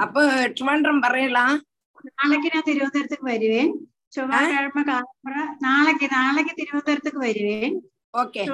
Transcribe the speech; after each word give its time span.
അപ്പൊ 0.00 0.20
ട്രിവാൻഡ്രം 0.48 0.96
പറയലാ. 1.02 1.44
നാളേക്ക് 2.10 2.48
ഞാൻ 2.54 2.62
തിരുവനന്തപുരത്തേക്ക് 2.66 3.26
വരുവേ 3.28 3.62
ചൊവ്വാഴ്ച 4.12 4.52
കാലമ്പ്ര 4.88 5.34
നാളേക്ക് 5.62 6.06
നാളേക്ക് 6.12 6.52
തിരുവനന്തപുരത്തേക്ക് 6.58 7.20
വരുവേ 7.20 7.58
വരുവേൻ 8.14 8.44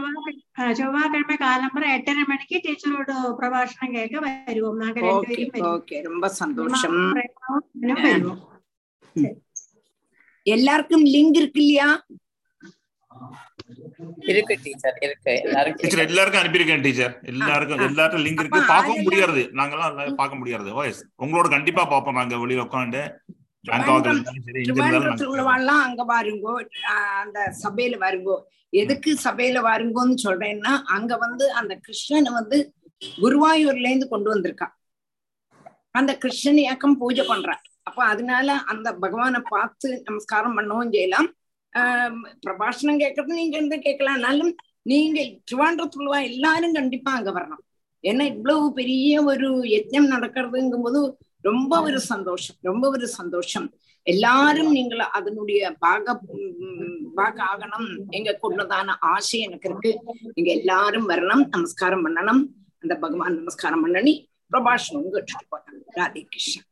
ചൊവ്വാഴ്ച 0.74 1.34
കാലമ്പ്ര 1.42 1.84
എട്ടര 1.96 2.18
മണിക്ക് 2.30 2.56
ടീച്ചറോട് 2.64 3.12
പ്രഭാഷണം 3.38 3.88
കേൾക്ക് 3.94 4.18
വരുവോ? 4.24 4.70
സന്തോഷം. 6.40 6.94
എല്ലാവർക്കും 10.46 11.00
ലിങ്ക് 11.06 11.38
ഇരിക്കില്ല? 11.40 11.80
இருக்கு 14.18 14.58
டீச்சர் 14.62 14.98
இருக்கு. 15.00 15.40
எல்லாரும் 15.44 15.74
டீச்சர் 15.74 16.06
எல்லாருக்கும் 16.06 16.42
அனுப்பியிருக்கேன் 16.42 16.82
டீச்சர். 16.82 17.20
எல்லாருக்கும் 17.22 17.78
ஆ. 17.78 17.82
எல்லாருக்கும் 17.82 18.24
லிங்க் 18.24 18.40
இருக்கு. 18.40 18.62
பார்க்கவும் 18.68 19.02
முடியாது. 19.02 19.50
நாங்கெல்லாம் 19.52 20.14
பார்க்க 20.14 20.36
முடியாது. 20.36 20.84
ஓஎஸ் 20.84 21.02
உங்களோட 21.22 21.48
கண்டிப்பா 21.48 21.84
பார்ப்போம் 21.84 22.14
நாங்க 22.14 22.36
வெளியில 22.36 22.66
உட்காந்து 22.66 23.14
அங்க 25.70 26.04
வாருங்கோ. 26.04 26.66
அந்த 27.20 27.54
சபையில 27.62 27.96
வாருங்கோ. 27.98 28.40
எதுக்கு 28.68 29.18
சபையில 29.24 29.60
வாருங்கோன்னு 29.62 30.14
சொல்றேன்னா 30.22 30.82
அங்க 30.84 31.16
வந்து 31.16 31.52
அந்த 31.52 31.80
கிருஷ்ணனை 31.88 32.32
வந்து 32.32 32.72
குருவாயூர்ல 33.22 33.88
இருந்து 33.88 34.08
கொண்டு 34.08 34.34
வந்திருக்கான். 34.34 34.72
அந்த 35.90 36.16
கிருஷ்ணன் 36.16 36.56
இயக்கம் 36.56 36.98
பூஜை 36.98 37.26
பண்றான். 37.26 37.62
அப்ப 37.82 38.04
அதனால 38.04 38.52
அந்த 38.52 38.92
பகவானை 38.92 39.40
பார்த்து 39.48 40.02
நமஸ்காரம் 40.04 40.58
பண்ணவும் 40.58 40.90
செய்யலாம். 40.90 41.34
பிரபாஷணம் 42.44 43.00
கேட்கறது 43.02 43.38
நீங்க 43.40 43.56
இருந்து 43.56 43.76
கேட்கலாம்னாலும் 43.76 44.52
நீங்க 44.82 45.20
திருவாண்டத்துள்ளவா 45.20 46.22
எல்லாரும் 46.22 46.72
கண்டிப்பா 46.72 47.12
அங்க 47.12 47.30
வரணும். 47.30 47.62
ஏன்னா 48.02 48.24
இவ்வளவு 48.24 48.72
பெரிய 48.72 49.22
ஒரு 49.22 49.48
யஜ்ஞம் 49.60 50.12
நடக்கிறதுங்கும் 50.14 50.82
போது 50.82 51.18
ரொம்ப 51.40 51.82
ஒரு 51.82 52.00
சந்தோஷம் 52.00 52.56
ரொம்ப 52.60 52.88
ஒரு 52.88 53.08
சந்தோஷம். 53.08 53.72
எல்லாரும் 54.02 54.70
நீங்கள் 54.70 54.98
அதனுடைய 54.98 55.72
பாக 55.78 56.20
பாக 57.14 57.36
ஆகணும். 57.52 57.88
எங்க 58.10 58.38
கொண்டதான 58.42 58.94
ஆசை 59.00 59.40
எனக்கு 59.40 59.68
இருக்கு. 59.70 59.92
நீங்க 60.34 60.52
எல்லாரும் 60.52 61.08
வரணும். 61.08 61.48
நமஸ்காரம் 61.48 62.04
பண்ணணும். 62.06 62.42
அந்த 62.78 62.96
பகவான் 62.96 63.34
நமஸ்காரம் 63.34 63.80
பண்ணி 63.80 64.28
பிரபாஷணம் 64.52 65.06
கேட்டுட்டு 65.14 65.46
போறாங்க. 65.52 65.80
ராதே 65.96 66.22
கிருஷ்ணா. 66.28 66.62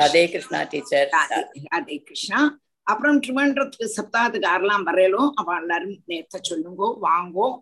ராதே 0.00 0.30
கிருஷ்ணா 0.30 0.62
டீச்சர். 0.62 1.08
ராதே 1.16 1.40
ராதே 1.74 1.98
கிருஷ்ணா. 2.02 2.58
அப்புறம் 2.86 3.20
திருவனந்தபுரத்துக்கு 3.20 3.88
சப்தாகத்துக்கு 3.96 4.48
யாரெல்லாம் 4.54 4.82
வரையலோ 4.86 5.30
அவ 5.34 5.56
எல்லாரும் 5.58 6.02
நேத்த 6.06 6.40
சொல்லுங்கோ 6.50 6.96
வாங்கோ 7.02 7.58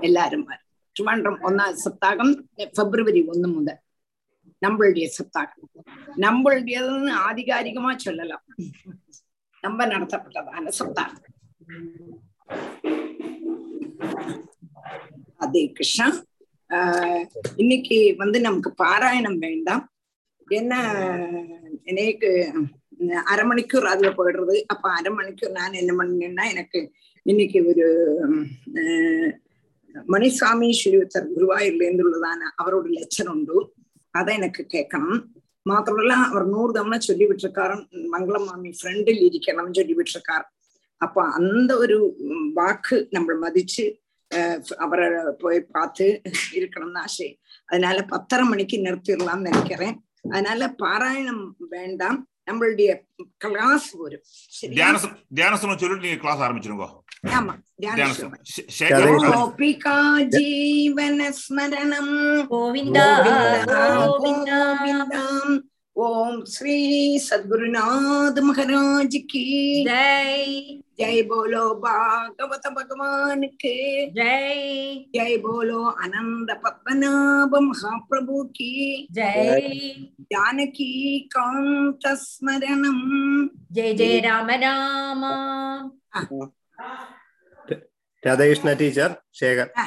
எல்லாரும் 0.00 0.44
வர 0.44 0.60
திருவனந்தபுரம் 0.92 1.42
ஒன்னாம் 1.42 1.76
சப்தாகம் 1.84 2.40
பிப்ரவரி 2.54 3.22
ஒண்ணு 3.22 3.52
முதல். 3.52 3.78
நம்மளுடைய 4.66 5.08
சப்தாகம். 5.18 5.84
நம்மளுடையதுன்னு 6.16 7.12
ஆதிகாரிகமா 7.30 7.96
சொல்லலாம். 7.96 8.44
நம்ம 9.60 9.86
நடத்தப்பட்டதான 9.86 10.72
சப்தாகம். 10.78 11.26
அதே 15.36 15.70
கிருஷ்ணா. 15.72 16.12
ஆஹ் 16.68 17.26
இன்னைக்கு 17.56 18.14
வந்து 18.16 18.40
நமக்கு 18.40 18.74
பாராயணம் 18.84 19.38
வேண்டாம். 19.38 19.92
என்ன 20.46 20.82
எனக்கு 21.82 22.52
அரை 23.27 23.43
மணிக்கூர் 23.47 23.91
அதுல 23.91 24.09
போயிடுறது 24.17 24.55
அப்ப 24.69 24.85
அரை 24.97 25.11
மணிக்கூர் 25.13 25.55
நான் 25.55 25.79
என்ன 25.79 25.93
பண்ணேன்னா 25.99 26.45
எனக்கு 26.51 26.79
இன்னைக்கு 27.25 27.59
ஒரு 27.71 27.85
ஆஹ் 28.81 29.31
மணிசாமி 30.09 30.67
ஸ்ரீவத்தர் 30.77 31.31
குருவாயூர்ல 31.33 31.83
இருந்து 31.83 32.05
உள்ளதான 32.05 32.49
அவரோட 32.59 32.85
லெக்சர் 32.95 33.31
உண்டு 33.33 33.57
அதை 34.13 34.31
எனக்கு 34.39 34.63
கேட்கணும் 34.71 35.19
മാത്രമല്ല 35.65 36.13
അവർ 36.27 36.43
നൂറ് 36.51 36.71
തവണ 36.77 36.95
ചൊല്ലി 37.03 37.25
വിട്ടിരിക്കാറ് 37.27 37.75
മംഗളം 38.13 38.43
മാമി 38.47 38.71
ഫ്രണ്ടിൽ 38.79 39.19
ഇരിക്കണം 39.27 39.67
ചൊല്ലി 39.75 39.95
വിട്ടിരിക്കാറ് 39.99 40.45
അപ്പൊ 41.01 41.21
அந்த 41.37 41.71
ஒரு 41.83 41.95
உம், 42.25 42.49
வாக்கு 42.57 42.97
நம்ம 43.13 43.35
மதிச்சு 43.41 43.85
அஹ், 44.31 44.59
அவரை 44.79 45.07
போய் 45.41 45.59
பார்த்து 45.71 46.05
இருக்கணும்னு 46.57 47.01
ஆசை 47.01 47.29
அதனால 47.69 47.97
பத்தரை 48.11 48.45
மணிக்கு 48.49 48.77
நிறுத்திடலாம்னு 48.83 49.49
நினைக்கிறேன் 49.49 49.95
அதனால 50.31 50.67
பாராயணம் 50.79 51.43
வேண்டாம் 51.73 52.19
நம்மளுடைய 52.48 52.90
கிளாஸ் 53.38 53.88
வரும் 53.90 54.24
தியானசனம் 55.36 55.76
சொல்லிட்டு 55.76 56.04
நீங்க 56.04 56.20
கிளாஸ் 56.24 56.40
ஆரம்பிச்சிருங்க. 56.40 56.86
ஆமா 57.26 57.54
ஜீவன 60.36 61.20
ஸ்மரணம். 61.40 62.12
கோவிந்தா 62.50 63.06
ஓம் 65.92 66.44
ஸ்ரீ 66.44 66.76
சத்குருநாத் 67.30 68.40
மகாராஜ் 68.48 69.18
கி. 69.26 69.46
गोविन्द 70.97 70.97
गोविन्दम् 70.97 70.97
ओम 70.97 70.97
श्री 70.97 71.13
सद्गुरुनाथ 71.13 71.13
महाराज 71.13 71.13
की 71.13 71.13
जय 71.13 71.13
जय 71.13 71.21
बोलो 71.23 71.73
भागवत 71.79 72.67
भगवान 72.77 73.43
के 73.57 73.75
जय 74.11 75.05
जय 75.15 75.37
बोलो 75.37 75.83
आनंद 76.03 76.51
पद्मनाभ 76.65 77.55
महाप्रभु 77.61 78.43
की 78.53 78.71
जय 79.11 79.69
जानकी 80.31 80.91
कांत 81.29 82.07
स्मरणम् 82.17 83.03
जय 83.73 83.93
जय 83.93 84.19
राम 84.19 84.49
राम 84.59 85.23
ராதாகிருஷ்ணா 88.23 88.73
டீச்சர் 88.73 89.13
சேகர் 89.33 89.71
ஆ, 89.75 89.83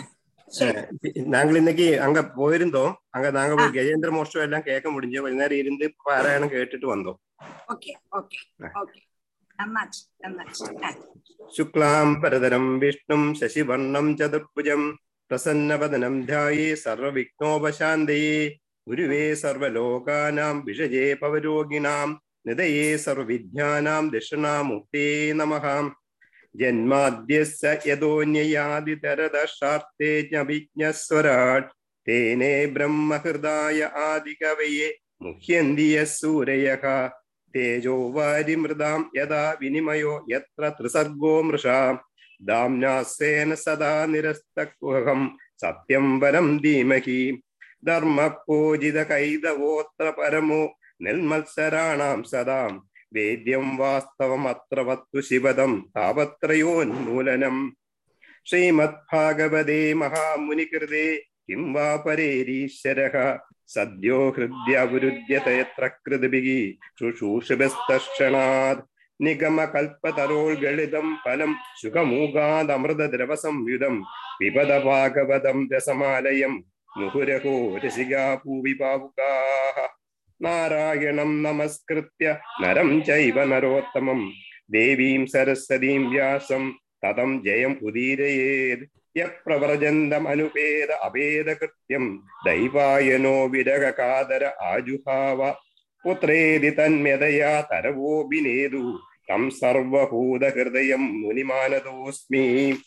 சரி. 0.48 0.72
அஹ் 0.78 1.26
நாங்கள் 1.26 1.56
இன்னைக்கு 1.56 2.00
அங்க 2.00 2.22
போயிருந்தோம் 2.34 2.92
அங்க 3.10 3.31
நாங்க 3.31 3.54
போய் 3.54 3.70
கஜேந்திர 3.76 4.10
மோஷ்டம் 4.10 4.42
எல்லாம் 4.42 4.62
கேட்க 4.62 4.91
முடிஞ்சு 4.91 5.20
கொஞ்ச 5.20 5.37
நேரம் 5.37 5.59
இருந்து 5.59 5.94
பாராயணம் 6.04 6.50
கேட்டுட்டு 6.50 6.87
வந்தோம் 6.87 7.19
ஓகே 7.69 7.92
ஓகே 8.12 8.38
ஓகே 8.75 9.00
शुक्लां 11.57 12.16
वरदनं 12.16 12.79
विष्णुं 12.79 13.33
शशिवर्णं 13.33 14.16
चतुर्भुजं 14.16 14.91
प्रसन्नवदनं 15.29 16.22
ध्याये 16.22 16.75
सर्वविघ्नोपशान्तये 16.75 18.59
गुरुवे 18.89 19.35
सर्वलोकानां 19.35 20.55
विषये 20.55 21.13
पवरोगिणां 21.13 22.13
निधये 22.47 22.97
सर्वविज्ञानां 22.97 24.09
दक्षिणामुक्ते 24.09 25.33
नमः। 25.33 25.89
जन्माद्यस्य 26.55 27.79
यदोऽन्ययादितरदशार्थे 27.88 30.21
ज्ञविज्ञस्वराट् 30.21 31.71
तेने 32.05 32.67
ब्रह्महृदाय 32.67 33.81
आदिकवये 33.81 35.00
मुह्यन्ति 35.21 35.95
यः 35.95 36.05
सूरयः। 36.05 37.09
തേജോ 37.56 38.12
വാരിമൃതാം 38.12 39.12
യഥാ 39.16 39.56
വിനിമയോ 39.62 40.25
യത്ര 40.29 40.69
ത്രിസർഗോ 40.69 41.41
മൃഷാ. 41.41 41.97
ദാംനാസേന 42.41 43.53
സദാ 43.53 44.06
നിരസ്തകുഹം 44.06 45.38
സത്യം 45.62 46.19
വരം 46.19 46.62
ധീമഹി. 46.63 47.41
ധർമ്മപൂജിത 47.88 49.03
കൈതവോത്ര 49.03 50.09
പരമോ 50.09 50.78
നിർമത്സരാണാം 51.01 52.23
സദാം. 52.23 52.89
വേദ്യം 53.13 53.78
വാസ്തവം 53.78 54.47
അത്ര 54.47 54.79
വത്തു 54.79 55.22
ശിവദം 55.22 55.91
താപത്രയോന്മൂലനം. 55.97 57.78
ശ്രീമദ്ഭാഗവതേ 58.45 59.94
മഹാമുനികൃതേ 59.94 61.22
കിം 61.50 61.73
വാ 61.73 61.95
പരേരീശ്വരഃ 61.95 63.38
സദ്യോ 63.73 64.29
ഹൃദ്യവരുദ്യത 64.29 65.49
യത്ര 65.49 65.87
കൃതിഭിः 65.87 66.71
ശുശ്രൂഷഭസ്തക്ഷണാത് 66.99 68.83
നിഗമകൽപ്പതരോൾഗളിതം 69.21 71.17
ഫലം 71.25 71.55
സുഖമൂകാദമൃതദ്രവ 71.81 73.35
സംയുതം 73.35 74.03
പിബത 74.39 74.83
ഭാഗവതം 74.83 75.69
രസമാലയം. 75.75 76.63
മുഹുരഹോ 76.97 77.77
രസികാ 77.77 78.39
നാരായണം 80.41 81.44
നമസ്കൃത്യ 81.44 82.38
നരം 82.62 83.03
ചൈവ 83.03 83.44
നരോത്തമം. 83.44 84.31
ദേവീം 84.71 85.27
സരസ്വതീം 85.27 86.09
വ്യാസം. 86.09 86.63
തതം 87.06 87.44
ജയം 87.44 87.79
ഉദീരയേത്. 87.81 89.00
യപ്രവ്രജന്തമനുപേത 89.18 90.92
അഭേദകൃത്യം. 90.92 92.24
ദൈവായനോ 92.46 93.48
വിരകാതര 93.48 94.46
ആജുഹാവ. 94.46 95.54
പുത്രേതി 96.06 96.69
തന്മ്യതയാ 96.69 97.62
തരവോഭിനേതു 97.62 99.00
തം 99.30 99.50
സർവഭൂതഹൃദയം 99.50 101.22
മുനിമാനതോസ്മി. 101.22 102.78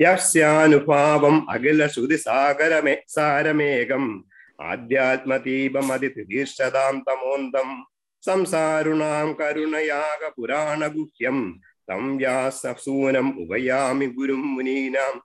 യസ്യാനുഭാവം 0.00 1.50
അഖില 1.50 1.86
ശ്രുതി 1.86 2.16
സാഗരമേ 2.16 2.96
സാരമേകം. 3.08 4.24
ആധ്യാത്മദീപമതിതീർഷതാം 4.60 7.04
തമോന്തം 7.08 7.86
സംസാരുണാം 8.26 9.32
കരുണയാക 9.32 10.30
പുരാണഗുഹ്യം. 10.36 11.60
തം 11.90 12.16
വ്യാസൂനം 12.16 13.28
ഉപയാമി 13.40 14.06
ഗുരും 14.06 14.56
മുനീനാം. 14.56 15.16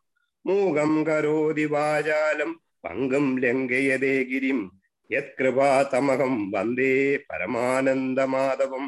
മൂകം 0.45 1.05
കരോതി 1.05 1.65
വാചാലം 1.65 2.61
പങ്കും 2.85 3.41
ലംഘയതേ 3.41 4.23
ഗിരിം. 4.23 4.81
യത്കൃപാതമകം 5.11 6.51
വന്ദേ 6.51 7.15
പരമാനന്ദമാധവം. 7.15 8.85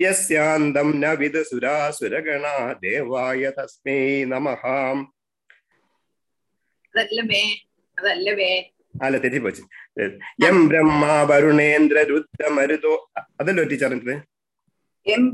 യസ്യാന്തം 0.00 1.00
ന 1.00 1.06
വിദ 1.06 1.42
സുരാസുരഗണ 1.42 2.74
ദേവായ 2.82 3.52
തസ്മേ 3.58 4.24
നമഹാം. 4.24 4.98
അല്ല 9.02 9.18
തെറ്റിപ്പോച്ചു 9.18 9.62
എം 10.46 10.68
ബ്രഹ്മ 10.68 11.04
വരുണേന്ദ്ര 11.22 11.98
രുദ്ര 12.02 12.48
മരുതോ 12.48 13.10
അതല്ലോ 13.40 13.64
ടീച്ചറിന്റെ 13.64 14.14
எம் 15.06 15.28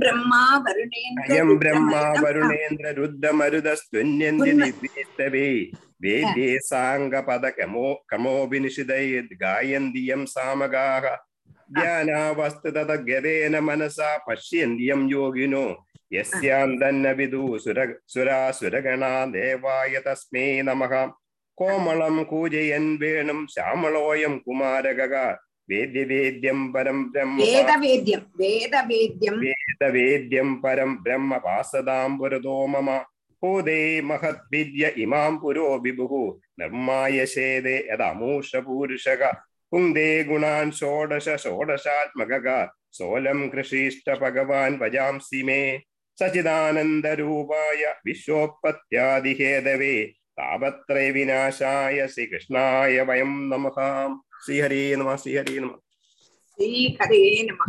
பிரம்மா 1.60 2.02
வருணேந்திர 2.24 2.90
ருத்ரமருதஸ்துன்யந்திவே 2.98 5.48
வேதே 6.04 6.50
சாங்க 6.68 7.14
பத 7.28 7.44
கமோ 7.58 7.88
கமோபினிஷிதை 8.10 9.04
காயந்தியம் 9.42 10.26
சாமகாக 10.34 11.04
ध्यानावस्तु 11.70 12.70
तदग्यदेन 12.70 13.60
मनसा 13.60 14.16
पश्यन्त्यं 14.26 15.10
योगिनो 15.10 15.84
यस्यान्दन्न 16.12 17.12
विदु 17.12 17.58
सुर 17.58 17.98
सुरासुरगणा 18.06 19.26
देवाय 19.28 20.00
तस्मै 20.06 20.62
नमः 20.62 21.06
कोमलं 21.58 22.24
कूजयन् 22.24 22.98
वेणुं 22.98 23.46
श्यामलोऽयं 23.46 24.38
कुमारगगा 24.38 25.45
വേദവേദ്യം 25.68 26.70
പരം 30.64 31.02
ബ്രഹ്മ 31.02 31.36
പാസദാം 31.36 32.18
പുരതോ 32.18 32.66
മമ 32.66 33.00
ഭൂതേ 33.42 34.00
മഹത് 34.00 34.40
വിദ്യ 34.52 34.90
ഇമാം 34.96 35.40
പുരോ 35.40 35.76
വിഭുഹു. 35.76 36.40
നിർമ്മായ 36.58 37.24
ശേദേ 37.24 37.84
യഥാമൂഷ 37.90 38.56
പൂരുഷക 38.56 39.30
കുന്ദേ 39.72 40.22
ഗുണാൻ 40.22 40.70
ഷോഡശ 40.70 41.36
ഷോഡശാത്മകക. 41.36 42.68
സോലം 42.92 43.48
കൃഷിഷ്ട 43.48 44.20
ഭഗവാൻ 44.20 44.78
വജാംസി 44.78 45.42
മേ. 45.42 45.78
സച്ചിദാനന്ദരൂപായ 46.18 47.94
വിശ്വോപത്യാദിഹേദവേ 48.06 50.06
താപത്രയ 50.38 51.10
വിനാശായ 51.10 52.06
ശ്രീകൃഷ്ണായ 52.06 53.02
വയം 53.02 53.48
നമഹാം 53.48 54.25
ശ്രീഹരേ 54.45 54.81
നമ 54.99 55.15
ശ്രീഹരേ 55.21 55.55
നമ 55.59 55.73
ശ്രീഹരേ 56.59 57.19
നമ 57.49 57.61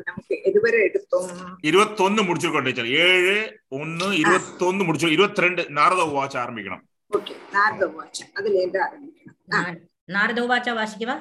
നമുക്ക് 0.00 0.34
എതുവരെ 0.48 0.78
എടുത്തും 0.86 1.28
இருபத்தொன்னு 1.68 2.22
முடிச்சிருக்கோம் 2.26 2.66
டீச்சர் 2.66 2.90
ஏழு 3.04 3.36
ஒன்னு 3.76 4.08
இருபத்தொன்னு 4.22 4.84
முடிச்சிருக்கோம் 4.86 5.16
இருபத்தி 5.18 5.44
ரெண்டு 5.44 5.62
நாரத 5.76 6.02
வாட்ச் 6.12 6.36
ஆரம்பிக்கணும் 6.42 6.82
ഓക്കെ 7.10 7.34
നാരദ 7.54 7.84
വാച 7.94 8.18
അതിലേത് 8.38 8.78
ആരംഭിക്കണം 8.84 9.34
ആ, 9.54 9.60
നാരദോവാച 10.08 10.68
വാശിക്കവ 10.76 11.12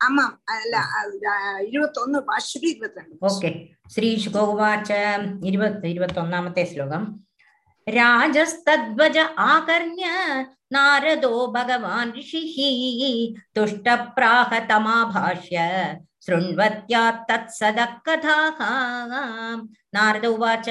ആമാം 0.00 0.32
അല്ല 0.54 0.74
ഇരുപത്തൊന്ന് 1.68 2.18
ഭാഷയുടെ 2.28 2.68
ഇരുപത്തിരണ്ട് 2.72 3.24
ഓക്കെ 3.28 3.50
ശ്രീ 3.94 4.10
ശുകോവാച 4.24 4.90
ഇരുപത് 5.48 5.86
ഇരുപത്തൊന്നാമത്തെ 5.92 6.64
ശ്ലോകം 6.70 7.04
രാജസ്തദ്വജ 7.86 9.18
ആകർണ്യ 9.48 10.06
नारदो 10.73 11.31
भगवान् 11.55 12.13
ऋषिः 12.17 12.55
तुष्टप्राहतमाभाष्य 13.55 15.57
शृण्वत्यात्तत्सदः 16.25 17.93
कथाः 18.05 18.59
नारद 19.95 20.25
उवाच 20.27 20.69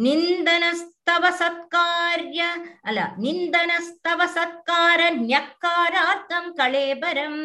निन्दनस्तव 0.00 1.30
सत्कार्य 1.40 2.42
अल 2.86 2.98
निन्दनस्तव 3.18 4.26
सत्कार 4.28 5.00
न्यक्कारार्थं 5.16 6.52
कलेबरं 6.52 7.36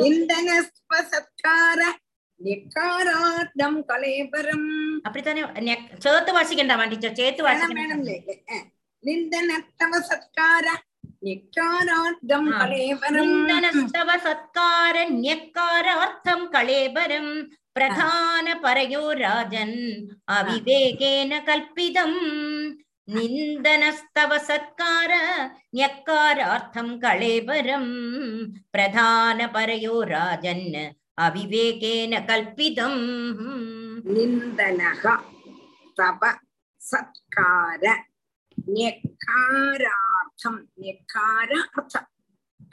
निन्दनस्तव 0.00 1.02
सत्कार 1.12 1.82
ஞக்காரார்த்தம் 2.40 3.76
கலேபரம் 3.90 4.68
அப்படித்தானே 5.06 5.42
சேர்த்து 6.04 6.30
வாசிக்கின்றா 6.36 6.76
மாட்டிச்சா 6.80 7.10
சேர்த்து 7.20 7.42
வாசிக்கின்ற 7.46 7.84
நிந்தனத்தவ 9.06 9.92
சத்கார 10.10 10.66
ஞக்காரார்த்தம் 11.26 12.48
கலேபரம். 12.60 13.18
நிந்தனத்தவ 13.18 14.10
சத்கார 14.26 14.96
ஞக்காரார்த்தம் 15.26 16.44
கலேபரம். 16.54 17.32
பிரதான 17.76 18.46
பரையோ 18.64 19.04
ராஜன் 19.22 19.78
அவிவேகேன 20.32 21.32
கல்பிதம் 21.48 22.18
நிந்தனஸ்தவ 23.14 24.30
சத்கார 24.48 25.12
ஞக்காரார்த்தம் 25.80 26.92
கலேபரம். 27.04 27.92
பிரதான 28.74 29.48
பரையோ 29.56 29.96
ராஜன் 30.14 30.66
அவிவேகேன 31.26 32.12
கல்பிதம் 32.30 33.02
நிந்தனக 34.14 35.04
தவ 35.98 36.22
சத்கார 36.80 37.84
ஞக்காரார்த்தம். 38.66 40.70
ஞக்கார 40.76 41.50
அர்த்தம் 41.72 42.10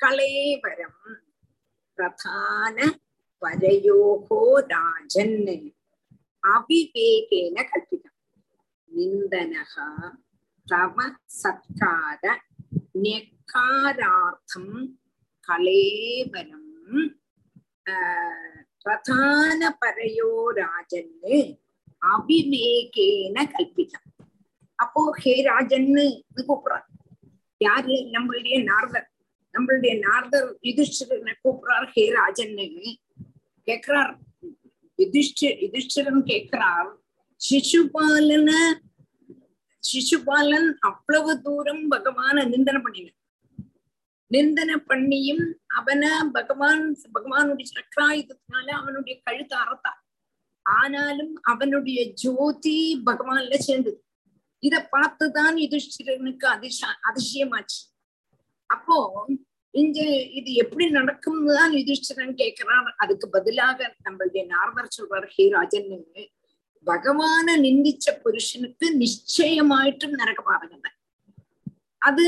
கலேவரம். 0.03 1.19
பிரதான 1.93 2.99
பரயோகோ 3.41 4.67
ராஜன். 4.67 5.73
அபிவேகேன 6.47 7.69
கல்பிதம் 7.71 8.19
நிந்தனகா 8.95 10.17
தவ 10.65 11.15
சத்கார 11.43 12.39
ஞக்காரார்த்தம். 12.93 14.97
கலேவரம். 15.47 16.67
பிரதான 18.83 19.77
பரையோ 19.81 20.29
ராஜன்னு 20.55 21.57
அபிவேகேன 22.01 23.33
கல்பிதம் 23.33 24.07
அப்போ 24.83 25.01
ஹே 25.21 25.33
ராஜன்னு 25.45 26.05
கூப்பிடுறார் 26.47 26.87
யாரு? 27.57 27.95
நம்மளுடைய 28.15 28.55
நார்தர் 28.63 29.07
நம்மளுடைய 29.53 29.93
நார்தர் 29.99 30.49
யுதிஷ்டிரனை 30.63 31.33
கூப்பிடுறார். 31.43 31.87
ஹே 31.93 32.03
ராஜன்னு. 32.17 32.65
கேக்குறார். 33.67 34.13
யுதிஷ்டி 34.97 35.47
யுதிஷ்டிரன் 35.65 36.21
கேக்குறார். 36.31 36.89
சிசுபாலன 37.41 38.49
சிசுபாலன் 39.83 40.69
அவ்வளவு 40.79 41.31
தூரம் 41.41 41.83
பகவான 41.91 42.47
நிந்தனை 42.47 42.81
பண்ணின 42.81 43.09
நிந்தனை 44.31 44.75
பண்ணியும் 44.89 45.45
அவனை 45.77 46.11
பகவான் 46.31 46.83
பகவானுடைய 47.15 47.67
சக்ராயுதத்தினால 47.77 48.67
அவனுடைய 48.81 49.15
கழுத்து 49.23 49.55
அறத்தான் 49.57 49.99
ஆனாலும் 50.65 51.33
அவனுடைய 51.43 51.99
ஜோதி 52.13 52.79
பகவான்ல 53.05 53.55
சேர்ந்தது. 53.67 53.99
இத 54.63 54.75
பார்த்துதான் 54.93 55.55
யுதிஷ்டிரனுக்கு 55.63 56.45
அதிச 56.55 56.79
அதிசயமாச்சு. 57.09 57.79
அப்போ 58.69 58.97
இங்க 59.73 59.99
இது 60.39 60.51
எப்படி 60.63 60.85
நடக்கும்னு 60.89 61.53
தான் 61.57 61.73
யுதிஷ்டிரன் 61.79 62.33
கேட்கிறார் 62.41 62.89
அதுக்கு 63.03 63.27
பதிலாக 63.29 63.79
நம்மளுடைய 64.05 64.43
நார்மர் 64.53 64.95
சொல்றார் 64.97 65.27
ஹே 65.35 65.45
ராஜன் 65.49 65.89
பகவான 66.87 67.47
நிந்திச்ச 67.65 68.07
புருஷனுக்கு 68.23 68.85
நிச்சயமாயிட்டும் 69.01 70.17
நரக 70.21 70.41
பாதகம் 70.47 70.87
அது 72.01 72.25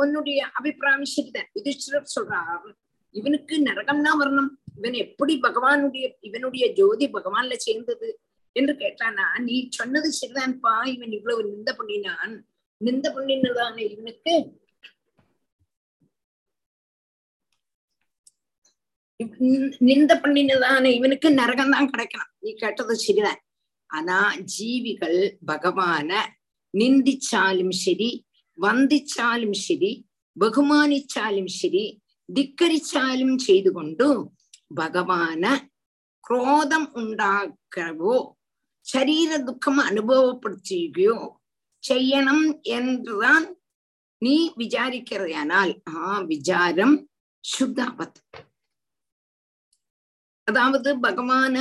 உன்னுடைய 0.00 0.40
அபிப்பிராயம் 0.58 1.12
சரிதான். 1.12 1.48
யுதிஷ்டிரர் 1.56 2.12
சொல்றார் 2.14 2.68
இவனுக்கு 3.14 3.54
நரகம்னா 3.66 4.12
வரணும் 4.20 4.50
இவன் 4.78 4.96
எப்படி 5.04 5.34
பகவானுடைய 5.46 6.04
இவனுடைய 6.28 6.64
ஜோதி 6.78 7.06
பகவான்ல 7.16 7.56
சேர்ந்தது? 7.66 8.08
என்று 8.55 8.73
கேட்டானா 8.77 9.25
நீ 9.43 9.55
சொன்னது 9.75 10.09
சரிதான்ப்பா 10.15 10.73
இவன் 10.93 11.13
இவ்வளவு 11.17 11.41
நிந்த 11.49 11.71
பண்ணினான் 11.79 12.33
நிந்த 12.81 13.07
பண்ணினதான 13.15 13.75
இவனுக்கு 13.87 14.33
இவ்- 19.19 19.39
நிந்த 19.87 20.11
பண்ணினதான 20.17 20.83
இவனுக்கு 20.97 21.29
நரகம் 21.35 21.73
தான் 21.73 21.89
கிடைக்கணும் 21.91 22.33
நீ 22.39 22.51
கேட்டது 22.55 22.93
சரிதான் 22.99 23.39
ஆனா 23.89 24.17
ஜீவிகள் 24.53 25.19
பகவான 25.49 26.09
நிந்திச்சாலும் 26.73 27.73
சரி 27.79 28.09
വന്ദിച്ചാലും 28.57 29.53
ശരി 29.61 29.91
ബഹുമാനിച്ചാലും 30.35 31.47
ശരി 31.53 31.85
ധിക്കരിച്ചാലും 32.29 33.31
ചെയ്തുകൊണ്ടു 33.45 34.09
ഭഗവാന് 34.73 35.53
ക്രോധം 36.23 36.83
ഉണ്ടാക്കവോ 37.01 38.17
ശരീര 38.85 39.31
ദുഃഖം 39.43 39.75
അനുഭവപ്പെടുത്തുകയോ 39.81 41.17
ചെയ്യണം 41.83 42.39
என்றுதான் 42.69 43.45
நீ 44.21 44.35
விசாரிக்கிறதானால் 44.57 45.73
ஆ 45.95 46.19
விசாரம் 46.25 46.95
சுத்தாபத் 47.43 48.19
அதாவது 50.47 50.89
பகவான 50.99 51.55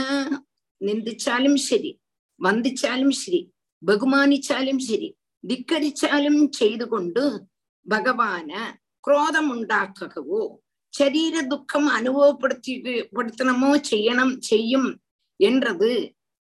நிந்திச்சாலும் 0.80 1.58
சரி 1.60 1.92
வந்திச்சாலும் 2.40 3.14
சரி 3.14 3.40
ബഹുമാനിച്ചാലും 3.82 4.78
ശരി 4.80 5.08
ധിക്കരിച്ചാലും 5.44 6.36
ചെയ്തുകൊണ്ട് 6.50 7.24
ഭഗവാന് 7.86 8.62
ക്രോധമുണ്ടാക്കുകയോ 9.04 10.42
ശരീര 10.94 11.34
ദുഃഖം 11.48 11.84
അനുഭവപ്പെടുത്തി 11.90 12.74
പെടുത്തണമോ 13.12 13.72
ചെയ്യണം 13.82 14.30
ചെയ്യും 14.40 14.84
என்றது 15.40 15.92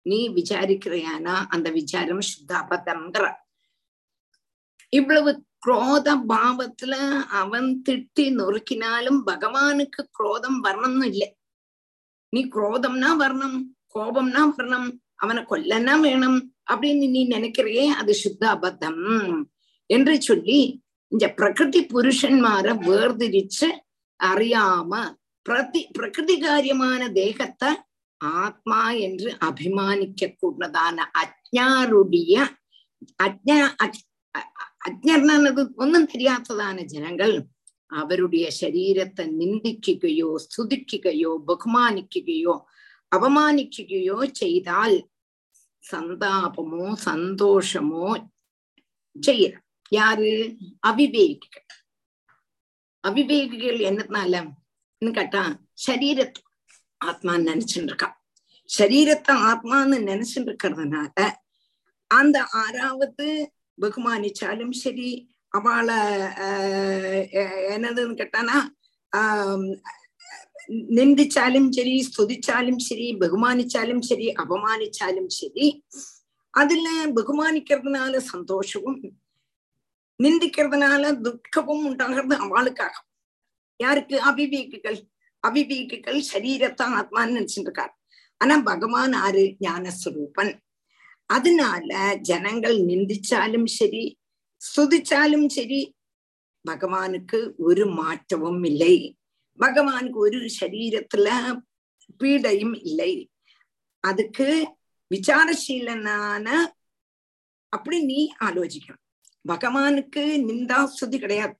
நீ 0.06 0.20
விசாரிக்கிறையானா 0.34 1.34
அந்த 1.48 1.68
விசாரம் 1.70 2.22
சுத்த 2.22 2.52
அபதம்ங்கிற 2.56 3.24
இவ்வளவு 4.92 5.30
குரோத 5.58 6.08
பாவத்துல 6.28 6.94
அவன் 7.38 7.68
திட்டி 7.82 8.24
நொறுக்கினாலும் 8.36 9.20
பகவானுக்கு 9.26 10.02
குரோதம் 10.10 10.58
வரணும்னு 10.60 11.06
இல்லை 11.06 11.28
நீ 12.32 12.40
குரோதம்னா 12.48 13.10
வரணும் 13.22 13.58
கோபம்னா 13.94 14.42
வரணும் 14.50 14.88
அவனை 15.16 15.42
கொல்லனா 15.44 15.94
வேணும் 16.00 16.38
அப்படின்னு 16.70 17.06
நீ 17.08 17.20
நினைக்கிறையே 17.26 17.84
அது 17.96 18.12
சுத்த 18.14 18.42
அபத்தம் 18.48 19.02
என்று 19.90 20.14
சொல்லி 20.22 20.58
இந்த 21.12 21.26
பிரகிருதி 21.34 21.80
புருஷன்மார 21.92 22.72
வேர்திரிச்சு 22.86 23.68
அறியாம 24.20 24.92
பிரதி 25.46 25.80
பிரகிருதி 25.96 26.36
காரியமான 26.38 27.00
தேகத்தை 27.12 27.70
ஆத்மா 28.21 28.81
என்று 28.99 29.29
அபிமானிக்க 29.43 30.27
கூடதான 30.33 31.05
அஜ்ஞாருடைய 31.21 32.33
அஜ்ஞா 33.19 33.59
അജ്ഞർന്നത് 34.81 35.61
ഒന്നും 35.75 36.03
தெரியாததான 36.05 36.77
ജനങ്ങൾ 36.85 37.31
അവരുടെ 37.91 38.43
ശരീരത്തെ 38.55 39.23
നിന്ദിക്കുകയോ 39.31 40.29
സ്തുതിക്കുകയോ 40.37 41.31
ബഹുമാനിക്കുകയോ 41.47 42.55
അപമാനിക്കുകയോ 43.11 44.17
ചെയ്താൽ 44.33 44.93
സന്താപമോ 45.83 46.85
സന്തോഷമോ 47.03 48.07
ചെയ്യണം 49.15 49.63
யாரு 49.91 50.31
அவிவேகிகள் 50.87 51.67
அவிவேகிகள் 53.03 53.79
என்னதுனால 53.89 54.43
கேட்டா 55.01 55.43
சரீரத்தை 55.75 56.41
ஆத்மான்னு 57.04 57.48
நினைச்சுட்டு 57.48 57.90
இருக்கான் 57.92 58.14
சரீரத்தை 58.78 59.34
ஆத்மான்னு 59.50 59.98
நினைச்சுட்டு 60.06 60.48
இருக்கிறதுனால 60.50 61.34
அந்த 62.10 62.44
ஆறாவது 62.44 63.52
பகுமானிச்சாலும் 63.80 64.70
சரி 64.70 65.34
அவளை 65.48 65.96
என்னதுன்னு 67.76 68.16
கேட்டானா 68.20 68.56
நிந்திச்சாலும் 70.90 71.68
சரி 71.70 72.08
ஸ்துதிச்சாலும் 72.08 72.78
சரி 72.78 73.16
பகுமானிச்சாலும் 73.20 74.00
சரி 74.00 74.32
அவமானிச்சாலும் 74.32 75.28
சரி 75.28 75.84
அதுல 76.50 76.88
பகுமானிக்கிறதுனால 77.06 78.16
சந்தோஷமும் 78.16 79.00
நிந்திக்கிறதுனால 80.22 81.20
துக்கமும் 81.20 81.84
உண்டாகிறது 81.84 82.34
அவளுக்காக. 82.36 82.94
யாருக்கு? 83.80 84.20
அவிவேகிகள் 84.20 84.98
அவிவேகிகள் 85.46 86.20
சரீரத்தான் 86.32 86.94
ஆத்மான்னு 87.00 87.36
நினைச்சுட்டு 87.36 87.70
இருக்காரு 87.70 87.94
ஆனா 88.40 88.54
பகவான் 88.60 89.12
ஆறு 89.12 89.56
ஞானஸ்வரூபன். 89.60 90.52
அதனால 91.26 91.90
ஜனங்கள் 92.20 92.78
நிந்திச்சாலும் 92.84 93.68
சரி 93.78 94.04
ஸ்துதிச்சாலும் 94.60 95.48
சரி 95.48 95.80
பகவானுக்கு 96.64 97.38
ஒரு 97.58 97.84
மாற்றமும் 97.86 98.64
இல்லை. 98.64 99.16
பகவானுக்கு 99.58 100.18
ஒரு 100.26 100.50
சரீரத்துல 100.60 101.28
பீடையும் 102.18 102.76
இல்லை. 102.82 103.12
அதுக்கு 104.00 104.48
விசாரசீலனான 105.10 106.48
அப்படி 107.68 107.98
நீ 108.04 108.20
ஆலோசிக்கணும். 108.40 109.02
பகவானுக்கு 109.48 110.22
நிந்தா 110.48 110.78
ஸ்துதி 110.94 111.18
கிடையாது. 111.18 111.56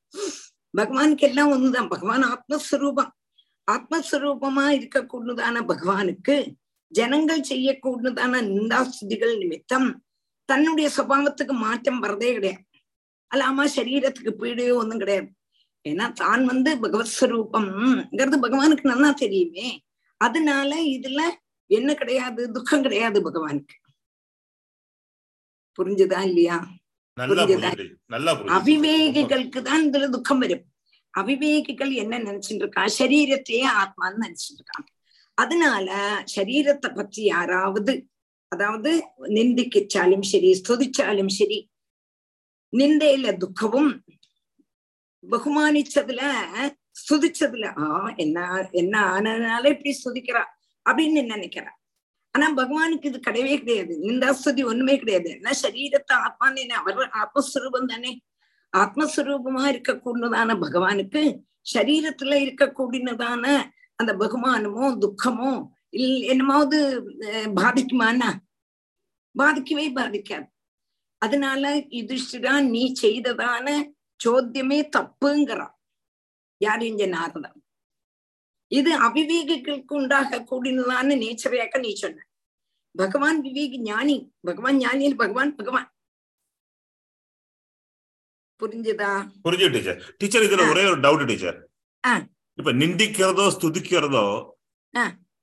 பகவானுக்கு 0.79 1.27
எல்லாம் 1.29 1.53
ஒண்ணுதான். 1.53 1.89
பகவான் 1.89 2.25
ஆத்மஸ்வரூபம். 2.33 3.11
ஆத்மஸ்வரூபமா 3.69 4.65
இருக்கக்கூடியதான 4.79 5.63
பகவானுக்கு 5.71 6.37
ஜனங்கள் 6.93 7.49
செய்யக்கூடியதான 7.51 8.43
நிந்தாஸ்துதிகள் 8.51 9.35
நிமித்தம் 9.43 9.89
தன்னுடைய 10.49 10.89
சுபாவத்துக்கு 10.97 11.55
மாற்றம் 11.65 12.03
வரதே 12.05 12.29
கிடையாது. 12.35 12.63
அல்லாம 13.31 13.65
சரீரத்துக்கு 13.77 14.33
பீடையோ 14.43 14.75
ஒண்ணும் 14.83 15.03
கிடையாது. 15.03 15.29
ஏன்னா 15.85 16.07
தான் 16.13 16.45
வந்து 16.45 16.71
பகவத் 16.85 17.15
ஸ்வரூபம்ங்கிறது 17.17 18.37
பகவானுக்கு 18.45 18.93
நல்லா 18.93 19.11
தெரியுமே. 19.25 19.69
அதனால 20.21 20.71
இதுல 20.97 21.21
என்ன 21.71 21.95
கிடையாது? 21.95 22.43
துக்கம் 22.53 22.83
கிடையாது 22.83 23.19
பகவானுக்கு. 23.23 23.77
புரிஞ்சுதா 25.79 26.21
இல்லையா? 26.31 26.57
புரியுது. 27.19 27.53
அவிவேகிகளுக்கு 28.59 29.61
தான் 29.69 29.85
இதுல 29.89 30.09
துக்கம் 30.17 30.43
வரும். 30.45 30.65
அவிவேகிகள் 31.17 31.93
என்ன 31.95 32.19
நினைச்சுட்டு 32.19 32.63
இருக்கா 32.65 32.83
சரீரத்தையே 32.99 33.67
ஆத்மான்னு 33.83 34.23
நினைச்சிட்டு 34.25 34.61
இருக்காங்க 34.61 34.89
அதனால 35.35 35.89
சரீரத்தை 36.37 36.95
பற்றி 36.95 37.23
யாராவது 37.25 37.93
அதாவது 38.53 38.91
நிந்திக்கிச்சாலும் 39.29 40.27
சரி 40.33 40.51
ஸ்துதிச்சாலும் 40.61 41.33
சரி 41.39 41.59
நிந்தையில 42.73 43.37
துக்கமும் 43.37 43.93
பகுமானிச்சதுல 45.25 46.21
ஸ்துதிச்சதுல 46.97 47.67
ஆஹ் 47.77 48.13
என்ன 48.17 48.69
என்ன 48.73 48.95
ஆனதுனால 49.15 49.65
இப்படி 49.71 49.93
ஸ்துதிக்கிறா 50.05 50.43
அப்படின்னு 50.87 51.23
நினைக்கிறா. 51.35 51.71
ஆனா 52.35 52.47
பகவானுக்கு 52.57 53.05
இது 53.05 53.19
கிடையவே 53.19 53.55
கிடையாது. 53.59 53.93
நிந்தாஸ்துதி 54.03 54.63
ஒண்ணுமே 54.65 54.95
கிடையாது. 54.99 55.29
என்ன 55.31 55.53
சரீரத்தை 55.63 56.15
ஆத்மான்னு 56.17 56.57
என்ன? 56.57 56.75
அவர் 56.77 57.11
ஆத்மஸ்வரூபம் 57.23 57.87
தானே. 57.87 58.13
ஆத்மஸ்வரூபமா 58.83 59.63
இருக்கக்கூடியதான 59.73 60.57
பகவானுக்கு 60.65 61.23
சரீரத்துல 61.75 62.33
இருக்கக்கூடியதான 62.45 63.45
அந்த 63.99 64.13
பகுமானமோ 64.23 64.87
துக்கமோ 65.05 65.53
இல் 66.01 66.19
என்னமாவது 66.33 66.79
பாதிக்குமானா 67.61 68.31
பாதிக்கவே 69.35 69.87
பாதிக்காது. 69.99 70.47
அதனால 71.23 71.63
யுதிஷ்டிரா 71.99 72.55
நீ 72.75 72.83
செய்ததான 73.03 73.67
சோத்தியமே 74.21 74.79
தப்புங்கிறான். 74.97 75.75
யார் 76.61 76.83
இங்க 76.91 77.05
நாரதம் 77.17 77.59
இது 78.73 78.93
அவிவேகிகளுக்கு 79.07 79.93
உண்டாக 80.01 80.39
கூடினதான 80.51 81.17
நேச்சரையாக்க 81.23 81.77
நீ 81.85 81.91
சொன்ன. 82.03 82.19
பகவான் 82.95 83.39
விவேகி 83.47 83.79
ஞானி. 83.91 84.17
பகவான் 84.49 84.79
ஞானியில் 84.85 85.21
பகவான் 85.23 85.53
பகவான். 85.59 85.89
புரிஞ்சுதா 88.61 89.11
புரிஞ்சு 89.45 89.67
டீச்சர் 89.75 89.99
டீச்சர் 90.19 90.47
இதுல. 90.47 90.69
ஒரே 90.73 90.85
ஒரு 90.91 91.01
டவுட் 91.05 91.29
டீச்சர். 91.31 91.59
இப்ப 92.59 92.73
நிந்திக்கிறதோ 92.83 93.45
ஸ்துதிக்கிறதோ. 93.57 94.25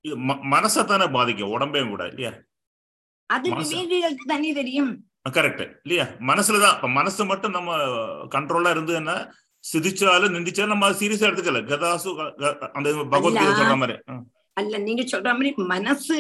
இது 0.05 0.15
மனசத்தானே 0.53 1.07
பாதிக்கும் 1.11 1.53
உடம்பையும் 1.55 1.91
கூட 1.93 2.03
இல்லையா 2.11 2.31
அது. 3.29 3.49
விவேகிகளுக்கு 3.59 4.25
தானே 4.25 4.51
தெரியும் 4.53 4.91
கரெக்ட் 5.37 5.63
இல்லையா 5.83 6.05
மனசுலதான் 6.29 6.75
இப்ப 6.77 6.89
மனசு 6.97 7.25
மட்டும் 7.25 7.55
நம்ம 7.57 7.75
கண்ட்ரோலா 8.35 8.71
இருந்ததுன்னா 8.75 9.15
சிதிச்சாலும் 9.63 10.35
நிந்திச்சாலும் 10.37 10.73
நம்ம 10.73 10.89
சீரியஸா 11.01 11.27
எடுத்துக்கல 11.29 11.61
கதாசு 11.67 12.09
அந்த 12.77 12.87
பகவத்கீதை. 13.13 13.53
சொல்ற 13.59 13.75
மாதிரி. 13.77 13.95
அல்ல 14.57 14.77
நீங்க 14.87 15.03
சொல்ற 15.11 15.29
மாதிரி 15.37 15.51
மனசு 15.73 16.17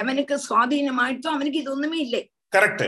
எவனுக்கு 0.00 0.34
சுவாதீனமாயிட்டோ 0.46 1.30
அவனுக்கு 1.36 1.60
இது 1.62 1.72
ஒண்ணுமே 1.72 1.98
இல்லை 1.98 2.20
கரெக்ட் 2.56 2.84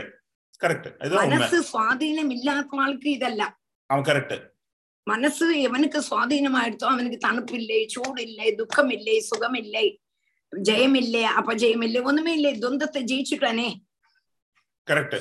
கரெக்ட் 0.61 0.87
மனசு 1.31 1.57
சுவாதீனம் 1.71 2.31
இல்லாத 2.35 2.67
ஆளுக்கு 2.83 3.09
இதல்ல. 3.17 3.43
அவன் 3.89 4.05
கரெக்ட் 4.09 4.35
மனசு 5.07 5.45
எவனுக்கு 5.67 5.99
சுவாதீனமாயிடுத்தோ 6.09 6.87
அவனுக்கு 6.91 7.17
தணுப்பு 7.17 7.55
இல்லை 7.59 7.79
சூடு 7.87 8.21
இல்லை 8.21 8.47
துக்கம் 8.55 8.89
இல்லை 8.89 9.17
சுகம் 9.21 9.57
இல்லை. 9.63 9.85
ஜெயம் 10.53 10.95
இல்லை 10.95 11.21
அபஜயம் 11.39 11.83
இல்லை 11.83 11.99
ஒண்ணுமே 12.01 12.33
இல்லை 12.33 12.51
துவந்தத்தை 12.59 13.01
ஜெயிச்சுட்டானே 13.11 13.69
கரெக்ட் 14.87 15.17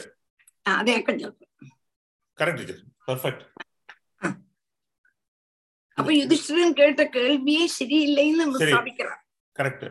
அதே 0.67 0.95
சொல்றேன் 1.07 1.51
கரெக்ட் 2.39 2.73
பர்ஃபெக்ட் 3.09 3.45
அப்ப 5.99 6.11
யுதிஷ்டிரன் 6.13 6.79
கேட்ட 6.79 7.03
கேள்வியே 7.17 7.65
சரியில்லைன்னு. 7.79 8.45
ஸ்தாபிக்கிறான் 8.63 9.21
கரெக்ட் 9.57 9.85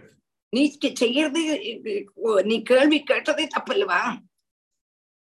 நீ 0.53 0.61
செய்யறது 1.01 1.41
நீ 2.49 2.55
கேள்வி 2.63 2.99
கேட்டதே 3.03 3.45
தப்பல்லவா 3.55 4.01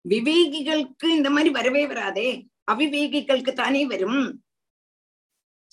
விவேகிகளுக்கு 0.09 1.05
இந்த 1.05 1.31
மாதிரி 1.31 1.51
வரவே 1.51 1.87
வராதே. 1.87 2.47
அவிவேகிகளுக்கு 2.73 3.53
தானே 3.53 3.87
வரும். 3.87 4.45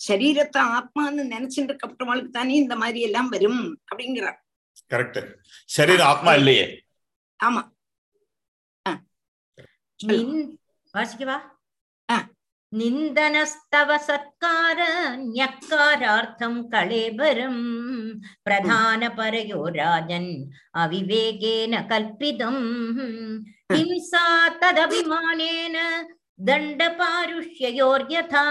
சரீரத்தை 0.08 0.58
ஆத்மான்னு 0.58 1.22
நினைச்சுட்டு 1.30 1.70
இருக்கப்பட்டவங்களுக்கு 1.70 2.28
தானே 2.28 2.54
இந்த 2.54 2.76
மாதிரி 2.76 3.00
எல்லாம் 3.00 3.28
வரும் 3.28 3.80
அப்படிங்கிறார் 3.90 4.38
கரெக்ட் 4.90 5.34
சரீர 5.64 6.04
ஆத்மா 6.04 6.34
இல்லையே. 6.34 6.84
ஆமா. 7.44 7.62
வாசிக்கவா. 10.94 11.38
நிந்தனஸ்தவ 12.72 13.90
சத்கார 14.06 14.80
ஞக்காரார்த்தம் 15.34 16.60
கலேபரம். 16.70 17.60
பிரதான 18.42 19.08
பரயோ 19.08 19.60
ராஜன் 19.62 20.30
அவிவேகேன 20.74 21.86
கல்பிதம் 21.86 22.62
हिंसा 23.73 24.25
तदभिमानेन 24.61 25.75
दण्डपारुष्ययोर्यथा 26.47 28.45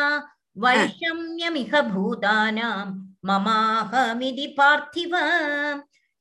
वैषम्यमिह 0.64 1.80
भूतानां 1.92 2.86
ममाहमिति 3.28 4.46
पार्थिव 4.58 5.14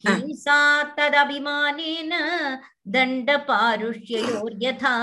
हिंसा 0.04 0.60
तदभिमानेन 0.98 2.12
दण्डपारुष्ययोर्यथा 2.96 4.94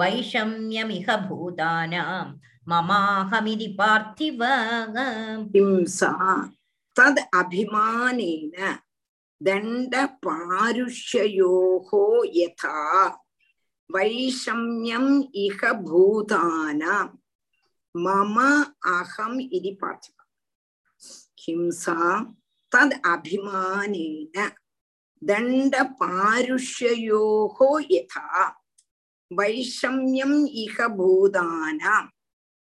वैषम्यमिह 0.00 1.16
भूतानां 1.28 2.24
ममाहमिति 2.68 3.68
पार्थिव 3.78 4.44
हिंसा 5.54 6.12
तद् 6.96 7.20
अभिमानेन 7.40 8.56
தண்ட 9.43 10.17
பாருஷயோகோ 10.25 12.05
யதா. 12.37 13.15
வைஷமியம் 13.93 15.11
இக 15.31 15.61
பூதானாம். 15.85 17.11
மம 17.93 18.63
அகம் 18.79 19.39
இது 19.39 19.69
பார்த்திபா 19.81 20.23
ஹிம்சா 21.41 22.31
தத் 22.75 22.97
அபிமானேன. 23.07 24.55
தண்ட 25.25 25.83
பாருஷயோகோ 25.99 27.69
யதா. 27.87 28.51
வைஷமியம் 29.35 30.39
இக 30.65 30.77
பூதானாம். 30.97 32.09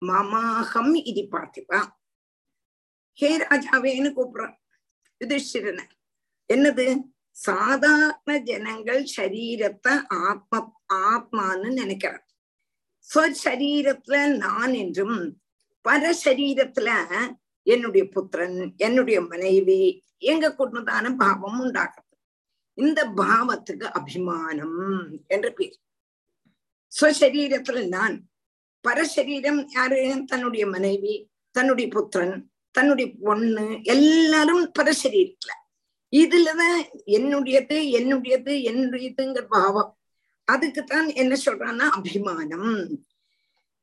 மமாகம் 0.05 0.93
இது 1.03 1.21
பார்த்திபா 1.31 1.79
ஹே 3.13 3.37
ராஜாவேன்னு 3.37 4.11
கூப்பிடுறான்? 4.15 4.55
யுதிஷ்டிரனை. 5.25 5.89
என்னது? 6.49 6.85
சாதாரண 7.37 8.31
ஜனங்கள் 8.49 9.01
சரீரத்தை 9.17 9.93
ஆத்ம 10.27 10.61
ஆத்மான்னு 11.09 11.69
நினைக்கிறான். 11.79 12.25
ஸ்வசரீரத்துல 13.09 14.15
நான் 14.37 14.73
என்றும் 14.73 15.19
பரசரீரத்துல 15.85 16.89
என்னுடைய 17.67 18.03
புத்திரன் 18.15 18.57
என்னுடைய 18.77 19.19
மனைவி 19.21 19.79
எங்க 20.31 20.45
குடும்பத்தான 20.55 21.11
பாவம் 21.21 21.59
உண்டாக்குறது 21.65 22.15
இந்த 22.77 22.99
பாவத்துக்கு 23.21 23.87
அபிமானம் 23.99 24.81
என்று 25.27 25.51
பேர். 25.53 25.77
ஸ்வசரீரத்துல 26.91 27.79
நான் 27.87 28.15
பரசரீரம் 28.83 29.61
யாரு? 29.77 30.01
தன்னுடைய 30.25 30.65
மனைவி 30.75 31.15
தன்னுடைய 31.55 31.87
புத்திரன் 31.95 32.35
தன்னுடைய 32.75 33.07
பொண்ணு 33.23 33.65
எல்லாரும் 33.95 34.65
பரசரீரத்துல. 34.79 35.53
இதுலதான் 36.11 36.79
என்னுடையது 37.17 37.77
என்னுடையது 37.97 38.53
என்னுடையதுங்கிற 38.69 39.45
பாவம். 39.55 39.91
அதுக்குத்தான் 40.47 41.07
என்ன 41.21 41.33
சொல்றான்னா 41.45 41.87
அபிமானம். 41.97 42.73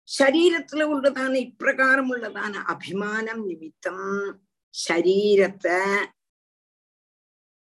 சரீரத்துல 0.08 0.82
உள்ளதான 0.92 1.32
இப்பிரகாரம் 1.44 2.10
உள்ளதான 2.12 2.54
அபிமானம் 2.72 3.42
நிமித்தம் 3.46 4.04
சரீரத்தை 4.74 5.80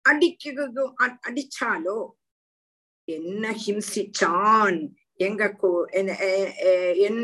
அடிக்க 0.04 0.88
அடிச்சாலோ 1.26 1.99
என்ன 3.09 3.54
ஹிம்சிச்சான் 3.64 4.81
எங்க 5.26 5.42
என் 7.07 7.23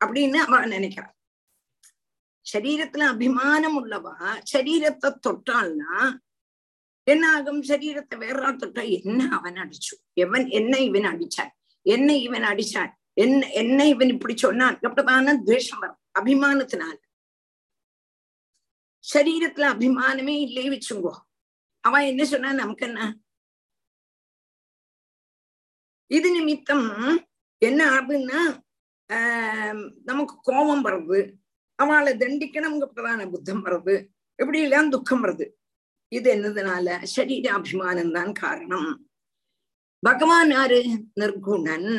அப்படின்னு 0.00 0.38
அவன் 0.46 0.74
நினைக்கிறான். 0.76 1.14
சரீரத்துல 2.52 2.98
அபிமானம் 2.98 3.86
உள்ளவா? 3.86 4.42
சரீரத்தை 4.52 5.16
தொட்டாள்னா 5.28 6.18
என்ன 7.02 7.34
ஆகும் 7.34 7.62
சரீரத்தை 7.62 8.18
வேற 8.18 8.50
தொட்டா 8.52 9.02
என்ன 9.02 9.28
அவன் 9.36 9.54
அடிச்சு? 9.54 9.94
எவன் 10.12 10.48
என்ன 10.48 10.78
இவன் 10.78 11.02
அடிச்சான்? 11.02 11.50
என்ன 11.82 12.16
இவன் 12.16 12.42
அடிச்சான்? 12.42 12.92
என்ன 13.12 13.50
என்ன 13.50 13.86
இவன் 13.86 14.08
இப்படி 14.08 14.36
சொன்னான்? 14.36 14.78
அப்படிதான 14.78 15.36
துவேஷம் 15.44 15.78
வரும். 15.78 16.00
அபிமானத்தினால. 16.18 16.96
சரீரத்துல 19.14 19.66
அபிமானமே 19.74 20.40
இல்லை 20.40 20.68
வச்சுங்கோ. 20.68 21.14
அவன் 21.80 22.02
என்ன 22.02 22.24
சொன்னா 22.24 22.52
நமக்கு 22.52 22.86
என்ன 22.86 23.18
இது 26.06 26.30
நிமித்தம் 26.30 26.88
என்ன 27.58 27.90
ஆகுதுன்னா 27.90 28.64
ஆஹ் 29.08 29.90
நமக்கு 30.02 30.38
கோபம் 30.42 30.84
வருது. 30.84 31.39
அவளை 31.82 32.12
தண்டிக்கணுங்க 32.12 32.86
பிரதான 32.94 33.26
புத்தம் 33.26 33.64
வருது 33.66 33.94
எப்படி 34.38 34.58
எல்லாம் 34.62 34.90
துக்கம் 34.90 35.22
வருது? 35.24 35.46
இது 36.12 36.28
என்னதுனால? 36.34 36.88
சரீராபிமானம் 37.16 38.12
தான் 38.12 38.32
காரணம். 38.32 38.90
பகவான் 40.02 40.50
யாரு? 40.50 40.80
நிர்குணன். 41.20 41.90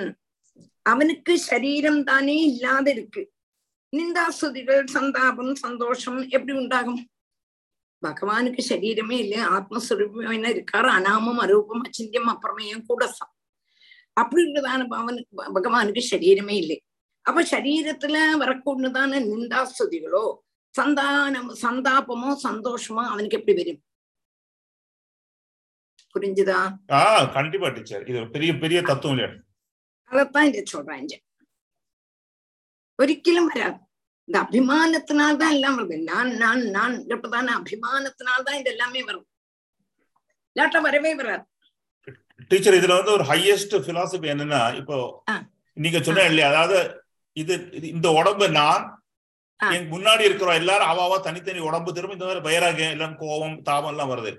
அவனுக்கு 0.86 1.34
சரீரம் 1.50 2.04
தானே 2.04 2.38
இல்லாத 2.46 2.88
இருக்கு 2.92 3.24
நிந்தாசுதிகள் 3.94 4.84
சந்தாபம் 4.86 5.54
சந்தோஷம் 5.56 6.20
எப்படி 6.36 6.54
உண்டாகும்? 6.58 7.02
பகவானுக்கு 8.02 8.62
சரீரமே 8.70 9.18
இல்லை 9.24 9.40
ஆத்மஸ்வரூபம் 9.56 10.46
இருக்காரு. 10.54 10.90
அனாமம் 10.98 11.42
அரூபம் 11.46 11.84
அச்சிந்தியம் 11.88 12.32
அப்புறமையும் 12.34 12.86
கூடசம். 12.88 13.32
அப்படி 14.14 14.42
இருக்கிறதான 14.44 14.86
பவனுக்கு 14.94 15.34
பகவானுக்கு 15.58 16.02
சரீரமே 16.12 16.56
இல்லை. 16.64 16.78
அப்ப 17.26 17.44
சரீரத்துல 17.52 18.18
வரக்கூடியதான 18.42 19.20
நிந்தாஸ்துதிகளோ 19.32 20.26
சந்தானம் 20.76 21.50
சந்தாபமோ 21.64 22.30
சந்தோஷமோ 22.44 23.02
அவனுக்கு 23.08 23.38
எப்படி 23.38 23.56
வரும்? 23.58 23.82
புரிஞ்சுதா? 26.16 26.60
ஆஹ் 26.94 27.28
கண்டிப்பா 27.34 27.68
டீச்சர். 27.70 28.08
இது 28.08 28.22
பெரிய 28.28 28.52
பெரிய 28.58 28.80
தத்துவம் 28.82 29.36
அதத்தான் 30.12 30.48
இங்க 30.48 30.62
சொல்றேன் 30.66 31.06
ஒரிக்கலும் 33.00 33.50
வராது. 33.52 33.78
இந்த 34.28 34.38
அபிமானத்தினால்தான் 34.42 35.54
எல்லாம் 35.54 35.78
வருது. 35.78 35.98
நான் 36.04 36.32
நான் 36.36 36.64
நான் 36.70 36.96
இப்பதான 37.08 37.54
அபிமானத்தினால்தான் 37.60 38.60
இது 38.60 38.70
எல்லாமே 38.72 39.02
வரும். 39.04 39.28
இல்லாட்டா 40.56 40.82
வரவே 40.82 41.14
வராது. 41.16 41.44
டீச்சர் 42.52 42.78
இதுல 42.80 42.98
வந்து 42.98 43.12
ஒரு 43.12 43.24
ஹையஸ்ட் 43.24 43.76
பிலாசபி 43.88 44.28
என்னன்னா 44.34 44.62
இப்போ 44.76 44.98
நீங்க 45.78 46.00
சொன்ன 46.02 46.26
இல்லையா? 46.26 46.50
அதாவது 46.50 46.78
இது 47.38 47.54
இந்த 47.96 48.08
உடம்பு 48.20 48.46
நான் 48.60 48.86
எங்க 49.60 49.88
முன்னாடி 49.96 50.24
இருக்கிற 50.28 50.54
எல்லாரும் 50.62 50.92
அவாவா 50.92 51.18
தனித்தனி 51.26 51.60
உடம்பு 51.70 51.96
திரும்ப 51.98 52.16
இந்த 52.16 52.28
மாதிரி 52.28 52.46
வைராகியம் 52.48 52.96
எல்லாம் 52.96 53.20
கோபம் 53.22 53.58
தாபம் 53.68 53.92
எல்லாம் 53.94 54.12
வருது. 54.14 54.32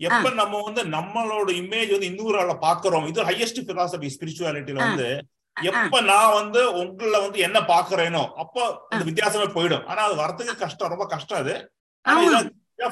எப்ப 0.00 0.28
நம்ம 0.40 0.60
வந்து 0.68 0.82
நம்மளோட 0.94 1.48
இமேஜ் 1.62 1.90
வந்து 1.94 2.10
இன்னொரு 2.12 2.54
பாக்குறோம் 2.66 3.08
இது 3.10 3.26
ஹையஸ்ட் 3.30 3.60
பிலாசபி 3.70 4.08
ஸ்பிரிச்சுவாலிட்டியில 4.14 4.80
வந்து 4.86 5.08
எப்ப 5.56 6.00
நான் 6.10 6.36
வந்து 6.38 6.60
உங்கள 6.82 7.14
வந்து 7.24 7.38
என்ன 7.46 7.58
பாக்குறேனோ 7.72 8.22
அப்போ 8.42 8.62
இந்த 8.92 9.02
வித்தியாசமே 9.08 9.48
போயிடும். 9.56 9.84
ஆனா 9.90 10.00
அது 10.08 10.14
வரத்துக்கு 10.22 10.54
கஷ்டம் 10.62 10.92
ரொம்ப 10.94 11.06
கஷ்டம் 11.14 11.40
அது. 11.42 11.54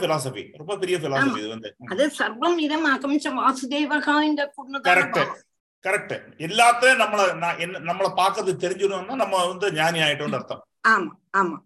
பிலாசபி 0.03 0.43
ரொம்ப 0.61 0.73
பெரிய 0.81 0.97
பிலாசபி 1.05 1.39
இது 1.43 1.49
வந்து. 1.55 1.69
அது 1.93 2.05
சர்வம் 2.19 2.59
இதம் 2.67 2.89
அகமிச்ச 2.95 3.29
வாசுதேவகா 3.39 4.17
இந்த 4.31 4.43
கரெக்ட் 5.86 6.12
கரெக்ட் 6.12 6.44
எல்லாத்தையும் 6.48 7.02
நம்மள 7.04 7.22
நான் 7.36 7.60
என்ன 7.60 7.82
நம்மள 7.88 8.10
பாக்குறது 8.20 8.52
தெரிஞ்சிடணும்னா 8.58 9.18
நம்ம 9.24 9.42
வந்து 9.46 9.70
ஞானி 9.74 10.02
ஆயிட்டோம்னு 10.06 10.40
அர்த்தம் 10.40 10.64
ஆமா 10.86 11.12
ஆமா 11.36 11.58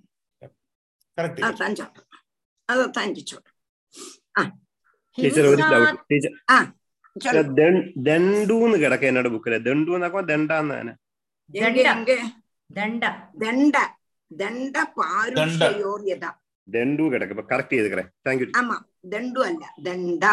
கரெக்ட் 1.17 1.43
அதான் 1.47 1.77
சொல்றேன் 1.79 2.23
அதான் 2.69 3.07
இங்க 3.09 3.23
சொல்றேன் 3.25 3.55
ടീച്ചർ 5.17 5.45
ഒരു 5.45 5.63
ഡൗട്ട് 5.73 6.01
ടീച്ചർ 6.09 6.33
ദണ്ടൂന്ന് 8.07 8.75
കിടക്ക 8.77 9.05
എന്നോട് 9.11 9.29
ബുക്കില് 9.35 9.59
ദണ്ടു 9.67 9.95
എന്നാക്കുമ്പോ 9.97 10.25
ദണ്ടാന്ന് 10.31 10.75
തന്നെ 10.79 10.95
ദണ്ട 12.69 13.05
ദണ്ട 13.39 13.75
ദണ്ട 14.31 14.77
പാരുഷയോർയത 14.97 16.25
ദണ്ടു 16.67 17.03
കിടക്ക 17.13 17.33
ഇപ്പൊ 17.35 17.45
കറക്റ്റ് 17.51 17.75
ചെയ്ത് 17.75 18.05
താങ്ക് 18.27 18.43
യു 18.43 18.47
ആമാ 18.61 18.77
ദണ്ടു 19.13 19.41
അല്ല 19.49 19.63
ദണ്ട 19.79 20.23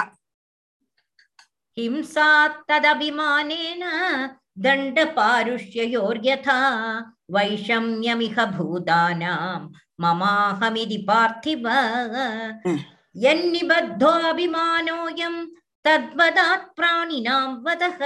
हिंसा 1.78 2.28
तदभिमानेन 2.70 3.82
दण्डपारुष्ययोर्यथा 4.64 6.58
वैषम्यमिह 7.34 8.36
भूतानां 8.56 9.60
ममाहमिति 10.02 10.98
पार्थिव 11.08 11.64
यन्निबद्धोऽभिमानोऽयं 13.24 15.34
तद्वदात् 15.84 16.72
प्राणिनां 16.76 17.42
वदः 17.66 17.98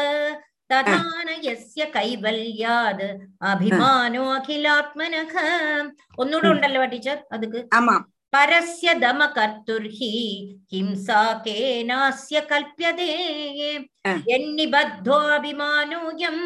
तथा 0.70 0.96
न 1.26 1.28
यस्य 1.44 1.84
कैवल्याद् 1.94 3.02
अभिमानो 3.50 4.24
अखिलात्मनः 4.38 5.34
ഒന്നുകൂടെ 6.22 6.48
ഉണ്ടല്ലോ 6.54 6.82
ടീച്ചർ 6.92 7.16
അതുക്ക് 7.34 7.60
ആമാ 7.78 7.94
परस्य 8.32 8.94
दमकर्तुर्हि 9.02 10.08
हिंसा 10.72 11.20
केनास्य 11.44 12.40
कल्प्यते 12.50 13.06
यन्निबद्धोऽभिमानोऽयं 14.30 16.38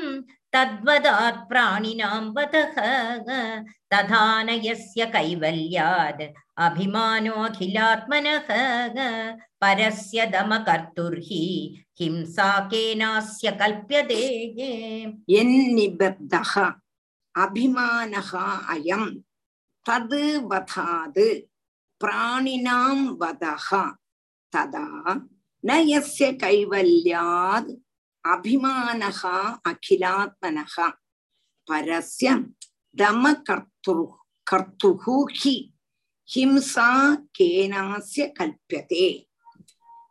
तद्वदात् 0.55 1.41
प्राणिनां 1.49 2.21
वतः 2.37 2.75
तथा 3.95 4.23
न 4.43 4.49
यस्य 4.65 5.07
कैवल्याद् 5.15 6.23
अभिमानोऽखिलात्मनः 6.67 8.49
परस्य 9.65 10.27
दमकर्तुर्हि 10.35 11.45
हिंसा 12.01 12.49
केनास्य 12.73 13.51
कल्प्यते 13.61 14.21
यन्निबद्धः 15.35 16.53
अभिमानः 17.35 18.31
अयं 18.75 19.05
तद् 19.87 20.15
वधाद् 20.53 21.21
பிராணினாம் 22.02 23.06
வதகா 23.22 23.84
ததா 24.54 24.86
ந 25.64 25.78
எஸ்ய 25.98 26.28
கைவல்யாத் 26.42 27.72
அபிமானகா 28.26 29.36
அகிலாத்மனகா 29.70 30.88
பரஸ்ய 31.68 32.30
தம 32.96 33.34
கர்த்துரு 33.48 34.06
கர்த்துகு 34.48 35.16
ஹி 35.40 35.56
ஹிம்சா 36.30 36.90
கேனாசிய 37.38 38.26
கல்பியதே 38.38 39.08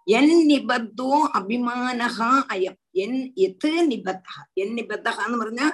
என் 0.06 0.34
நிபத்தோ 0.50 1.08
அபிமானகா 1.38 2.30
அயம் 2.54 2.80
என் 3.04 3.18
எத்து 3.46 3.72
நிபத்தகா 3.90 4.42
என் 4.62 4.74
நிபத்தகான்னு 4.78 5.40
പറഞ്ഞാ 5.42 5.68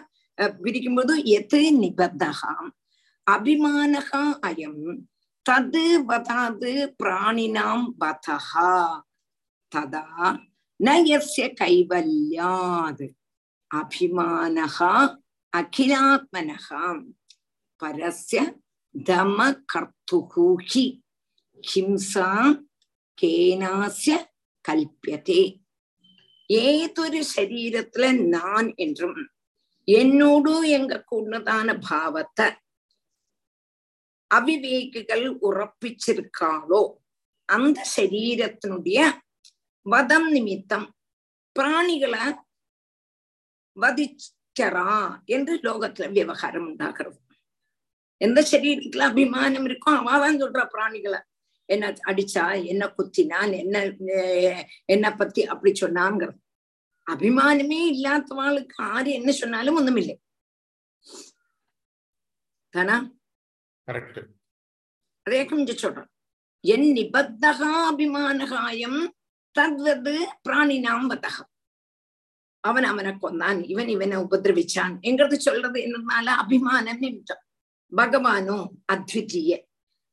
பிரிக்கும்போது 0.59 1.15
எத்து 1.37 1.61
நிபத்தகா 1.83 2.53
அபிமானகா 3.27 4.23
அயம் 4.49 4.81
വധാത് 6.10 6.72
പ്രാണിനാം 7.00 7.82
വധഃ 8.02 8.50
തഥാ 9.72 10.28
ന 10.80 10.96
യസ്യ 11.10 11.46
കൈവല്യാത് 11.60 13.06
അഭിമാനഃ 13.72 14.78
അഖിലാത്മനഃ 15.54 16.68
പരസ്യ 17.82 18.40
ദമകർത്തുഃ 18.96 20.34
ഹി 20.70 20.86
ഹിംസാ 21.64 22.30
கேனாசிய 23.18 24.16
கல்பியதே 24.66 25.42
ஏதொரு 26.50 27.22
சரீரத்துல 27.34 28.06
நான் 28.30 28.70
என்றும் 28.78 29.20
என்னோடு 29.88 30.54
எங்க 30.78 30.94
கூடதான 31.12 31.74
பாவத்தை 31.90 32.48
அவிவேகிகள் 34.33 35.27
உறப்பிச்சிருக்காளோ 35.49 36.83
அந்த 37.49 37.79
சரீரத்தினுடைய 37.97 38.99
வதம் 39.87 40.29
நிமித்தம் 40.31 40.87
பிராணிகளை 41.57 42.25
வதிச்சரா 43.77 44.89
என்று 45.27 45.55
லோகத்துல 45.57 46.07
விவகாரம் 46.13 46.67
உண்டாகிறது. 46.67 47.19
எந்த 48.21 48.41
சரீரத்துல 48.51 49.07
அபிமானம் 49.11 49.67
இருக்கோ 49.67 49.91
அவாதான் 50.01 50.41
சொல்றா 50.43 50.65
பிராணிகளை. 50.75 51.21
என்ன 51.69 51.87
அடிச்சா 52.11 52.45
என்ன 52.65 52.85
குத்தினான் 52.99 53.53
என்ன 53.53 53.77
என்ன 54.85 55.07
பத்தி 55.17 55.43
அப்படி 55.45 55.73
சொன்னாங்கிறது 55.81 56.39
அபிமானமே 57.07 57.81
இல்லாதவாளுக்கு 57.93 58.77
ஆறு 58.95 59.11
என்ன 59.13 59.31
சொன்னாலும் 59.33 59.79
ஒண்ணுமில்லை. 59.79 60.17
தானா? 62.75 62.97
கரெக்ட். 63.91 64.27
அதே 65.23 65.45
கொஞ்சம் 65.45 65.77
சொல்றேன். 65.77 66.11
என் 66.61 66.81
நிபத்தகாபிமானகாயம் 66.81 69.13
தத்வது 69.59 70.29
பிராணினாம் 70.49 71.09
வதகம். 71.09 71.51
அவன் 72.61 72.85
அவனை 72.85 73.11
கொந்தான். 73.11 73.69
இவன் 73.69 73.89
இவனை 73.89 74.19
உபதிரவிச்சான். 74.19 74.95
எங்கிறது 75.03 75.35
சொல்றது 75.35 75.81
என்னனால 75.81 76.25
அபிமானம் 76.25 76.99
நிமித்தம் 76.99 77.45
பகவானோ 77.97 78.69
அத்விதீய 78.93 79.59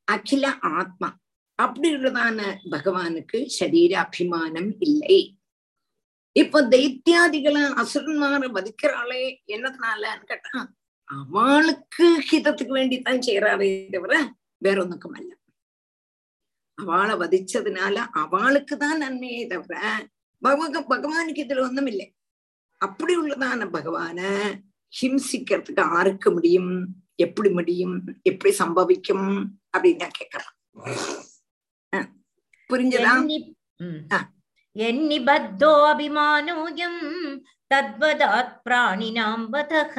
அகில 0.03 0.59
ஆத்மா. 0.59 1.19
அப்படி 1.55 1.95
உள்ளதான 1.95 2.57
பகவானுக்கு 2.71 3.45
சரீர 3.45 3.99
அபிமானம் 3.99 4.79
இல்லை. 4.79 5.39
இப்ப 6.31 6.61
தைத்தியாதிகளை 6.61 7.73
அசுரன்மார 7.73 8.47
வதிக்கிறாளே 8.47 9.37
என்னதுனாலன்னு 9.47 10.23
கேட்டான் 10.23 10.77
அவளுக்கு 11.09 12.05
ஹிதத்துக்கு 12.29 12.73
வேண்டித்தான் 12.73 13.25
செய்யறாரே 13.27 13.69
தவிர 13.89 14.13
வேற 14.61 14.77
ஒண்ணுக்கும் 14.83 15.17
அல்ல 15.17 15.31
அவளை 16.77 17.15
வதிச்சதுனால 17.15 17.95
அவளுக்கு 18.21 18.75
தான் 18.77 19.01
நன்மையே 19.03 19.43
தவிர 19.47 19.75
பகவ 20.41 20.81
பகவானுக்கு 20.91 21.43
இதுல 21.43 21.65
ஒண்ணும் 21.65 21.89
இல்லை 21.91 22.07
அப்படி 22.81 23.13
உள்ளதான 23.15 23.65
பகவான 23.71 24.19
ஹிம்சிக்கிறதுக்கு 24.93 25.83
ஆருக்கு 25.97 26.29
முடியும் 26.31 26.71
எப்படி 27.17 27.49
முடியும் 27.49 27.95
எப்படி 28.23 28.51
சம்பவிக்கும் 28.59 29.27
அப்படின்னு 29.73 30.03
நான் 30.03 30.19
கேக்குறேன் 30.19 30.53
புரிஞ்சதா? 32.69 33.11
यन्निबद्धोऽभिमानोऽयं 34.77 36.95
तद्वदात् 37.71 38.51
प्राणिनां 38.65 39.39
वधः 39.53 39.95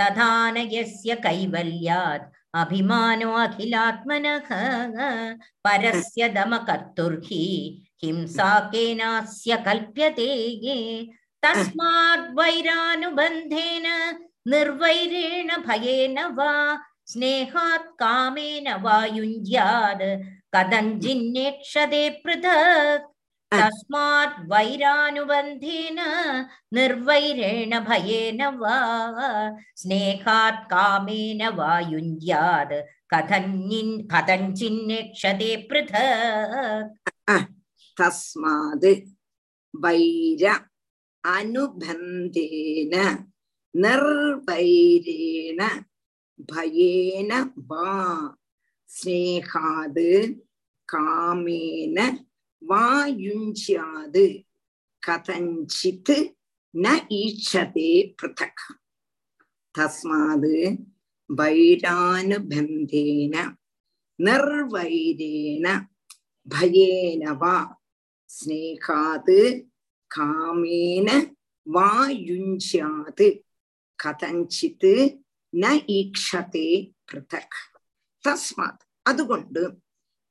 तथा 0.00 0.30
न 0.50 0.56
यस्य 0.72 1.10
कैवल्यात् 1.26 2.24
अभिमानो 2.60 3.30
अखिलात्मनः 3.42 4.48
परस्य 5.64 6.22
दमकर्तुर्हि 6.36 7.44
हिंसा 8.04 8.50
केनास्य 8.72 9.52
कल्प्यते 9.66 10.30
ये 10.64 10.78
तस्माद्वैरानुबन्धेन 11.44 13.86
निर्वैरेण 14.52 15.48
भयेन 15.66 16.16
वा 16.38 16.52
स्नेहात् 17.12 17.94
कामेन 18.00 18.66
वा 18.82 18.96
युञ्ज्यात् 19.16 20.04
कथञ्चिन्नेक्षते 20.54 22.02
पृथक् 22.24 23.09
तस्मात् 23.52 24.34
वैरानुबन्धेन 24.50 25.98
निर्वैरेण 26.74 27.72
भयेन 27.88 28.42
वा 28.60 28.76
स्नेहात् 29.80 30.64
कामेन 30.70 31.42
वा 31.56 31.78
युञ्ज्यात् 31.90 32.74
कथञ्चिन् 33.14 33.92
कथञ्चिन्नेक्षते 34.12 35.50
पृथक् 35.70 37.34
तस्मात् 38.00 38.86
वैर 39.74 40.46
अनुबन्धेन 41.24 42.94
निर्वैरेण 43.74 45.60
भयेन 46.52 47.32
वा 47.70 47.90
स्नेहात् 48.90 50.02
कामेन 50.88 51.98
வாயுஞ்சியாது. 52.68 54.46
கதஞ்சித் 55.06 56.34
ந 56.72 57.06
ஈச்சதே 57.08 58.14
பிருத்தக். 58.22 58.80
தஸ்மாது 59.78 60.76
வைரானுபந்தேன 61.36 63.56
நிர்வைரேன 64.18 65.88
பயேன 66.54 67.36
வா. 67.36 67.82
ஸ்நேகாது 68.30 69.66
காமேன 70.16 71.34
வா 71.62 72.08
யுஞ்சியாது 72.08 73.42
கதஞ்சித் 74.04 75.20
ந 75.56 75.84
ஈக்ஷதே 75.86 76.92
பிருத்தக். 77.04 77.56
தஸ்மாத் 78.28 78.82
அதுகொண்டு 79.02 79.78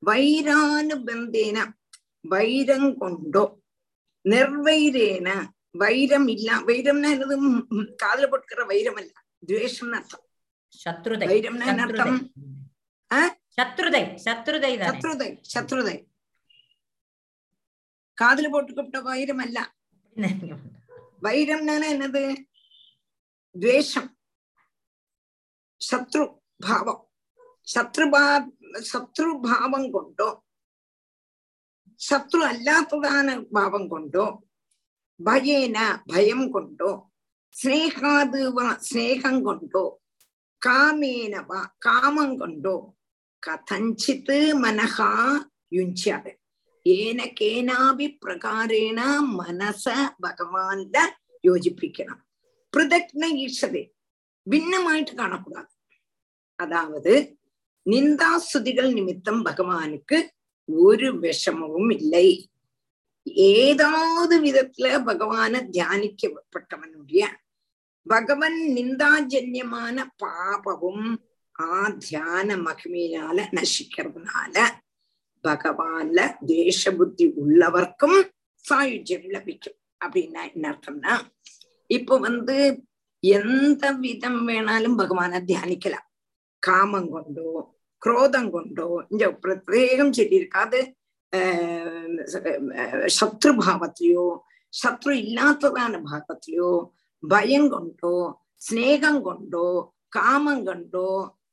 வைரானுபந்தேன 0.06 1.78
வைரங்கொண்டோ? 2.29 3.43
நெர்வைரேன 4.29 5.29
வைரம் 5.82 6.27
இல்ல 6.27 6.49
வைரம்னா 6.67 7.10
என்னது? 7.15 7.36
காதல 7.95 8.27
போட்டுக்கிற 8.27 8.65
வைரம் 8.65 8.99
அல்ல. 9.01 9.12
துவேஷம்னு 9.47 9.97
அர்த்தம். 9.99 10.25
சத்ருதை. 10.84 11.25
வைரம்னா 11.32 11.65
என்ன 11.73 11.84
அர்த்தம்? 11.88 12.19
சத்ருதை. 13.58 14.03
சத்ருதை. 14.25 14.71
சத்ருதை 14.89 15.29
சத்ருதை 15.53 15.97
காதல 18.13 18.49
போட்டுக்கிட்ட 18.49 19.01
வைரம் 19.01 19.41
அல்ல. 19.45 19.58
வைரம்னா 21.23 21.75
என்னது? 21.93 22.23
துவேஷம். 23.60 24.12
சத்ரு 25.82 26.23
பாவம். 26.67 27.03
சத்ருபா 27.73 28.23
சத்ரு 28.91 29.89
கொண்டோ 29.91 30.29
சத்ரு 31.99 32.41
அல்லாத்ததான 32.49 33.29
பாவம் 33.51 33.88
கொண்டோ 33.88 34.25
பயேன 35.19 35.77
பயம் 36.09 36.47
கொண்டோ 36.49 36.91
ஸ்னேகாது 37.55 38.41
வா 38.51 38.67
ஸ்னேகம் 38.85 39.41
கொண்டோ 39.41 39.85
காமேனவா 40.62 41.62
காமம் 41.79 42.35
கொண்டோ 42.38 42.75
கதஞ்சித்து 43.43 44.38
மனகா 44.62 45.12
யுஞ்சாது 45.71 46.31
ஏன 46.85 47.19
கேனாபி 47.39 48.07
பிரகாரேண 48.21 48.99
மனச 49.35 49.85
பகவான்ல 50.23 50.97
யோஜிப்பிக்கணும் 51.43 52.23
பிரதக்ன 52.73 53.25
ஈஷதே 53.38 53.83
பின்னமாயிட்டு 54.47 55.13
காணக்கூடாது 55.15 55.71
அதாவது 56.59 57.13
நிந்தா 57.85 58.31
ஸ்துதிகள் 58.39 58.91
நிமித்தம் 58.93 59.41
பகவானுக்கு 59.43 60.17
ஒரு 60.77 61.19
விஷமமும் 61.19 61.91
இல்லை. 61.93 62.51
ஏதாவது 63.23 64.36
விதத்துல 64.43 64.88
பகவான 65.05 65.62
தியானிக்கப்பட்டவனுடைய 65.71 67.25
பகவன் 68.03 68.60
நிந்தாஜன்யமான 68.75 70.05
பாபமும் 70.23 71.15
ஆ 71.60 71.89
தியான 71.89 72.55
மகிமையினால 72.55 73.47
நசிக்கிறதுனால 73.51 74.55
பகவான்ல 75.43 76.36
தேச 76.45 76.91
புத்தி 76.91 77.25
உள்ளவர்க்கும் 77.27 78.19
சாயுஜ்யம் 78.69 79.27
லபிக்கும். 79.34 79.77
அப்படின்னா 80.05 80.53
என்ன 80.53 80.65
அர்த்தம்னா 80.71 81.19
இப்ப 81.88 82.17
வந்து 82.17 82.84
எந்த 83.19 83.91
விதம் 83.91 84.47
வேணாலும் 84.47 84.97
பகவான 84.97 85.41
தியானிக்கலாம். 85.47 86.08
காமம் 86.60 87.10
கொண்டோ 87.10 87.79
குரோதம் 88.01 88.51
கொண்டோ 88.51 88.88
இந்த 89.09 89.25
பிரத்யேகம் 89.43 90.15
சொல்லியிருக்காது 90.17 90.79
சத்ரு 93.17 93.51
பாவத்திலையோ 93.59 94.27
சத்ரு 94.73 95.13
இல்லாததான 95.23 95.99
பாவத்திலையோ 96.07 96.71
பயம் 97.23 97.69
கொண்டோ 97.69 98.13
ஸ்நேகம் 98.67 99.21
கொண்டோ 99.21 99.67
காமம் 100.09 100.65
கொண்டோ 100.65 101.09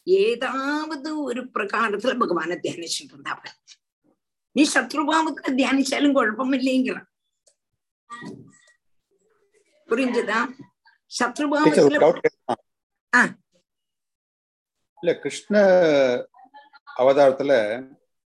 ஏதாவது 0.06 1.10
ஒரு 1.22 1.40
பிரகாரத்துல 1.54 2.14
பகவானை 2.18 2.56
தியானிச்சுட்டு 2.56 3.14
இருந்தா 3.14 3.34
நீ 4.56 4.62
சத்ருபாவத்துல 4.74 5.52
தியானிச்சாலும் 5.56 6.12
குழப்பம் 6.12 6.52
இல்லைங்கிறான் 6.52 7.08
புரிஞ்சுதா 9.88 10.38
சத்ருபாவத்துல. 11.12 11.98
இல்ல 15.02 15.12
கிருஷ்ண 15.14 15.54
அவதாரத்துல. 16.96 17.52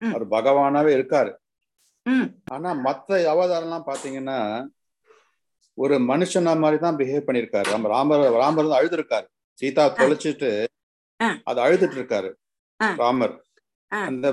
அவர் 0.02 0.26
பகவானாவே 0.34 0.92
இருக்காரு 0.98 1.32
ஆனா 2.56 2.70
மத்த 2.86 3.18
அவதாரம் 3.32 3.68
எல்லாம் 3.68 3.88
பாத்தீங்கன்னா 3.88 4.38
ஒரு 5.78 5.96
மனுஷனா 6.10 6.52
மாதிரி 6.62 6.78
தான் 6.84 7.00
பிஹேவ் 7.00 7.26
பண்ணிருக்காரு 7.28 7.68
நம்ம 7.72 7.90
ராமர் 7.96 8.24
ராமர் 8.42 8.66
வந்து 8.66 8.80
அழுதுருக்காரு 8.80 9.28
சீதா 9.60 9.84
தொலைச்சிட்டு. 10.00 10.50
அது 11.50 11.60
அழுதுட்டு 11.66 11.98
இருக்காரு. 12.00 12.30
ராமர். 13.02 13.36
அந்த 13.92 14.28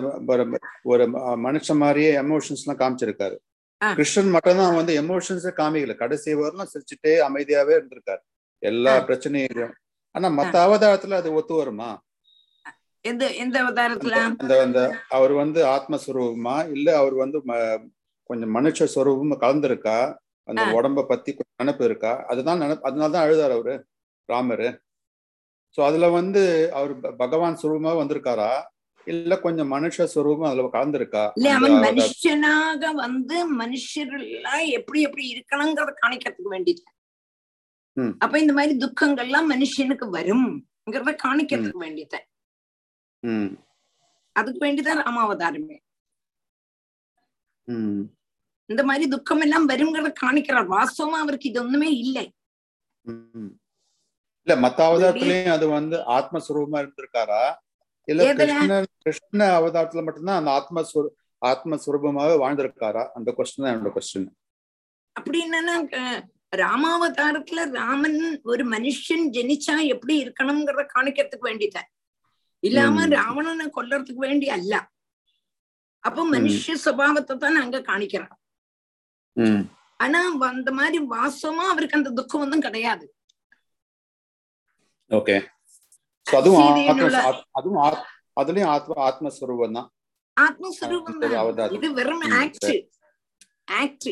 ஒரு 0.92 1.04
மனுஷன் 1.46 1.80
மாதிரியே 1.82 2.12
எமோஷன்ஸ் 2.22 2.62
எல்லாம் 2.64 2.80
காமிச்சிருக்காரு. 2.80 3.36
கிருஷ்ணன் 3.80 4.32
மட்டும் 4.34 4.60
தான் 4.60 4.78
வந்து 4.78 4.92
எமோஷன்ஸே 5.02 5.52
காமிக்கல 5.58 5.94
கடைசி 6.02 6.34
வரலாம் 6.40 6.70
சிரிச்சுட்டே 6.72 7.12
அமைதியாவே 7.28 7.74
இருந்திருக்காரு 7.78 8.22
எல்லா. 8.62 8.94
பிரச்சனையும் 9.08 9.74
ஆனா 10.14 10.28
மத்த 10.38 10.56
அவதாரத்துல 10.66 11.18
அது 11.20 11.30
ஒத்து 11.34 11.54
வருமா 11.54 11.90
எந்த 13.04 13.24
எந்த 13.34 13.56
அவதாரத்துல? 13.64 14.14
அந்த 14.42 14.54
அந்த 14.62 14.80
அவர் 15.08 15.32
வந்து 15.32 15.60
ஆத்மஸ்வரூபமா 15.68 16.70
இல்ல 16.70 16.88
அவர் 16.96 17.14
வந்து 17.14 17.38
கொஞ்சம் 18.30 18.54
மனுஷ 18.54 18.86
ஸ்வரூபமா 18.94 19.36
கலந்துருக்கா? 19.40 19.98
அந்த. 20.48 20.62
உடம்ப 20.76 21.04
பத்தி 21.06 21.30
நினைப்பு 21.56 21.84
இருக்கா? 21.84 22.12
அதுதான் 22.26 22.58
நினைப்பு 22.58 22.88
அதனாலதான் 22.90 23.24
அழுதாரு 23.26 23.52
அவரு 23.52 23.74
ராமரு. 24.28 24.68
சோ 25.78 25.82
அதுல 25.82 26.08
வந்து 26.10 26.42
அவர் 26.72 26.92
பகவான் 27.16 27.58
சுரூபமா 27.62 27.92
வந்திருக்காரா? 27.96 28.50
இல்ல 29.06 29.38
கொஞ்சம் 29.38 29.72
மனுஷ 29.72 30.06
சுரூபம் 30.14 30.48
அதுல 30.48 30.68
கலந்துருக்கா? 30.74 31.24
இல்ல 31.36 31.48
அவன் 31.50 31.74
மனுஷனாக 31.86 32.92
வந்து 32.96 33.38
மனுஷரெல்லாம் 33.58 34.66
எப்படி 34.70 35.00
எப்படி 35.02 35.24
இருக்கணுங்கிறத 35.32 35.94
காணிக்கிறதுக்கு 36.02 36.54
வேண்டியது. 36.54 36.84
அப்ப 38.20 38.38
இந்த 38.38 38.52
மாதிரி 38.52 38.74
துக்கங்கள்லாம் 38.78 39.50
மனுஷனுக்கு 39.50 40.06
வரும்ங்கிறத 40.18 41.12
காணிக்கிறதுக்கு 41.24 41.84
வேண்டியது. 41.84 42.20
ம் 42.20 42.30
அதுக்கு 44.36 44.60
வேண்டிதான் 44.64 45.02
ராமாவதாரமே 45.04 45.76
இந்த 48.70 48.82
மாதிரி 48.88 49.04
துக்கம் 49.12 49.42
எல்லாம் 49.44 49.68
வருங்கிறத 49.70 50.10
காணிக்கிறார். 50.20 50.66
வாஸ்தவமா 50.74 51.18
அவருக்கு 51.24 51.48
இது 51.50 51.60
ஒண்ணுமே 51.62 51.90
இல்லை. 52.04 52.24
இல்ல 54.46 54.54
மத்த 54.64 54.78
அவதாரத்திலயும் 54.88 55.56
அது 55.56 55.66
வந்து 55.74 55.96
ஆத்மஸ்வரூபமா 56.16 56.78
இருந்திருக்காரா? 56.82 57.42
இல்ல? 58.08 58.22
கிருஷ்ணன் 58.40 58.88
கிருஷ்ண 59.04 59.40
அவதாரத்துல 59.58 60.04
மட்டும்தான் 60.06 60.40
அந்த 60.40 60.50
ஆத்மஸ்வரூ 60.58 61.08
ஆத்மஸ்வரூபமாவே 61.42 62.34
வாழ்ந்திருக்காரா? 62.42 63.04
அந்த 63.18 63.28
கொஸ்டின் 63.38 63.64
தான் 63.64 63.74
என்னோட 63.74 63.92
கொஸ்டின் 63.96 64.28
அப்படி 65.16 65.38
என்னன்னா 65.46 65.74
ராமாவதாரத்துல 66.62 67.60
ராமன் 67.78 68.18
ஒரு 68.52 68.64
மனுஷன் 68.74 69.24
ஜெனிச்சா 69.36 69.76
எப்படி 69.94 70.14
இருக்கணுங்கிறத 70.24 70.84
காணிக்கிறதுக்கு 70.94 71.48
வேண்டியதான் 71.50 71.88
இல்லாம. 72.64 73.06
ராவணனை 73.06 73.66
கொல்றதுக்கு 73.76 74.22
வேண்டி 74.26 74.48
அல்ல. 74.56 74.74
அப்போ 76.04 76.22
மனுஷ 76.30 76.74
சுபாவத்தை 76.84 77.36
தான் 77.36 77.60
அங்க 77.62 77.78
காணிக்கிறான். 77.80 78.34
ஆனா 79.96 80.20
அந்த 80.48 80.70
மாதிரி 80.78 80.98
வாசமா 81.10 81.64
அவருக்கு 81.72 81.98
அந்த 81.98 82.10
துக்கம் 82.18 82.40
ஒன்றும் 82.40 82.66
கிடையாது. 82.66 83.06
ஓகே. 85.10 85.36
அதுவும் 86.38 86.60
ஆத்ம 87.52 88.02
அதுலயும் 88.40 88.70
ஆத்மஸ்வரூபம் 89.08 89.76
தான். 89.78 89.88
ஆத்மஸ்வரூபம். 90.40 91.72
இது 91.76 91.88
வெறும் 91.92 92.24
ஆக்ட். 92.42 92.68
ஆக்ட் 93.80 94.08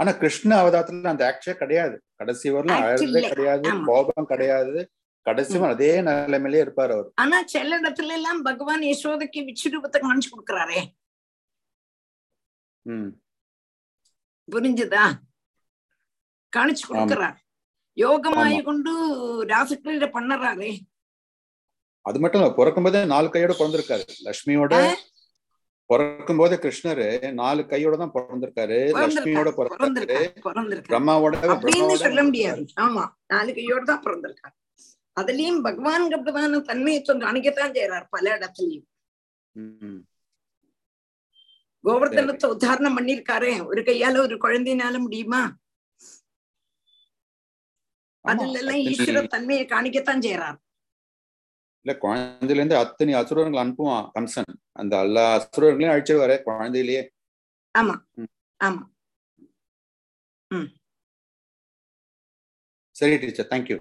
ஆனா 0.00 0.10
கிருஷ்ண 0.12 0.50
அவதாரத்துல 0.62 1.06
அந்த 1.12 1.22
ஆக்ஷே 1.30 1.52
கிடையாது. 1.60 1.96
கடைசி 2.16 2.50
வரலாம் 2.50 2.82
அழகே. 2.82 3.28
கிடையாது. 3.28 3.70
கோபம் 3.84 4.26
கிடையாது. 4.26 4.80
கடைசி 5.26 5.58
அதே 5.70 5.90
நிலைமையிலே 6.08 6.62
இருப்பாரு 6.64 6.92
அவர். 6.96 7.08
ஆனா 7.22 7.36
சில 7.52 7.78
இடத்துல 7.80 8.16
எல்லாம் 8.18 8.42
பகவான் 8.48 8.84
யசோதைக்கு 8.90 9.40
விச்சுரூபத்தை 9.48 9.98
காமிச்சு 10.04 10.30
கொடுக்கறாரே. 10.32 10.80
புரிஞ்சுதா? 14.48 15.04
காணிச்சு 16.52 16.84
கொடுக்கறார். 16.90 17.36
யோகமாய. 17.96 18.56
கொண்டு 18.68 18.92
ராசக்கிரீட 19.52 20.06
பண்ணறாரே. 20.16 20.70
அது 22.06 22.18
மட்டும் 22.22 22.40
இல்ல 22.40 22.50
பிறக்கும் 22.58 22.86
போதே 22.86 23.00
நாலு 23.12 23.28
கையோட 23.34 23.54
பிறந்திருக்காரு. 23.60 24.04
லட்சுமியோட 24.26 24.74
பிறக்கும் 25.90 26.38
போதே 26.40 26.56
கிருஷ்ணரு 26.62 27.08
நாலு 27.40 27.62
கையோட 27.72 27.96
தான் 28.02 28.12
பிறந்திருக்காரு. 28.14 28.78
லட்சுமியோட 29.00 29.50
பிறந்திருக்காரு 29.58 30.28
பிரம்மாவோட 30.90 31.34
சொல்ல 32.04 32.22
முடியாது. 32.28 32.62
ஆமா 32.86 33.04
நாலு 33.34 33.50
கையோட 33.58 33.82
தான் 33.92 34.04
பிறந்திருக்காரு. 34.06 34.54
அதுலயும் 35.16 35.62
பகவான் 35.62 36.04
பிரதான 36.16 36.58
தன்மையத்துவம் 36.66 37.22
காணிக்கத்தான் 37.22 37.74
செய்யறார் 37.76 38.06
பல 38.10 38.26
இடத்துலயும் 38.36 38.86
கோவர்தனத்தை 41.84 42.46
உத்தாரணம் 42.52 42.96
பண்ணிருக்காரே 42.96 43.52
ஒரு 43.66 43.80
கையால 43.82 44.20
ஒரு 44.22 44.36
குழந்தையினால 44.38 44.94
முடியுமா. 44.98 45.42
அதுல 48.24 48.46
எல்லாம் 48.52 48.76
அத்தனை- 48.76 48.92
ஈஸ்வர 48.92 49.20
தன்மையை 49.34 49.64
காணிக்கத்தான் 49.66 50.24
செய்யறார் 50.24 50.56
இல்ல 51.86 51.94
குழந்தையில 51.98 52.54
இருந்து 52.54 52.76
அத்தனை 52.76 53.12
அசுரர்கள் 53.14 53.62
அனுப்புவான் 53.62 54.06
கம்சன் 54.14 54.50
அந்த 54.72 54.94
எல்லா 55.00 55.24
அசுரர்களையும் 55.36 55.92
அழிச்சிருவாரு 55.92 56.36
குழந்தையிலேயே 56.46 57.02
ஆமா. 57.74 57.94
ஆமா 58.60 58.82
சரி 62.96 63.16
டீச்சர் 63.16 63.50
தேங்க்யூ 63.50 63.76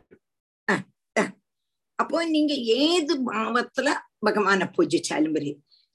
அப்போ 2.00 2.26
நீங்க 2.26 2.54
ஏது 2.80 3.14
பாவத்துல 3.26 3.90
பகவானை 4.20 4.66
பூஜிச்சாலும் 4.78 5.36
சரி 5.38 5.52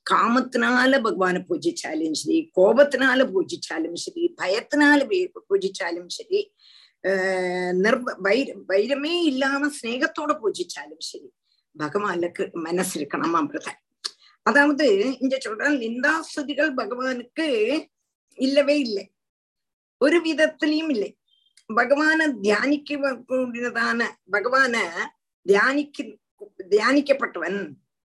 காமத்தினால 0.07 1.01
பகவானை 1.01 1.41
பூஜிச்சாலும் 1.49 2.15
சரி 2.15 2.51
கோபத்தினால 2.57 3.25
பூஜிச்சாலும் 3.33 3.97
சரி 3.97 4.35
பயத்தினால 4.39 5.05
பே- 5.07 5.45
பூஜிச்சாலும் 5.51 6.09
சரி 6.09 6.41
ஆஹ் 7.05 7.73
நிர்ப 7.77 8.15
வைர 8.19 8.55
வைரமே 8.69 9.23
இல்லாம 9.23 9.69
சிநேகத்தோட 9.71 10.33
பூஜிச்சாலும் 10.43 11.01
சரி 11.01 11.29
பகவானுக்கு 11.77 12.51
மனசு 12.63 13.01
இருக்கணும் 13.01 13.35
அமிர்த 13.35 13.71
அதாவது 14.47 14.87
இங்க 15.21 15.39
சொல்ற 15.39 15.69
நிந்தாஸ்துதிகள் 15.81 16.73
பகவானுக்கு 16.75 17.47
இல்லவே 18.39 18.79
இல்லை. 18.79 19.05
ஒரு 20.01 20.19
விதத்திலையும் 20.21 20.91
இல்லை. 20.91 21.11
பகவான 21.71 22.29
தியானிக்க 22.41 22.91
கூடியதான 23.29 24.01
பகவான 24.33 24.75
தியானிக்க 25.43 26.05
தியானிக்கப்பட்டவன். 26.71 27.61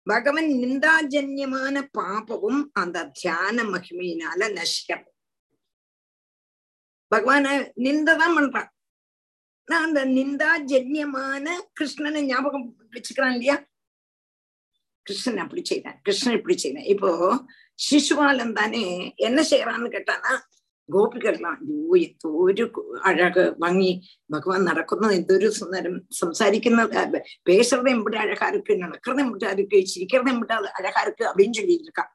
பகவன் 0.07 0.49
நிந்தாஜன்யமான 0.64 1.77
பாபமும் 1.99 2.62
அந்த 2.73 3.07
தியான 3.12 3.62
மகிமையினால 3.62 4.40
நசிக்கிறது 4.59 5.11
பகவான 7.14 7.47
நிந்ததான் 7.77 8.37
பண்றான். 8.38 8.70
நான் 9.68 9.85
அந்த 9.85 10.01
நிந்தாஜன்யமான 10.07 11.47
கிருஷ்ணனை 11.81 12.20
ஞாபகம் 12.20 12.77
வச்சுக்கிறான் 12.92 13.31
இல்லையா? 13.31 13.57
கிருஷ்ணன் 15.03 15.37
அப்படி 15.37 15.64
செய்தான். 15.64 15.99
கிருஷ்ணன் 16.03 16.37
இப்படி 16.37 16.57
செய்தான். 16.57 16.85
இப்போ 16.85 17.11
சிசுவாலன் 17.79 18.53
தானே 18.53 19.14
என்ன 19.16 19.40
செய்யறான்னு 19.42 19.88
கேட்டானா 19.94 20.33
ഗോപികളെല്ലാം 20.89 21.54
അയ്യോ 21.54 21.96
എന്തൊരു 21.98 22.65
അഴക് 23.04 23.56
ഭംഗി 23.60 23.92
ഭഗവാൻ 24.30 24.63
നടക്കുന്നത് 24.63 25.13
എന്തൊരു 25.13 25.48
സുന്ദരം 25.50 25.96
സംസാരിക്കുന്നത് 26.10 26.96
അഹ് 26.98 27.20
பேசுறது 27.46 27.89
எம்பிட்டு 27.89 28.18
அழகா 28.18 28.48
இருக்கு 28.48 28.78
நடக்கிறது 28.78 29.22
எம்பிட்டா 29.22 29.52
இருக்கு 29.52 29.82
சிரிக்கிறது 29.86 30.32
எம்பிட்டா 30.32 30.58
அழகா 30.74 31.02
இருக்கு 31.02 31.26
அப்படின்னு 31.26 31.54
சொல்லிட்டு 31.54 31.84
இருக்கா 31.84 32.06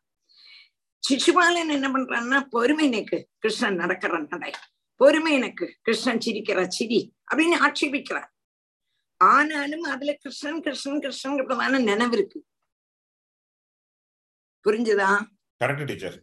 சிசுபாலன் 1.03 1.75
என்ன 1.75 1.89
பண்றான்னா 1.89 2.41
பொறுமை 2.51 2.85
எனக்கு 2.87 3.19
கிருஷ்ணன் 3.41 3.77
நடக்கிற 3.77 4.19
நடை 4.27 4.53
பொறுமை 5.01 5.33
எனக்கு 5.33 5.67
கிருஷ்ணன் 5.83 6.23
சிரிக்கிற 6.23 6.67
சிரி 6.69 7.01
அப்படின்னு 7.31 7.57
ஆட்சேபிக்கிறார் 7.67 8.31
ஆனாலும் 9.21 9.83
அதுல 9.85 10.13
கிருஷ்ணன் 10.13 10.63
கிருஷ்ணன் 10.63 11.01
கிருஷ்ணன் 11.01 11.39
நினைவு 11.85 12.13
இருக்கு 12.13 12.41
புரிஞ்சுதா 14.65 15.11
கரெக்ட் 15.61 15.87
டீச்சர் 15.87 16.17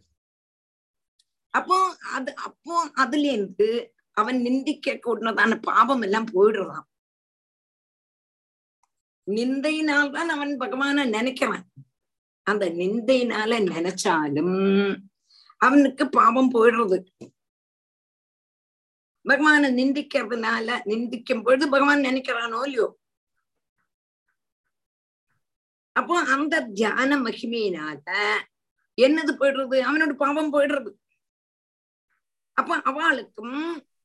அப்போ 1.49 1.97
அது 2.13 2.35
அப்போ 2.35 2.89
அதுல 2.93 3.31
இருந்து 3.31 3.95
அவன் 4.11 4.37
நிந்திக்க 4.41 4.93
கூடதான 4.93 5.61
பாவம் 5.61 6.01
எல்லாம் 6.01 6.25
போயிடுறான். 6.33 6.85
நிந்தையினால்தான் 9.27 10.29
அவன் 10.29 10.57
பகவான 10.57 11.05
நினைக்கிறான் 11.05 11.65
அந்த 12.43 12.69
நிந்தையினால 12.69 13.59
நினைச்சாலும் 13.63 14.57
அவனுக்கு 15.57 16.09
பாவம் 16.09 16.51
போயிடுறது. 16.51 16.97
பகவான 19.25 19.69
நிந்திக்கிறதுனால 19.71 20.67
நிந்திக்கும் 20.85 21.43
பொழுது 21.43 21.69
பகவான் 21.69 22.01
நினைக்கிறானோ 22.01 22.59
இல்லையோ? 22.65 22.99
அப்போ 25.91 26.23
அந்த 26.23 26.61
தியான 26.61 27.17
மகிமையினால 27.17 28.03
என்னது 28.97 29.31
போயிடுறது? 29.39 29.77
அவனோட 29.87 30.13
பாவம் 30.13 30.53
போயிடுறது. 30.53 30.91
அப்ப 32.57 32.77
அவளுக்கும் 32.89 33.59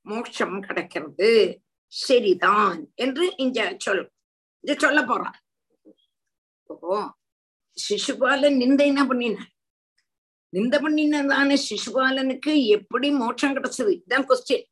மோட்சம் 0.06 0.56
கிடைக்கிறது. 0.60 1.30
சரிதான் 1.92 2.78
என்று 2.94 3.24
இங்க 3.36 3.60
சொல் 3.84 4.04
இங்க 4.64 4.74
சொல்ல 4.84 5.00
போறான் 5.04 5.36
ஓ 6.70 6.96
சிசுபாலன் 7.78 8.58
நிந்தை 8.62 8.86
என்ன 8.92 9.02
பண்ணின? 9.06 9.36
நிந்த 10.52 10.76
பண்ணினதான 10.80 11.56
சிசுபாலனுக்கு 11.68 12.52
எப்படி 12.76 13.08
மோட்சம் 13.20 13.56
கிடைச்சது? 13.56 13.92
இதான் 14.02 14.26
கொஸ்டின் 14.30 14.66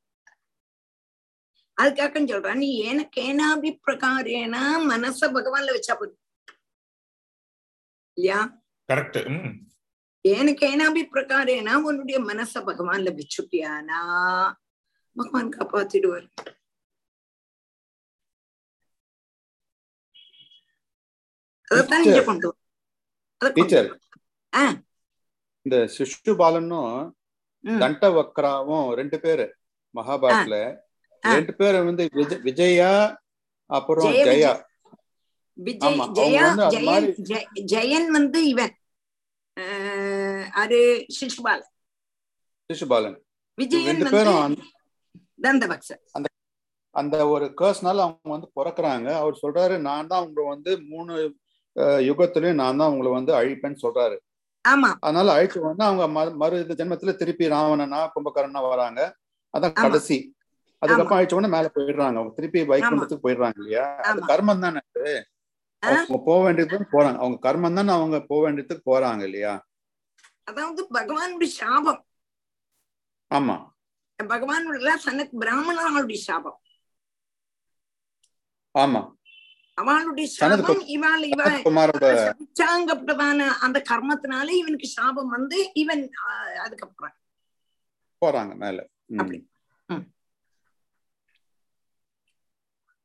அதுக்காக 1.79 2.23
சொல்றான் 2.31 2.61
நீ 2.62 2.71
எனக்கு 2.90 3.21
ஏனாபி 3.29 3.71
பிரகாரேன 3.85 4.57
மனச 4.90 5.21
பகவான்ல 5.37 5.75
வச்சா 5.77 5.95
போதும்? 6.01 6.21
இல்லையா? 8.19 8.40
கரெக்ட் 8.88 9.19
எனக்கு 10.20 10.66
ஏனாபி 10.66 11.06
பிரகாரேனா 11.12 11.74
உன்னுடைய 11.74 12.20
மனச 12.20 12.50
பகவான்ல 12.54 13.20
வச்சுட்டியானா 13.20 14.00
பகவான் 15.14 15.48
காப்பாத்திடுவார் 15.48 16.28
அதைத்தான் 21.64 22.02
இங்க 22.02 22.22
கொண்டு 22.22 22.46
வா. 22.48 22.54
அதை 23.37 23.52
கொண்டு 23.52 23.52
டீச்சர் 23.52 23.88
வா. 23.88 23.96
ஆ. 24.54 24.74
இந்த 25.62 25.76
சிஷு 25.98 26.37
பாலனும். 26.38 27.11
தண்ட 27.78 28.09
வக்ராவும் 28.09 28.92
ரெண்டு 28.92 29.20
பேரு 29.20 29.56
மகாபாரத்ல. 29.94 30.76
ரெண்டு 31.20 31.54
பேரும் 31.54 31.85
வந்து 31.85 32.09
விஜ- 32.12 32.40
விஜயா 32.40 33.22
அப்புறம் 33.66 34.12
ஜெய 34.12 34.64
ஜெயன் 37.54 38.06
வந்து 38.06 38.48
இவன் 38.48 38.80
அது 40.53 41.07
சிசுபால 41.20 41.62
சிசுபாலன் 42.73 43.16
விஜயன் 43.55 44.68
அந்த- 46.90 47.29
ஒரு 47.29 47.44
கேர்ஸ்னால 47.44 47.99
அவங்க 47.99 48.18
வந்து 48.23 48.51
பிறக்குறாங்க. 48.57 49.14
அவர் 49.14 49.38
சொல்றாரு 49.42 49.79
நான் 49.79 50.07
தான் 50.07 50.27
உங்களை 50.27 50.49
வந்து 50.49 50.83
மூணு 50.83 51.35
யுகத்திலயும் 51.77 52.55
நான் 52.55 52.77
தான் 52.77 52.90
உங்களை 52.90 53.12
வந்து 53.12 53.33
அழிப்பேன்னு 53.33 53.77
சொல்றாரு. 53.83 54.18
ஆமா. 54.68 54.94
அதனால 55.01 55.42
அழிச்சு 55.42 55.59
வந்து 55.59 55.85
அவங்க 55.85 56.51
மறு- 56.51 56.68
இந்த 56.68 56.85
ஜென்மத்துல 56.85 57.14
திருப்பி 57.14 57.49
ராவணனா 57.49 58.12
கும்பகரனா 58.14 58.68
வராங்க. 58.68 59.16
அதான். 59.59 59.73
கடைசி. 59.73 60.35
அதுக்கப்புறம் 60.79 61.25
அழிச்ச 61.25 61.35
உடனே 61.35 61.53
மேல 61.53 61.70
போயிடுறாங்க. 61.75 62.07
அவங்க 62.07 62.33
திருப்பி 62.35 62.62
வைகுண்டத்துக்கு 62.62 63.18
போயிடுறாங்க 63.23 63.53
இல்லையா? 63.57 63.94
அது. 63.94 64.20
கர்மம் 64.20 64.59
தானே? 64.59 64.79
அவங்க 65.83 66.23
போக 66.25 66.45
வேண்டியதுக்கு 66.45 66.87
போறாங்க. 66.93 67.16
அவங்க 67.16 67.38
கர்மம் 67.43 67.75
தானே 67.75 67.93
அவங்க 67.93 68.21
போக 68.21 68.40
வேண்டியதுக்கு 68.43 68.85
போறாங்க 68.90 69.23
இல்லையா? 69.23 69.66
அதாவது 70.45 70.87
பகவானுடைய 70.93 71.51
சாபம். 71.59 72.07
ஆமா. 73.31 73.57
பகவானுடைய 74.23 74.97
சனத் 75.05 75.37
பிராமணர்களுடைய 75.40 76.14
சாபம். 76.14 76.59
ஆமா. 78.75 79.01
அவளுடைய 79.75 80.29
சாபம் 80.29 80.83
இவாள் 80.88 81.23
இவ 81.25 81.43
குமாரோட 81.61 82.07
சச்சாங்கப்பட்டதான 82.16 83.47
அந்த 83.49 83.83
கர்மத்தினால 83.90 84.49
இவனுக்கு 84.49 84.87
சாபம் 84.87 85.29
வந்து 85.29 85.71
இவன் 85.75 86.11
அதுக்கப்புறம். 86.62 87.14
போறாங்க 88.23 88.55
மேல. 88.55 88.79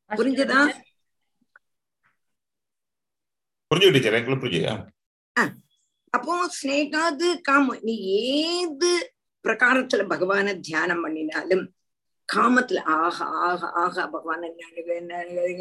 புரிஞ்சுதா? 0.09 0.59
புரிஞ்சு 3.71 3.91
டீச்சர்? 3.91 4.13
எங்களுக்கு 4.13 4.43
புரிஞ்சு 4.45 4.61
அப்போ 6.13 6.33
ஸ்னேகாது 6.57 7.27
காம 7.41 7.77
நீ 7.81 7.93
ஏது 8.17 8.91
பிரகாரத்துல 9.45 10.03
பகவான 10.07 10.59
தியானம் 10.59 11.01
பண்ணினாலும் 11.01 11.63
காமத்துல 12.29 12.79
ஆக 12.97 13.17
ஆக 13.47 13.67
ஆக 13.81 14.07
பகவான் 14.07 14.45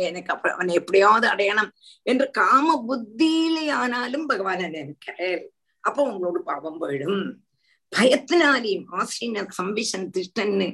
எனக்கு 0.08 0.32
அப்புறம் 0.32 0.54
அவனை 0.54 0.74
எப்படியாவது 0.74 1.26
அடையணும் 1.28 1.70
என்று 2.02 2.30
காம 2.30 2.76
புத்தியிலே 2.88 3.70
ஆனாலும் 3.72 4.26
பகவானை 4.26 4.68
நினைக்கிறேன் 4.68 5.42
அப்போ 5.84 6.02
உங்களோட 6.10 6.38
பாவம் 6.42 6.80
போயிடும். 6.80 7.24
பயத்தினாலேயும் 7.92 8.86
ஆசிரியர் 8.90 9.50
சம்பிஷன் 9.58 10.06
திஷ்டன்னு 10.14 10.68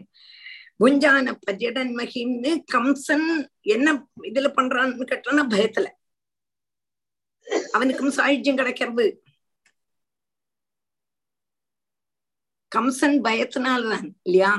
புஞ்சான 0.80 1.32
பஜடன் 1.46 1.94
மகின்னு 1.96 2.52
கம்சன் 2.72 3.28
என்ன 3.68 3.88
இதுல 4.22 4.50
பண்றான்னு 4.56 5.10
கேட்டானா 5.12 5.44
பயத்துல. 5.54 5.88
அவனுக்கும் 7.72 8.12
சாயுஜ்யம் 8.12 8.56
கிடைக்கிறது. 8.56 9.06
கம்சன் 12.72 13.18
பயத்தினால்தான் 13.26 14.06
இல்லையா. 14.22 14.52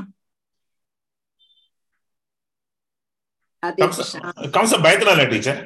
கம்சன் 3.64 4.84
பயத்தினால 4.86 5.30
டீச்சர்? 5.30 5.62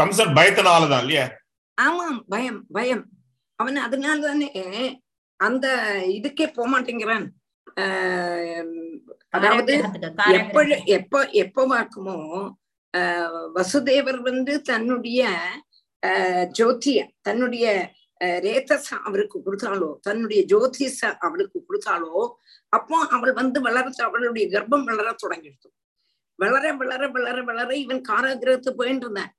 கம்சன் 0.00 0.34
பயத்தினாலதான் 0.38 1.00
இல்லையா? 1.00 1.26
ஆமாம் 1.78 2.24
பயம் 2.28 2.66
பயம். 2.72 3.04
அவன் 3.58 3.76
அதனால 3.76 4.26
தானே 4.26 4.48
அந்த 5.40 5.66
இதுக்கே 6.06 6.46
போக 6.52 6.66
மாட்டேங்கிறான். 6.70 7.26
ஆஹ் 7.76 8.98
அதாவது 9.28 9.74
எப்ப 10.32 10.62
எப்ப 10.86 11.28
எப்ப 11.42 11.66
வாக்குமோ 11.68 12.16
ஆஹ் 12.96 13.50
வசுதேவர் 13.54 14.18
வந்து 14.20 14.62
தன்னுடைய 14.62 15.20
ஆஹ் 16.06 16.50
ஜோதிய 16.58 17.08
தன்னுடைய 17.20 17.92
ஆஹ் 18.20 18.22
ரேதச 18.22 18.82
அவருக்கு 18.82 19.42
கொடுத்தாலோ 19.44 19.98
தன்னுடைய 20.00 20.44
ஜோதிஷ 20.44 21.16
அவளுக்கு 21.18 21.64
கொடுத்தாலோ 21.68 22.32
அப்போ 22.68 23.06
அவள் 23.06 23.32
வந்து 23.32 23.60
வளர 23.60 23.90
அவளுடைய 23.96 24.48
கர்ப்பம் 24.48 24.84
வளர 24.84 25.14
தொடங்கிடுது. 25.26 25.68
வளர 26.34 26.72
வளர 26.72 27.08
வளர 27.08 27.42
வளர 27.42 27.76
இவன் 27.76 28.00
காராகிரகத்து 28.00 28.70
போயிட்டு 28.70 29.00
இருந்தான். 29.00 29.34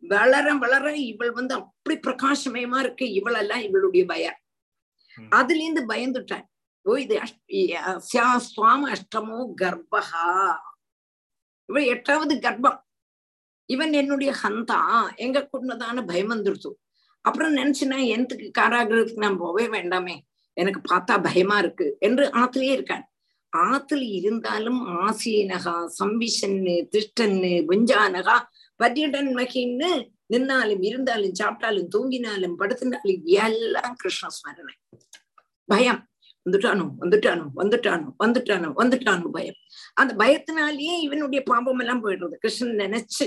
வளர 0.00 0.54
வளர 0.54 0.96
இவள் 0.96 1.30
வந்து 1.30 1.54
அப்படி 1.54 1.98
பிரகாசமயமா 1.98 2.78
இருக்கு. 2.78 3.04
இவளெல்லாம் 3.04 3.62
இவளுடைய 3.62 4.06
பயம். 4.06 4.36
அதுல 5.30 5.62
இருந்து 5.62 5.86
பயந்துட்டான். 5.86 6.44
ஓ 6.82 6.94
இது 6.94 7.20
அஷ்ட- 7.20 7.76
அஸ்யா 7.86 8.40
சுவாம 8.56 8.92
அஷ்டமோ 8.92 9.46
கர்ப்பஹா. 9.60 10.56
இவள் 11.66 11.82
எட்டாவது 11.82 12.34
கர்ப்பம். 12.34 12.87
இவன் 13.68 13.92
என்னுடைய 13.92 14.34
ஹந்தா 14.42 14.80
எங்க 15.16 15.48
கொண்டதான 15.52 16.06
பயம் 16.06 16.30
வந்துருச்சு. 16.30 16.70
அப்புறம் 17.20 17.56
நினைச்சுனா 17.56 18.06
எனக்கு 18.06 18.50
காராகிரகத்துக்கு 18.58 19.16
நான் 19.16 19.40
போவே 19.40 19.64
வேண்டாமே. 19.66 20.18
எனக்கு 20.52 20.80
பார்த்தா 20.94 21.22
பயமா 21.22 21.58
இருக்கு 21.58 21.96
என்று 21.98 22.26
ஆத்திலேயே 22.26 22.74
இருக்கான். 22.78 23.02
ஆத்துல 23.56 24.02
இருந்தாலும் 24.02 24.86
ஆசீனகா 24.86 25.74
சம்பிஷன்னு 25.98 26.74
திஷ்டன்னு 26.92 27.52
புஞ்சானகா 27.68 28.36
பர்யடன் 28.82 29.30
மகின்னு 29.36 29.90
நின்னாலும் 30.34 30.84
இருந்தாலும் 30.84 31.32
சாப்பிட்டாலும் 31.42 31.88
தூங்கினாலும் 31.96 32.54
படுத்தினாலும் 32.58 33.22
எல்லாம் 33.24 33.94
கிருஷ்ண 33.94 34.28
ஸ்மரணை 34.28 34.74
பயம். 35.64 36.06
வந்துட்டானோ? 36.50 36.86
வந்துட்டானோ? 37.00 37.46
வந்துட்டானோ? 37.56 38.08
வந்துட்டானோ? 38.24 38.72
வந்துட்டானோ 38.76 39.28
பயம். 39.30 39.58
அந்த 39.94 40.14
பயத்தினாலேயே 40.14 41.00
இவனுடைய 41.00 41.44
பாம்பம் 41.44 41.78
எல்லாம் 41.78 42.04
போயிடுறது. 42.04 42.34
கிருஷ்ணன் 42.34 42.76
நினைச்சு 42.76 43.26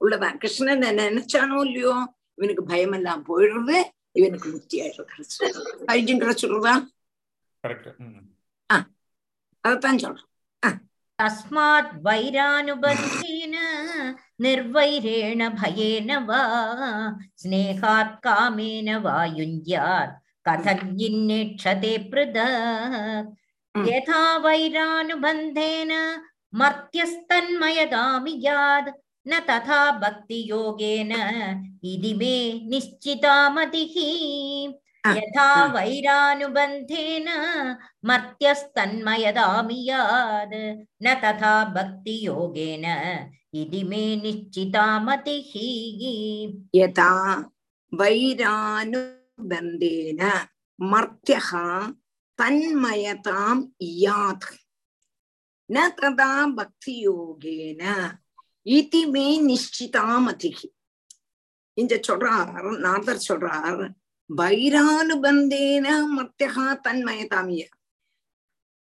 உள்ளதான் 0.00 0.36
கிருஷ்ணன் 0.36 0.84
நினைச்சானோ 1.00 1.58
இல்லையோ 1.66 1.94
இவனுக்கு 2.38 2.64
பயம் 2.64 2.92
எல்லாம் 2.92 3.24
போயிடுறது 3.28 3.78
இவனுக்கு 4.12 4.48
முக்தியாயிடுறது 4.50 5.12
அர்ஜுன் 5.92 6.20
கிட்ட 6.20 6.34
சொல்றதா? 6.42 6.74
அதத்தான் 9.64 10.02
சொல்றோம். 10.02 10.26
தஸ்மாத் 11.18 11.90
வைரானுபந்தேன 12.04 13.56
நிர்வைரேண 14.42 15.40
பயேன 15.60 16.10
வா. 16.24 16.42
ஸ்னேகாத் 17.42 18.16
காமேன 18.26 18.88
வாயுஞ்யாத் 19.06 20.14
கதஞ்சின்னேட்சதே 20.46 21.94
பிரதாத் 22.10 23.28
யதா 23.74 24.22
வைரானுபந்தேன 24.44 25.92
மர்த்தியஸ்தன்மயதாமி 26.52 28.34
न 29.27 29.39
तथा 29.49 29.79
भक्तियोगेन 29.99 31.11
इति 31.91 32.13
मे 32.19 32.35
निश्चिता 32.69 33.35
मतिः 33.49 33.95
यथा 35.17 35.47
वैरानुबन्धेन 35.73 37.27
मर्त्यस्तन्मयदामि 38.09 39.77
याद् 39.89 40.55
न 41.05 41.13
तथा 41.23 41.53
भक्तियोगेन 41.75 42.85
इति 43.61 43.81
मे 43.89 44.03
निश्चिता 44.23 44.85
मतिः 45.05 45.51
यथा 46.75 47.11
वैरानुबन्धेन 47.99 49.41
मर्त्यः 50.91 51.49
तन्मयताम् 52.39 53.63
यात् 53.81 54.45
न 55.69 55.87
तदा 55.99 56.31
भक्तियोगेन 56.57 57.81
ஈதி 58.76 59.02
மே 59.14 59.26
நிச்சிதாமதிகி 59.48 60.68
இங்க 61.78 61.94
சொல்றார் 62.08 62.78
நார்தர் 62.86 63.26
சொல்றார் 63.28 63.82
பைரானுபந்தேன 64.30 65.86
மத்தியகா 66.16 66.66
தன்மயதாமிய. 66.86 67.62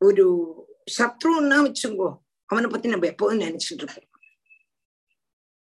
ஒரு 0.00 0.24
சத்ருன்னா 0.96 1.58
வச்சுங்கோ 1.66 2.08
அவனை 2.50 2.68
பத்தி 2.70 2.88
நம்ம 2.88 3.06
எப்போதும் 3.06 3.44
நினைச்சிட்டு 3.46 3.84
இருப்போம் 3.84 4.08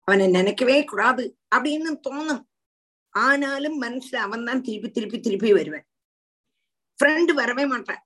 அவனை 0.08 0.28
நினைக்கவே 0.28 0.78
கூடாது 0.92 1.24
அப்படின்னு 1.56 1.92
தோணும். 2.08 2.44
ஆனாலும் 3.16 3.78
மனசுல 3.82 4.18
அவன் 4.26 4.48
தான் 4.50 4.62
திருப்பி 4.62 4.90
திருப்பி 4.92 5.18
திருப்பி 5.20 5.52
வருவேன். 5.54 5.86
ஃப்ரெண்டு 7.00 7.32
வரவே 7.42 7.66
மாட்டான். 7.66 8.04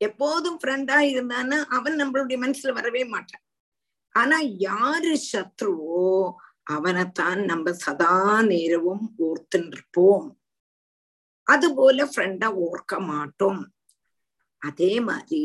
எப்போதும் 0.00 0.58
ஃப்ரெண்டா 0.60 0.98
இருந்தான்னா 1.12 1.58
அவன் 1.76 1.96
நம்மளுடைய 1.96 2.38
மனசுல 2.44 2.72
வரவே 2.78 3.02
மாட்டான். 3.14 3.44
ஆனா 4.16 4.36
யாரு 4.58 5.12
சத்ருவோ 5.30 6.08
அவனைத்தான் 6.70 7.40
நம்ம 7.44 7.72
சதா 7.76 8.12
நேரமும் 8.42 9.06
ஓர்த்துருப்போம் 9.18 10.26
அது 11.46 11.66
போல 11.74 12.04
ஃப்ரெண்ட 12.04 12.44
ஓர்க்க 12.64 12.94
மாட்டோம். 13.06 13.60
அதே 14.62 14.92
மாதிரி 15.00 15.42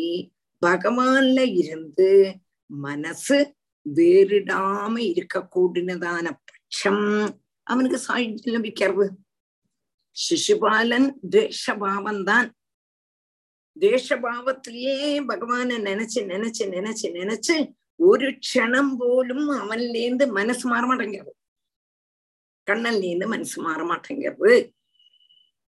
பகவான்ல 0.61 1.39
இருந்து 1.59 2.09
மனசு 2.69 3.37
வேறிடாம 3.85 4.93
இருக்க 5.11 5.47
கூடினதான 5.55 6.25
பட்சம் 6.41 7.05
அவனுக்கு 7.67 7.99
சாயுஜ்யம் 8.07 8.55
லபிக்கிறது 8.55 9.05
சிசுபாலன் 10.17 11.09
துவேஷபாவம் 11.31 12.23
தான் 12.23 12.49
துவேஷபாவத்திலேயே 13.77 14.97
பகவான 15.27 15.77
நினைச்சு 15.81 16.21
நினைச்சு 16.27 16.63
நினைச்சு 16.69 17.07
நினைச்சு 17.11 17.55
ஒரு 18.01 18.27
க்ஷணம் 18.39 18.91
போலும் 18.97 19.47
அவன்லேருந்து 19.57 20.25
மனசு 20.31 20.65
மாற 20.67 20.83
மாட்டேங்கிறது 20.87 21.33
கண்ணன்லேருந்து 22.67 23.27
மனசு 23.27 23.57
மாற 23.61 23.81
மாட்டேங்கிறது 23.83 24.53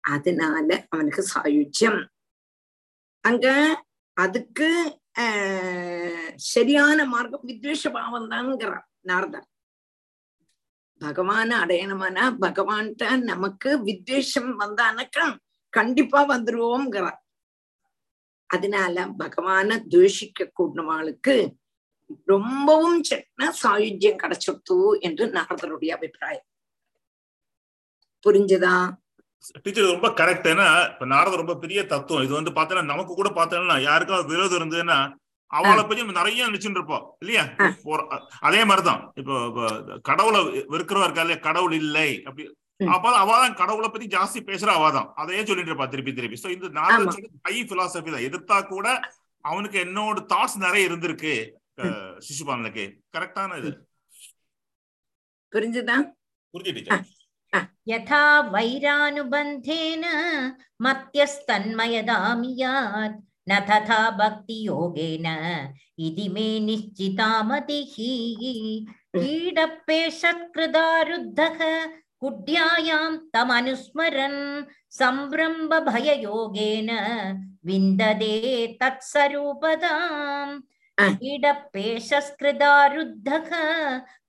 அதனால 0.04 0.68
அவனுக்கு 0.88 1.22
சாயுஜ்யம் 1.32 2.00
அங்க 3.24 3.46
அதுக்கு 4.16 4.68
சரியான 6.46 6.98
மார்க்கம் 7.06 7.46
வித்வேஷ 7.46 7.90
பாவம் 7.90 8.30
தான்ங்கிறான் 8.30 8.86
நாரதர் 9.02 9.46
பகவான 11.00 11.48
அடையணுமானா 11.62 12.24
பகவான்கிட்ட 12.40 13.06
நமக்கு 13.24 13.70
வித்வேஷம் 13.84 14.50
வந்தானாக்கா 14.62 15.24
கண்டிப்பா 15.72 16.20
வந்துருவோம்ங்கிறார் 16.28 17.20
அதனால 18.50 19.06
பகவான 19.18 19.78
துவேஷிக்க 19.88 20.48
கூடினவாளுக்கு 20.58 21.34
ரொம்பவும் 22.24 23.02
சின்ன 23.02 23.52
சாயுஜ்யம் 23.62 24.20
கிடைச்சிடுத்து 24.22 25.00
என்று 25.00 25.26
நாரதருடைய 25.26 25.90
அபிப்பிராயம். 25.90 26.46
புரிஞ்சுதா? 28.26 28.96
டீச்சர் 29.64 29.92
ரொம்ப 29.92 30.08
கரெக்ட் 30.08 30.46
ஏன்னா 30.52 30.92
இப்ப 30.92 31.04
நாரதர் 31.04 31.42
ரொம்ப 31.42 31.56
பெரிய 31.56 31.86
தத்துவம். 31.86 32.24
இது 32.24 32.32
வந்து 32.34 32.50
பாத்தீங்கன்னா 32.50 32.92
நமக்கு 32.92 33.14
கூட 33.14 33.30
பாத்தீங்கன்னா 33.30 33.82
யாருக்காவது 33.82 34.28
விரோதம் 34.28 34.58
இருந்ததுன்னா 34.60 35.14
அவளை 35.46 35.82
பத்தி 35.82 35.96
நம்ம 35.96 36.12
நிறைய 36.12 36.46
நினைச்சுட்டு 36.46 36.78
இருப்போம். 36.78 37.16
இல்லையா? 37.18 37.42
அதே 38.40 38.64
மாதிரிதான். 38.64 39.12
இப்போ 39.14 39.34
கடவுளை 40.02 40.40
வெறுக்கிறவா 40.72 41.06
இருக்கா 41.08 41.24
இல்லையா? 41.26 41.40
கடவுள் 41.40 41.72
இல்லை. 41.72 42.22
அப்படி. 42.24 42.56
அப்ப 42.94 43.12
அவதான் 43.24 43.54
கடவுளை 43.54 43.88
பத்தி 43.88 44.06
ஜாஸ்தி 44.16 44.40
பேசுற 44.48 44.70
அவதான். 44.78 45.12
அதையே 45.14 45.44
சொல்லிட்டு 45.44 45.72
இருப்பா 45.72 45.88
திருப்பி 45.88 46.12
திருப்பி. 46.12 46.40
சோ 46.42 46.48
இந்த 46.50 46.68
நாரதர் 46.68 47.30
ஹை 47.42 47.62
பிலாசபி 47.62 48.10
தான். 48.14 48.26
எதிர்த்தா 48.28 48.66
கூட 48.66 49.00
அவனுக்கு 49.40 49.84
என்னோட 49.84 50.18
தாட்ஸ் 50.32 50.56
நிறைய 50.56 50.88
இருந்திருக்கு. 50.88 51.34
சிசுபாலனுக்கு 52.27 52.85
கரெக்டான 53.15 53.57
இது 53.61 53.71
புரிஞ்சுதா 55.53 55.97
புரிஞ்சு 56.53 56.73
டீச்சர் 56.77 57.09
यथा 57.85 58.23
वैरानुबन्धेन 58.53 60.03
मत्यस्तन्मयदामि 60.83 62.51
यात् 62.59 63.15
न 63.49 63.51
तथा 63.69 63.99
भक्तियोगेन 64.19 65.25
इति 66.07 66.27
मे 66.35 66.47
निश्चिता 66.59 67.29
मतिः 67.43 67.95
कीडपेशत्कृदारुद्धः 69.15 71.59
कुड्यायां 72.21 73.11
तमनुस्मरन् 73.33 74.39
सम्भ्रम्भभययोगेन 74.99 76.89
विन्दते 77.65 78.35
तत्स्वरूपताम् 78.81 80.53
आ. 80.99 81.01
कीडपेशस्कृदारुद्धः 81.21 83.49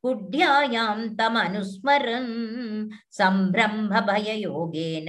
कुड्यायां 0.03 0.99
तमनुस्मरन् 1.19 2.33
सम्भ्रम्भभययोगेन 3.19 5.09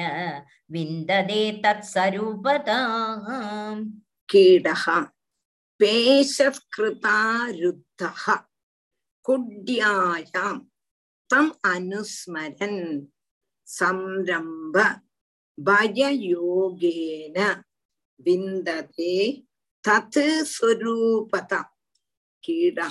विन्दते 0.74 1.42
तत्स्वरूपताम् 1.64 3.82
कीडः 4.32 4.86
पेशकृतारुद्धः 5.80 6.54
कुड्यायां 9.28 10.56
तम् 11.32 11.58
अनुस्मरन् 11.74 12.82
संरम्भ 13.78 14.76
भययोगेन 15.68 17.38
विन्दते 18.26 19.14
தத்து 19.89 20.27
ஸ்வரூபதா 20.55 21.61
கீடா 22.45 22.89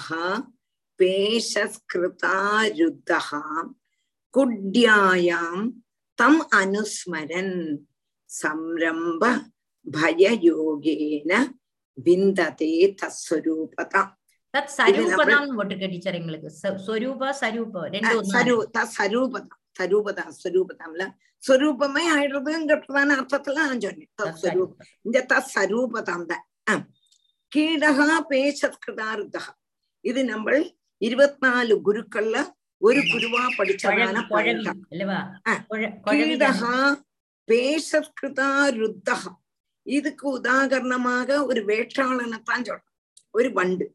பேஷஸ்கிருதாருத்தா 0.99 2.21
குட்யாயாம் 4.35 5.65
தம் 6.19 6.41
அனுஸ்மரன். 6.61 7.57
சம்ரம்ப 8.29 9.23
பயயோகேன 9.87 11.31
பிந்ததே 12.05 12.73
தஸ்வரூபதா 13.01 14.01
தத் 14.53 14.73
சரூபதான் 14.77 15.47
போட்டிருக்க 15.57 15.85
டீச்சர் 15.93 16.17
எங்களுக்கு. 16.21 16.49
ஸ்வரூபா 16.87 17.29
சரூபா 17.41 17.81
சரூபதா 18.33 18.81
சரூபதா 19.79 20.25
ஸ்வரூபதாம்ல. 20.41 21.03
ஸ்வரூபமே 21.43 22.03
அர்த்தத்துல 23.17 23.57
நான் 23.69 23.81
சொன்னேன். 23.85 24.11
இந்த 25.07 25.17
தத் 25.31 25.51
தான் 26.11 26.45
ஆ. 26.67 26.73
கீடகா 27.51 28.07
பேசத்கிருதாருத்தகா 28.29 29.51
இது 30.03 30.25
நம்ம 30.25 30.51
இருபத்தினாலு 31.01 31.75
குருக்கள்ல 31.85 32.37
ஒரு 32.81 32.99
குருவா 33.03 33.43
படிச்சதான 33.57 34.15
குழவி 34.21 34.23
குழவி 34.23 34.63
பாடம் 34.63 34.81
இல்லவா 34.91 35.19
ஆ. 35.47 35.53
குழ- 35.69 35.93
குழவி 36.05 36.23
கீடகா 36.23 36.73
பேசத்கிருதா 37.47 38.49
ருத்தகா 38.79 39.31
இதுக்கு 39.85 40.39
உதாகரணமாக 40.39 41.45
ஒரு 41.45 41.65
வேற்றாளனைத்தான் 41.65 42.65
சொல்றோம். 42.67 42.87
ஒரு 43.31 43.53
வண்டு. 43.53 43.85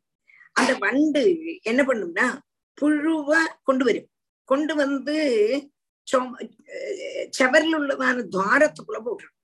அந்த 0.57 0.73
வண்டு 0.75 1.23
என்ன 1.63 1.81
பண்ணும்னா 1.83 2.27
புழுவ 2.79 3.31
கொண்டு 3.63 3.85
வரும். 3.85 4.09
கொண்டு 4.49 4.75
வந்து 4.75 5.17
செவரில் 7.39 7.77
உள்ளதான 7.77 8.25
துவாரத்துக்குள்ள 8.33 8.99
போட்டுரும். 9.05 9.37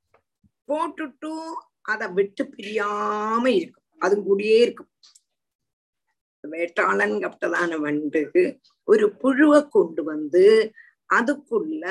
போட்டுட்டு 0.68 1.32
அதை 1.88 2.08
விட்டு 2.08 2.44
பிரியாம 2.44 3.46
இருக்கும். 3.46 3.98
அது 3.98 4.14
கூடயே 4.20 4.56
இருக்கும். 4.60 4.90
வேட்டாளன் 6.48 7.14
கப்பட்டதான 7.18 7.78
வண்டு 7.78 8.20
ஒரு 8.84 9.06
புழுவை 9.22 9.68
கொண்டு 9.68 10.02
வந்து 10.02 10.72
அதுக்குள்ள 11.14 11.84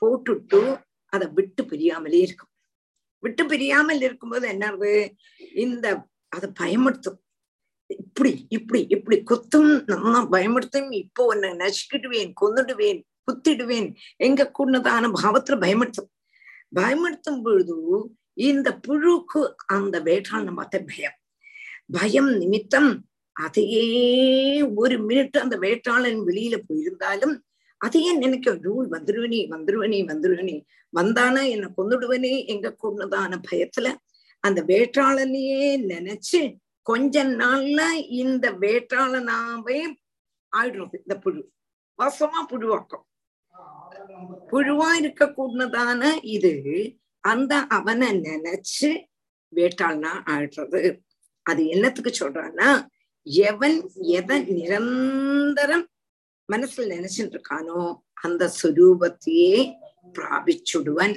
போட்டுட்டு 0.00 0.82
அதை 1.06 1.28
விட்டு 1.28 1.64
பிரியாமலே 1.64 2.18
இருக்கும். 2.18 2.48
விட்டு 3.18 3.46
பிரியாமல் 3.46 4.00
இருக்கும்போது 4.00 4.48
என்னது? 4.48 4.92
இந்த 5.54 6.06
அதை 6.28 6.50
பயமுறுத்தும். 6.60 7.18
இப்படி 7.86 8.46
இப்படி 8.48 8.86
இப்படி 8.88 9.22
குத்தும். 9.22 9.82
நம்ம 9.86 10.22
பயமுறுத்தும். 10.22 10.92
இப்போ 10.92 11.24
உன்னை 11.24 11.50
நசுக்கிடுவேன் 11.50 12.32
கொன்னுடுவேன் 12.40 13.00
குத்திடுவேன். 13.26 13.96
எங்க 14.16 14.50
கூடதான 14.58 15.12
பாவத்துல 15.22 15.58
பயமுறுத்தும். 15.64 16.10
பயமுறுத்தும் 16.76 17.42
பொழுது 17.42 17.76
இந்த 18.36 18.78
புழுக்கு 18.88 19.54
அந்த 19.66 20.00
வேட்டாளனை 20.00 20.54
பார்த்த 20.54 20.84
பயம். 20.84 21.16
பயம் 21.92 22.30
நிமித்தம் 22.36 23.04
அதையே 23.32 23.84
ஒரு 24.76 24.96
மினிட் 25.06 25.36
அந்த 25.38 25.58
வேட்டாளன் 25.58 26.20
வெளியில 26.26 26.56
போயிருந்தாலும் 26.68 27.34
அதையே 27.76 28.12
நினைக்க 28.12 28.50
ஐயோ 28.50 28.88
வந்துருவனே 28.90 29.48
வந்துருவனே 29.48 30.00
வந்துருவனே 30.06 30.56
வந்தானா 30.96 31.48
என்ன 31.48 31.70
கொண்டுடுவனே 31.76 32.46
எங்க 32.46 32.74
கொண்டுதான 32.74 33.40
பயத்துல 33.50 33.94
அந்த 34.40 34.62
வேட்டாளனையே 34.62 35.78
நினைச்சு 35.86 36.40
கொஞ்ச 36.82 37.24
நாள்ல 37.24 37.80
இந்த 38.08 38.52
வேட்டாளனாவே 38.52 39.80
ஆயிடுறது 40.52 40.96
இந்த 40.96 41.18
புழு. 41.18 41.52
வாசமா 41.98 42.40
புழுவாக்கம். 42.50 43.04
புழுவா 44.50 44.92
இருக்க 44.92 45.26
கூடதான 45.26 46.14
இது 46.22 46.52
அந்த 47.24 47.66
அவனை 47.68 48.08
நினைச்சு 48.12 48.90
வேட்டாள்னா 49.52 50.12
ஆடுறது 50.26 51.02
அது 51.42 51.66
என்னத்துக்கு 51.66 52.24
சொல்றான்னா 52.24 52.90
எவன் 53.26 53.76
எதை 53.98 54.38
நிரந்தரம் 54.48 55.86
மனசுல 56.52 56.86
நினைச்சிட்டு 56.86 57.36
இருக்கானோ 57.36 58.02
அந்த 58.14 58.50
சுரூபத்தையே 58.62 59.74
பிராபிச்சுடுவன். 60.14 61.14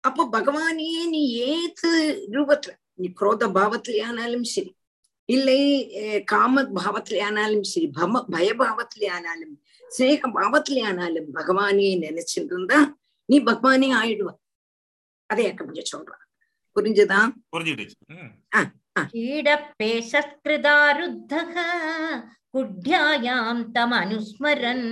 அப்போ 0.00 0.24
பகவானையே 0.32 1.02
நீ 1.08 1.38
ஏத்து 1.38 1.90
ரூபத்துல 2.34 2.74
நீ 2.94 3.08
குரோத 3.08 3.46
பாவத்திலேயானாலும் 3.48 4.42
சரி 4.42 4.76
இல்லை 5.26 5.60
காம 6.24 6.62
பாவத்திலேயானாலும் 6.62 7.62
சரி 7.62 7.88
பம 7.88 8.24
பயபாவத்திலேயானாலும் 8.30 9.54
சிநேக 9.90 10.28
பாவத்திலேயானாலும் 10.28 11.26
பாவத்திலே 11.26 11.38
பகவானையே 11.38 11.94
நினைச்சிட்டு 11.98 12.52
இருந்தா 12.52 12.78
நீ 13.28 13.38
பகவானே 13.38 13.88
ஆயிடுவ. 13.92 14.30
அதை 15.29 15.41
எனக்கு 15.49 15.83
சொல்றான் 15.93 16.23
புரிஞ்சுதா 16.75 17.19
புரிஞ்சுக்கிட்டு 17.53 18.63
कीडपेशत्कृदारुद्धः 19.11 21.53
कुढ्यायां 22.55 23.55
तमनुस्मरन् 23.75 24.83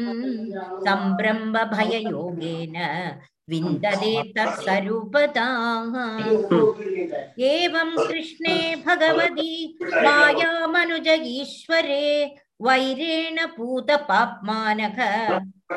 सम्भ्रम्भभययोगेन 0.86 2.77
विन्दते 3.51 4.13
तत्स्वरूपताः 4.38 5.93
एवं 7.51 7.91
कृष्णे 8.07 8.55
भगवती 8.88 9.53
मायामनुज 10.05 11.09
ईश्वरे 11.36 12.07
वैरेण 12.67 13.38
पूतपाप्मानः 13.57 14.97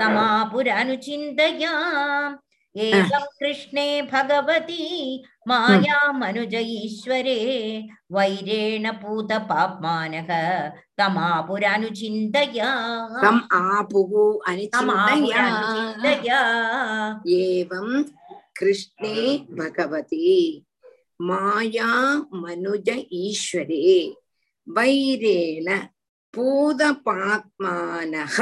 तमापुरनुचिन्तयाम् 0.01 2.35
एवं 2.78 3.24
कृष्णे 3.40 4.02
भगवती 4.12 5.24
माया 5.48 6.12
मननुज 6.12 6.54
ईश्वरे 6.56 7.38
वैरेण 8.16 8.90
पूतपाप्मानः 9.02 10.30
तमापुरनुचिन्तया 11.00 12.70
तम् 13.24 13.42
आपुः 13.60 14.14
अनुचिन्तया 14.52 16.40
एवं 17.40 18.04
कृष्णे 18.60 19.38
भगवती 19.60 20.38
माया 21.30 21.92
मनुज 22.44 22.90
ईश्वरे 23.24 23.94
वैरेण 24.68 25.78
पूतपात्मानः 26.34 28.38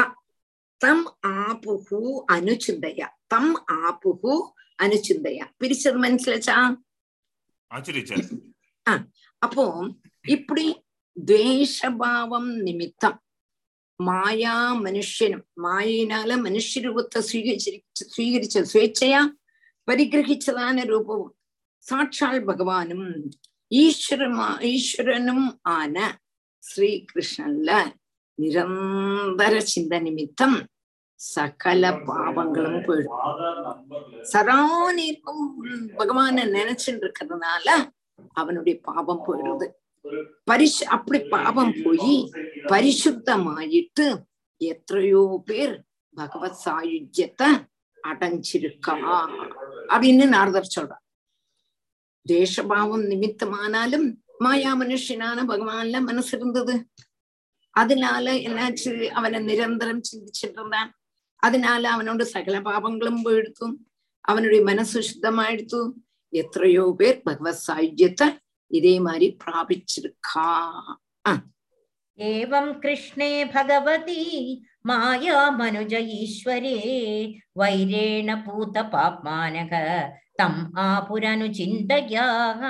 तम् 0.82 1.06
आपुः 1.26 1.88
अनुचिन्तया 2.36 3.10
തം 3.32 3.46
ആപുഹു 3.82 4.34
അനുചിന്തയ 4.80 5.40
പിരിച്ചത് 5.58 5.98
മനസ്സിലച്ചാ 5.98 6.58
ആ 8.86 8.94
അപ്പോ 9.42 9.64
ഇപ്പടി 10.26 10.68
ദ്വേഷഭാവം 11.18 12.46
നിമിത്തം 12.64 13.16
മായാ 14.00 14.56
മനുഷ്യനും 14.82 15.42
മായയിനാല് 15.60 16.36
മനുഷ്യരൂപത്തെ 16.38 17.20
സ്വീകരിച്ചിരി 17.22 17.80
സ്വീകരിച്ച 18.08 18.58
സ്വേച്ഛയാ 18.64 19.22
പരിഗ്രഹിച്ചതാണ് 19.88 20.82
രൂപവും 20.84 21.30
സാക്ഷാൽ 21.86 22.38
ഭഗവാനും 22.46 23.02
ஈஸ்வரமா 23.72 24.48
ஈஸ்வரனும் 24.66 25.46
ஆன 25.70 25.96
ஸ்ரீகிருஷ்ணன்ல 26.64 27.72
நிரந்தர 28.38 29.54
சிந்த 29.66 29.94
நிமித்தம் 30.00 30.58
சகல 31.20 31.84
பாவங்களும் 32.08 32.84
போயிடும். 32.88 33.22
சதா 34.32 34.58
நேரம் 34.98 35.46
பகவான 36.00 36.46
நினைச்சுட்டு 36.56 37.04
இருக்கிறதுனால 37.06 37.68
அவனுடைய 38.42 38.76
பாவம் 38.88 39.24
போயிடுது. 39.26 39.68
பரிசு 40.50 40.84
அப்படி 40.96 41.20
பாவம் 41.36 41.74
போய் 41.84 42.16
பரிசுத்தமாயிட்டு 42.72 44.06
எத்தனையோ 44.62 45.24
பேர் 45.46 45.76
பகவத் 46.16 46.62
சாயுஜ்யத்தை 46.66 47.50
அடைஞ்சிருக்கா 48.04 48.96
அப்படின்னு 49.94 50.28
நாரதர் 50.36 50.74
சொல்றார். 50.76 51.04
தேசபாவம் 52.26 53.06
நிமித்தமானாலும் 53.12 54.08
மாயா 54.46 54.72
மனுஷனான 54.80 55.46
பகவான்ல 55.52 55.98
மனசு 56.08 56.32
இருந்தது 56.38 56.76
அதனால 57.76 58.26
என்னாச்சு? 58.48 58.94
அவனை 59.18 59.40
நிரந்தரம் 59.40 60.06
சிந்திச்சிட்டு 60.10 60.58
இருந்தான். 60.60 60.92
അതിനാൽ 61.44 61.84
അവനോട് 61.94 62.24
സകല 62.34 62.58
പാപങ്ങളും 62.68 63.18
വീഴ്ത്തും 63.24 63.72
അവനുടെ 64.26 64.60
മനസ്സ് 64.70 65.02
ശുദ്ധമായെടുത്തു 65.10 65.82
എത്രയോ 66.34 66.86
പേർ 67.00 67.16
ഭഗവത് 67.28 67.64
സായുജ്യത്തെ 67.66 68.30
ഇതേ 68.72 68.96
മാതിരി 69.08 69.30
പ്രാപിച്ചിരിക്കാ 69.44 70.48
एवं 72.20 72.72
कृष्णे 72.76 73.44
भगवती 73.48 74.22
मायामनुज 74.86 75.94
ईश्वरे 76.14 76.78
वैरेण 77.58 78.30
पूतपाप्मानः 78.46 79.74
तम् 80.40 80.64
आपुरनुचिन्तयाः 80.80 82.64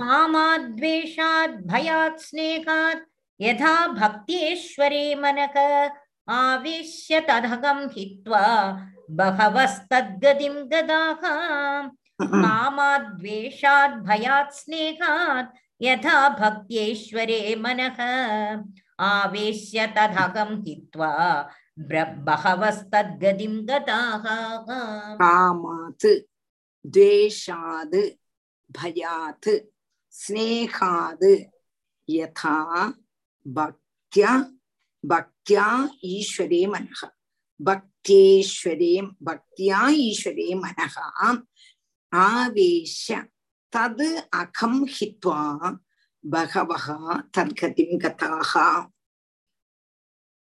कामाद्वेषात् 0.00 1.56
ഭയാത് 1.70 2.20
സ്നേഹാത് 2.20 3.06
യഥാ 3.40 3.74
ഭക്തിയേശ്വരേ 4.00 5.04
मनः 5.16 5.56
आविश्य 6.30 7.20
तदगम 7.20 7.78
हित्वा 7.92 8.46
बहवस्तद्गतिं 9.10 10.54
गदाः। 10.72 11.22
कामाद्वेषाद् 12.42 14.02
भयात् 14.06 14.54
स्नेहात् 14.54 15.56
यथा 15.82 16.28
भक्त्येश्वरे 16.28 17.56
मनः। 17.56 18.00
आवेश्य 19.00 19.86
तदगम 19.86 20.62
हित्वा 20.66 21.12
बहवस्तद्गतिं 22.26 23.54
गताः 23.68 24.24
कामात् 25.20 26.06
द्वेषाद् 26.86 27.96
भयात् 28.76 29.48
स्नेहाद् 30.12 31.24
यथा 32.10 32.56
भक्त्या 33.46 34.32
பக்தியா 35.03 35.67
ஈஸ்வரே 36.13 36.61
மனः 36.67 37.01
பக்தியேஸ்வரே 37.59 38.93
பக்தியா 39.27 39.79
ஈஸ்வரே 40.05 40.47
மனः 40.63 40.95
ஆவேஷ்ய 42.13 43.15
தது 43.73 44.09
அகம் 44.41 44.81
ஹித்வா 44.95 45.39
பகவஹ 46.23 46.85
தத்கதிம் 47.35 47.97
கதாக 48.03 48.51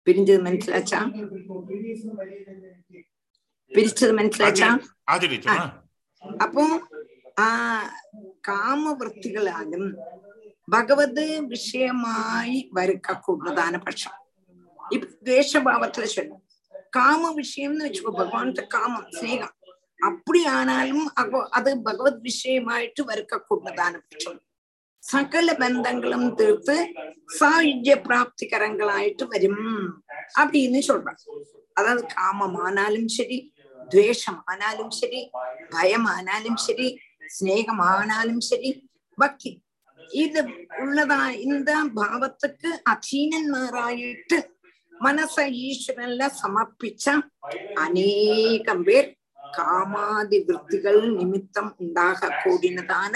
பிரிஞ்சது 0.07 0.41
മനസ്സിലാച്ചാ 0.47 0.99
பிரிச்சது 3.71 4.13
മനസ്സിലാച്ചാ 4.19 4.69
ஆச்சு 5.09 5.29
டீச்சர் 5.31 5.63
അപ്പോ 6.39 6.65
ആ 7.39 7.49
കാമവൃത്തികളാലും 8.47 9.83
ഭഗവത് 10.67 11.25
വിഷയമായി 11.49 12.55
വരക്കൂടുന്നതാണ് 12.73 13.79
പക്ഷം 13.85 14.13
தேசபாவத்துல 15.24 16.04
சொல்லும் 16.04 16.42
ചൊല്ലും 16.42 16.46
കാമ 16.96 17.32
വിഷയം 17.36 17.72
എന്ന് 17.72 17.84
വെച്ചപ്പോ 17.84 18.12
ஸ்னேகம் 19.18 19.54
அப்படி 20.00 20.40
ஆனாலும் 20.48 21.02
അപ്പടിയാണാലും 21.16 21.42
അത് 21.52 21.70
ഭഗവത് 21.78 22.20
വിഷയമായിട്ട് 22.20 23.02
വരക്കൂടുന്നതാണ് 23.02 23.98
സകല 25.02 25.52
ബന്ധങ്ങളും 25.52 26.36
തീർത്ത് 26.36 26.76
സായുജ്യ 27.38 27.94
പ്രാപ്തികരങ്ങളായിട്ട് 28.06 29.24
വരും. 29.24 29.56
അപ്പടിന്ന് 30.36 30.80
ചൊല്ലാം 30.82 31.16
അതായത് 31.76 32.04
കാമമാനാലും 32.04 33.08
ശരി 33.08 33.38
ദ്വേഷമാനാലും 33.88 34.90
ശരി 34.90 35.20
ഭയമാനാലും 35.72 36.56
ശരി 36.56 36.88
സ്നേഹമാനാലും 37.28 38.40
ശരി 38.40 38.70
ഭക്തി. 39.18 39.52
ഇത് 40.16 40.40
ഉള്ളതാ 40.82 41.30
ഇന്ത 41.30 41.68
ഭാവത്തുക്ക് 41.92 42.70
അധീനന്മാരായിട്ട് 42.88 44.38
മനസ്സ 44.99 45.37
ഈശ്വരനില 45.61 46.25
സമർപ്പിച്ച 46.41 47.05
അനേകം 47.77 48.79
പേർ 48.83 49.05
காமாதி 49.53 50.39
விற்த்திகள் 50.47 51.01
நிமித்தம் 51.17 51.71
உண்டாக 51.77 52.29
கூடினதான 52.43 53.15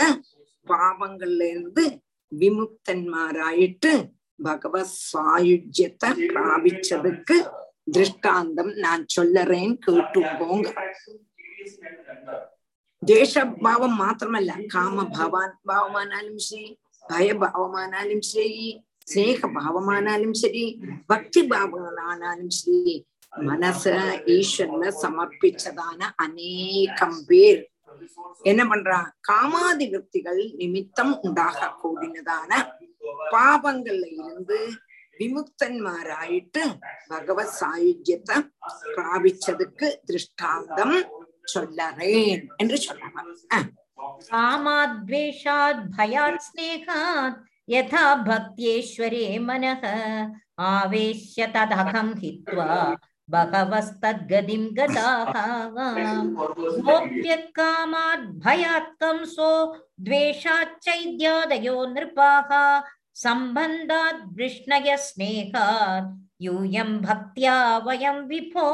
பாவங்கள்ல 0.67 1.43
இருந்து 1.49 1.83
விமுக்தன்மாராயிட்டு 2.31 3.93
பகவத் 4.39 4.97
சாயுஜ்யத்தை 5.05 6.09
பிராபிச்சதுக்கு 6.27 7.37
திருஷ்டாந்தம் 7.91 8.71
நான் 8.77 9.03
சொல்லறேன் 9.15 9.73
கேட்டுக்கோங்க 9.85 10.67
ദ്വേഷഭാവം 13.01 13.93
മാത്രമല്ല 13.97 14.51
കാമഭാവാൻ 14.73 15.49
ഭാവമാനാലും 15.65 16.37
ശരി 16.47 16.71
ഭയഭാവമാനാലും 17.05 18.21
ശരി 18.29 18.65
സ്നേഹ 19.06 19.48
ഭാവമാനാലും 19.56 20.32
ശരി 20.34 20.64
ഭക്തിഭാവങ്ങളാണാലും 21.08 22.48
ശരി 22.52 22.94
മനസ്സ് 23.46 23.92
ஈஸ்வரனை 24.34 24.90
சமர்ப்பிச்சதான 25.02 26.10
அநேகம் 26.16 27.20
பேர் 27.26 27.62
என்ன 28.42 28.62
பண்றா 28.64 28.98
காமாதி 29.28 29.86
விற்பிகள் 29.86 30.42
நிமித்தம் 30.56 31.12
உண்டாக 31.20 31.70
கூடினதான 31.82 32.50
பாபங்கள்ல 33.32 34.06
இருந்து 34.16 34.58
விமுக்தன்மாராயிட்டு 35.20 36.62
பகவத் 37.08 37.56
சாயுஜ்யத்தை 37.58 38.36
பிராபிச்சதுக்கு 38.94 39.88
திருஷ்டாந்தம் 40.06 40.96
சொல்லறேன் 41.54 42.42
என்று 42.56 42.78
சொல்லலாம் 42.78 43.30
காமாத்வேஷாத் 44.30 45.82
பயாத் 45.96 46.44
ஸ்னேகாத் 46.46 47.40
यथा 47.68 48.14
भक्त्येश्वरे 48.24 49.38
मनः 49.38 49.84
आवेश्य 50.64 51.46
तदहं 51.54 52.08
हित्वा 52.18 52.74
बहवस्तद्गतिं 53.30 54.64
गताः। 54.76 55.34
गोप्यकामात् 56.86 58.26
भयात् 58.44 58.96
कंसो 59.00 59.52
द्वेषाच्चैद्यादयो 60.00 61.76
नृपाः 61.94 62.50
सम्बन्धात् 63.22 64.26
वृष्णय 64.36 64.96
स्नेहात् 65.06 66.12
यूयं 66.44 66.90
भक्त्या 67.00 67.56
वयं 67.86 68.20
विभो। 68.28 68.68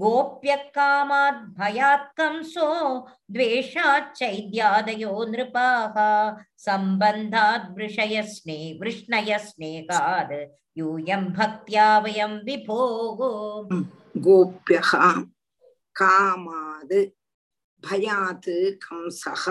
गोप्यकामात् 0.00 1.46
भयात् 1.58 2.12
कंसो 2.18 2.68
द्वेषाच्चैद्यादयो 3.34 5.14
नृपाः 5.30 5.96
सम्बन्धात् 6.66 7.70
वृषयस्ने 7.78 8.58
वृष्णयस्नेहात् 8.80 10.32
यूयं 10.78 11.24
भक्त्या 11.38 11.86
वयं 12.04 12.36
विभोः 12.46 13.20
गोप्यः 14.26 14.92
कामाद् 16.00 16.94
भयात् 17.86 18.48
कंसः 18.84 19.44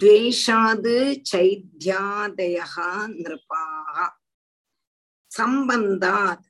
द्वेषाद् 0.00 0.88
चैद्यादयः 1.30 2.74
नृपाः 3.08 4.04
सम्बन्धात् 5.36 6.46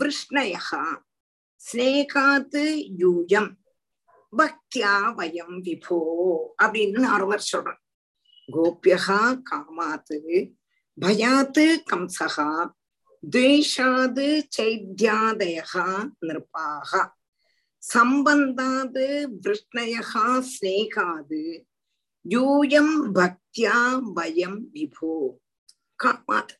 वृष्णयः 0.00 0.70
ஸ்னேகாத்து 1.71 2.91
யூயம். 2.97 3.53
பக்தியா 4.37 5.13
வயம் 5.15 5.63
விபோ 5.63 5.99
அப்படின்னு 6.63 6.99
நாரதர் 6.99 7.39
சொல்றேன். 7.39 7.77
கோபியகா 8.51 9.41
காமாத்து 9.51 10.51
பயாத்து 11.01 11.83
கம்சகா 11.91 12.71
துவேஷாது 13.31 14.43
சைத்யாதயா 14.57 16.09
நிருப்பாக 16.21 17.07
சம்பந்தாது 17.93 19.27
விருஷ்ணயா 19.41 20.43
ஸ்னேகாது 20.51 21.63
யூயம் 22.29 22.93
பக்தியா 23.13 24.01
வயம் 24.15 24.61
விபோ. 24.73 25.29
காமாத் 26.03 26.55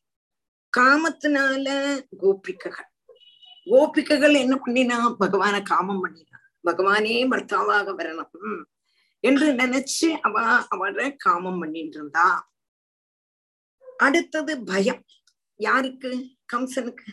காமத்தினால 0.78 1.68
கோபிக்ககள். 2.18 2.93
கோபிகைகள் 3.66 4.34
என்ன 4.34 4.56
பண்ணினா 4.66 5.16
பகவான 5.20 5.64
காமம் 5.64 6.06
பண்ணினா 6.06 6.40
பகவானே 6.68 7.16
பர்த்தாவாக 7.28 7.94
வரணும். 8.00 8.64
என்று 9.20 9.48
நினைச்சு 9.54 10.08
அவ 10.22 10.42
அவரை 10.68 11.16
காமம் 11.16 11.60
பண்ணிட்டு 11.60 11.98
இருந்தா 11.98 12.52
அடுத்தது 13.98 14.64
பயம். 14.64 15.04
யாருக்கு? 15.56 16.12
கம்சனுக்கு. 16.54 17.10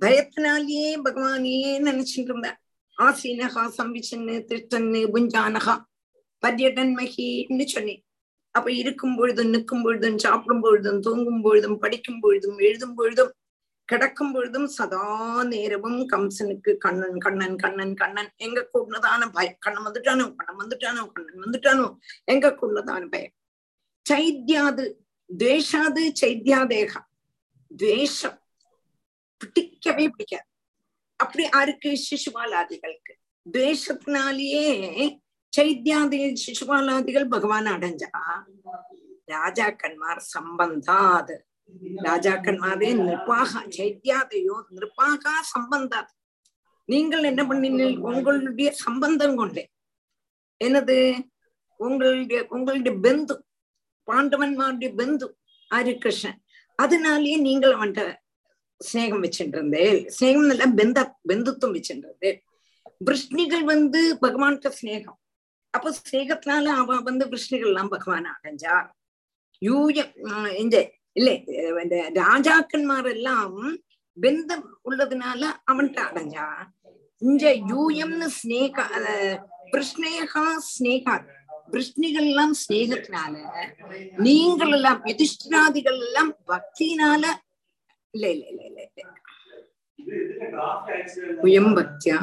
பயத்தினாலேயே 0.00 1.00
பகவானையே 1.04 1.72
நினைச்சிட்டு 1.88 2.28
இருந்தா 2.28 2.58
ஆசீனகா 2.98 3.62
சம்பிச்சன்னு 3.78 4.36
திருட்டன்னு 4.50 5.00
புஞ்சானகா 5.14 5.74
பர்யடன் 6.42 6.92
மகின்னு 6.96 7.64
சொன்னேன். 7.64 8.04
அப்ப 8.50 8.72
இருக்கும் 8.72 9.16
பொழுதும் 9.16 9.48
நிற்கும் 9.48 9.82
பொழுதும் 9.82 10.18
சாப்பிடும் 10.18 10.60
பொழுதும் 10.60 11.00
தூங்கும் 11.00 11.42
பொழுதும் 11.42 11.78
படிக்கும் 11.78 12.20
பொழுதும் 12.20 12.58
எழுதும் 12.58 12.94
பொழுதும் 12.94 13.32
கிடக்கும் 13.90 14.32
பொழுதும் 14.32 14.66
சதா 14.66 15.44
நேரமும் 15.44 16.08
கம்சனுக்கு 16.08 16.76
கண்ணன் 16.76 17.18
கண்ணன் 17.18 17.56
கண்ணன் 17.56 17.94
கண்ணன். 17.94 18.30
எங்க 18.36 18.68
கூடதான 18.74 19.28
பயம்? 19.32 19.56
கண்ணன் 19.58 19.92
வந்துட்டானோ? 19.92 20.34
கண்ணன் 20.36 20.66
வந்துட்டானோ? 20.66 21.12
கண்ணன் 21.12 21.50
வந்துட்டானோ? 21.50 21.96
எங்க 22.24 22.48
கூடதான 22.48 23.08
பயம்? 23.08 23.32
சைத்யாது 24.10 24.92
துவேஷாது 25.38 26.12
சைத்யாதேகா. 26.20 27.00
துவேஷம். 27.76 28.42
பிடிக்கவே 29.36 30.08
பிடிக்காது. 30.08 30.46
அப்படி 31.16 31.48
யாருக்கு 31.52 32.00
சிசுபாலாதிகளுக்கு. 32.10 33.14
துவேஷத்தினாலேயே 33.52 35.18
சைத்யாதி 35.56 36.36
சிசுபாலாதிகள் 36.46 37.28
பகவான் 37.28 37.64
அடைஞ்சா 37.64 38.08
ராஜாக்கன்மார் 39.26 40.20
சம்பந்தாது. 40.38 41.36
ராஜாக்கன்மாரே 42.06 42.90
நிர்வாக 43.00 43.62
சைத்யாதையோ 43.76 44.56
நிர்வாகா 44.70 45.34
சம்பந்தா 45.54 46.00
நீங்கள் 46.88 47.22
என்ன 47.22 47.42
பண்ணினீர்கள்? 47.42 47.98
உங்களுடைய 48.10 48.70
சம்பந்தம் 48.84 49.36
கொண்டே. 49.36 49.64
என்னது? 50.60 50.96
உங்களுடைய 51.80 52.40
உங்களுடைய 52.50 52.94
பெந்து 52.98 53.34
பாண்டவன்மாருடைய 54.08 54.90
பெந்து 54.98 55.26
ஆரி 55.70 55.92
கிருஷ்ணன் 55.98 56.40
அதனாலேயே 56.78 57.36
நீங்கள் 57.36 57.74
அவன்கிட்ட 57.76 58.04
ஸ்நேகம் 58.80 59.22
வச்சுட்டு 59.24 59.84
ஸ்நேகம் 60.16 60.50
இல்ல 60.50 60.66
பெந்த 60.80 60.98
பெந்துத்துவம் 61.28 61.76
வச்சுட்டு 61.76 62.30
விஷ்ணிகள் 63.08 63.64
வந்து 63.64 64.00
பகவான்கிட்ட 64.24 64.70
ஸ்நேகம் 64.80 65.18
அப்ப 65.74 65.92
ஸ்நேகத்தினால 65.98 66.66
அவ 66.80 66.96
வந்து 67.00 67.24
விஷ்ணிகள் 67.26 67.70
எல்லாம் 67.72 67.88
பகவான் 67.88 68.26
அடைஞ்சார். 68.34 68.88
யூயம் 69.62 70.12
இந்த 70.56 70.76
இல்லை 71.16 71.34
இந்த 71.82 71.96
ராஜாக்கன்மார் 72.20 73.08
எல்லாம் 73.10 73.56
பெந்தம் 74.16 74.66
உள்ளதுனால 74.84 75.42
அவன்கிட்ட 75.66 76.00
அடைஞ்சா 76.08 76.46
இங்க 77.22 77.44
யூயம்னு 77.70 78.28
ஸ்னேகா 78.38 78.84
கிருஷ்ணேகா 79.72 80.44
ஸ்னேகா 80.70 81.14
கிருஷ்ணிகள் 81.68 82.28
எல்லாம் 82.28 82.54
ஸ்னேகத்தினால 82.60 83.34
நீங்கள் 84.24 84.72
எல்லாம் 84.76 85.00
யுதிஷ்டிராதிகள் 85.06 86.00
எல்லாம் 86.00 86.32
பக்தினால 86.48 87.24
இல்ல 88.14 88.24
இல்ல 88.34 88.44
இல்ல 88.50 88.62
இல்ல 88.70 88.80
இல்ல. 88.82 89.02
உயம் 91.44 91.72
பக்தியா 91.76 92.18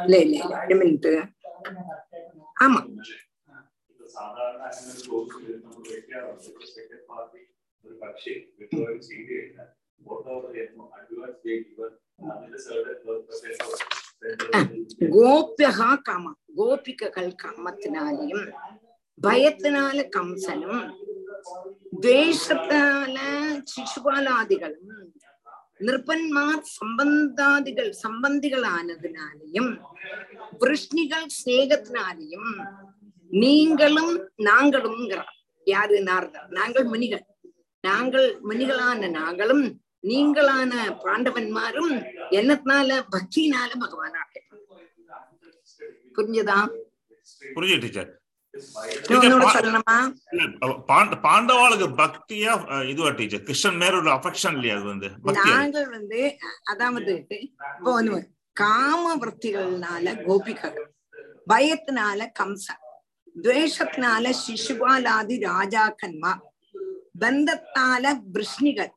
இல்ல 0.00 0.16
இல்ல 0.24 0.36
இல்ல 0.36 1.16
ஆமா. 2.56 2.80
സാധാരണ 4.13 4.61
അങ്ങനെ 4.67 4.91
ഒരു 4.93 5.09
കോഴ്സ് 5.09 5.53
നമ്മൾ 5.63 5.83
വെക്കാറുണ്ട് 5.89 6.65
സെക്കൻഡ് 6.69 7.05
പാർട്ടി 7.09 7.41
ഒരു 7.85 7.95
പക്ഷേ 8.01 8.33
വിട്ടുപോയി 8.57 8.99
ചെയ്ത് 9.07 9.31
കഴിഞ്ഞാൽ 9.31 9.69
അഡ്വാൻസ് 10.97 11.41
ചെയ്യുക 11.43 11.89
അതിന്റെ 12.23 12.59
கோபியகா 15.13 15.89
காம 16.07 16.33
கோபிகைகள் 16.57 17.31
காமத்தினாலையும் 17.41 18.45
பயத்தினால 19.17 19.97
கம்சனும் 20.13 20.85
துவேஷத்தால 21.95 23.17
சிசுபாலாதிகளும் 23.71 24.91
நிருபன்மார் 25.79 26.63
சம்பந்தாதிகள் 26.73 27.91
சம்பந்திகளானதுனாலையும் 28.03 29.71
விருஷ்ணிகள் 30.61 31.27
ஸ்நேகத்தினாலையும் 31.37 32.51
நீங்களும் 33.30 34.12
நாங்களும் 34.46 35.00
யாரு? 35.66 35.96
நாரதர். 36.02 36.46
நாங்கள் 36.52 36.86
முனிகள். 36.92 37.24
நாங்கள் 37.84 38.26
முனிகளான 38.42 39.08
நாங்களும் 39.14 39.64
நீங்களான 40.04 40.72
பாண்டவன்மாரும் 41.04 41.92
என்னத்தினால? 42.38 42.90
பக்தினால 43.14 43.70
பகவானாக 43.82 44.24
புரிஞ்சுதா? 46.16 46.58
புரிஞ்சு 47.52 47.76
டீச்சர் 47.82 48.10
பாண்டவாளுக்கு 51.24 51.86
பக்தியா 52.00 52.52
இதுவா 52.90 53.10
டீச்சர் 53.18 53.44
கிருஷ்ணன் 53.46 53.78
மேல 53.82 53.98
ஒரு 54.00 54.10
அஃபெக்ஷன் 54.14 54.56
இல்லையா 54.58 54.76
அது 54.78 54.86
வந்து? 54.88 55.08
நாங்கள் 55.40 55.88
வந்து 55.92 56.20
அதாவது 56.72 57.14
இப்போ 57.36 57.92
ஒண்ணு 57.92 58.18
காம 58.56 59.04
விற்த்திகள்னால 59.20 60.14
கோபிகள் 60.24 60.78
பயத்தினால 61.46 62.20
கம்சன் 62.34 62.82
துவேஷத்தினால 63.38 64.32
சிசுபாலாதி 64.42 65.36
ராஜாக்கன்மார் 65.48 66.42
பந்தத்தினால 67.20 68.04
விருஷ்ணிகள் 68.32 68.92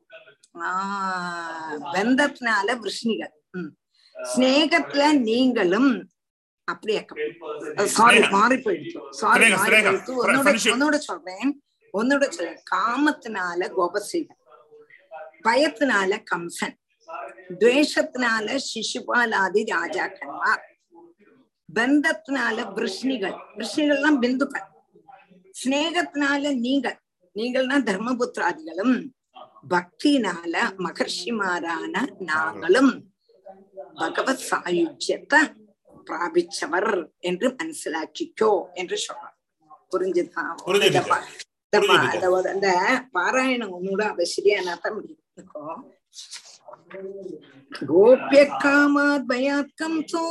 ஆஹ் 0.62 1.78
பந்தத்தினால 1.94 2.68
விருஷ்ணிகள் 2.78 3.32
உம் 3.54 3.70
ஸ்நேகத்துல 4.14 5.02
நீங்களும் 5.22 5.92
அப்படியே 6.68 7.00
சாரி. 7.94 8.18
மாறி 8.30 8.56
போயிடுச்சு 8.58 8.98
சாரி 9.12 9.46
மாறி. 9.52 9.80
போயிடுச்சு 9.86 10.12
ஒன்னோட. 10.18 10.74
ஒன்னோட 10.74 10.96
சொல்றேன் 11.02 11.50
ஒன்னோட 11.94 12.24
சொல்றேன் 12.30 12.60
காமத்தினால 12.72 13.60
கோபஸ்ரீகள் 13.76 14.38
பயத்தினால 15.44 16.18
கம்சன் 16.30 16.76
துவேஷத்தினால 17.60 18.46
சிசுபாலாதி 18.68 19.62
ராஜாக்கன்மார் 19.72 20.62
பந்தத்தினால 21.72 22.58
விருஷ்ணிகள் 22.74 23.36
விருஷ்ணிகள்லாம் 23.56 24.18
பிந்துக்கள் 24.18 24.68
ஸ்நேகத்தினால 25.54 26.52
நீங்கள் 26.58 26.98
நீங்கள்னா 27.36 27.76
தர்மபுத்திராதிகளும் 27.88 28.96
பக்தினால 29.70 30.54
மகர்ஷிமாரான 30.78 31.94
நாங்களும் 32.22 32.92
பகவத் 33.96 34.46
சாயுஜ்யத்தை 34.48 35.40
பிராபிச்சவர் 36.06 36.90
என்று 37.20 37.48
மனசிலாக்கிக்கோ 37.52 38.52
என்று 38.74 38.96
சொல்றார் 38.96 39.38
புரிஞ்சுதா 39.92 40.44
அந்த 42.48 42.68
பாராயணம் 43.14 43.74
ஒன்னோட 43.76 44.02
அவ 44.08 44.24
சரியானாத்தான் 44.32 44.96
முடியும் 44.96 45.20
கோபிய 47.72 48.42
காமாத் 48.62 49.28
பயாத்கம் 49.30 50.00
சோ 50.12 50.22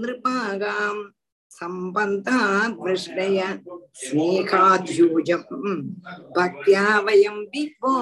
நிருபாகாம் 0.00 1.02
சம்பந்தா 1.50 2.38
விருஷ்டய 2.76 3.38
ஸ்னேகாத்யூஜம் 4.00 5.48
பக்தியா 6.36 6.84
வயம் 7.06 7.42
விபோ 7.52 7.92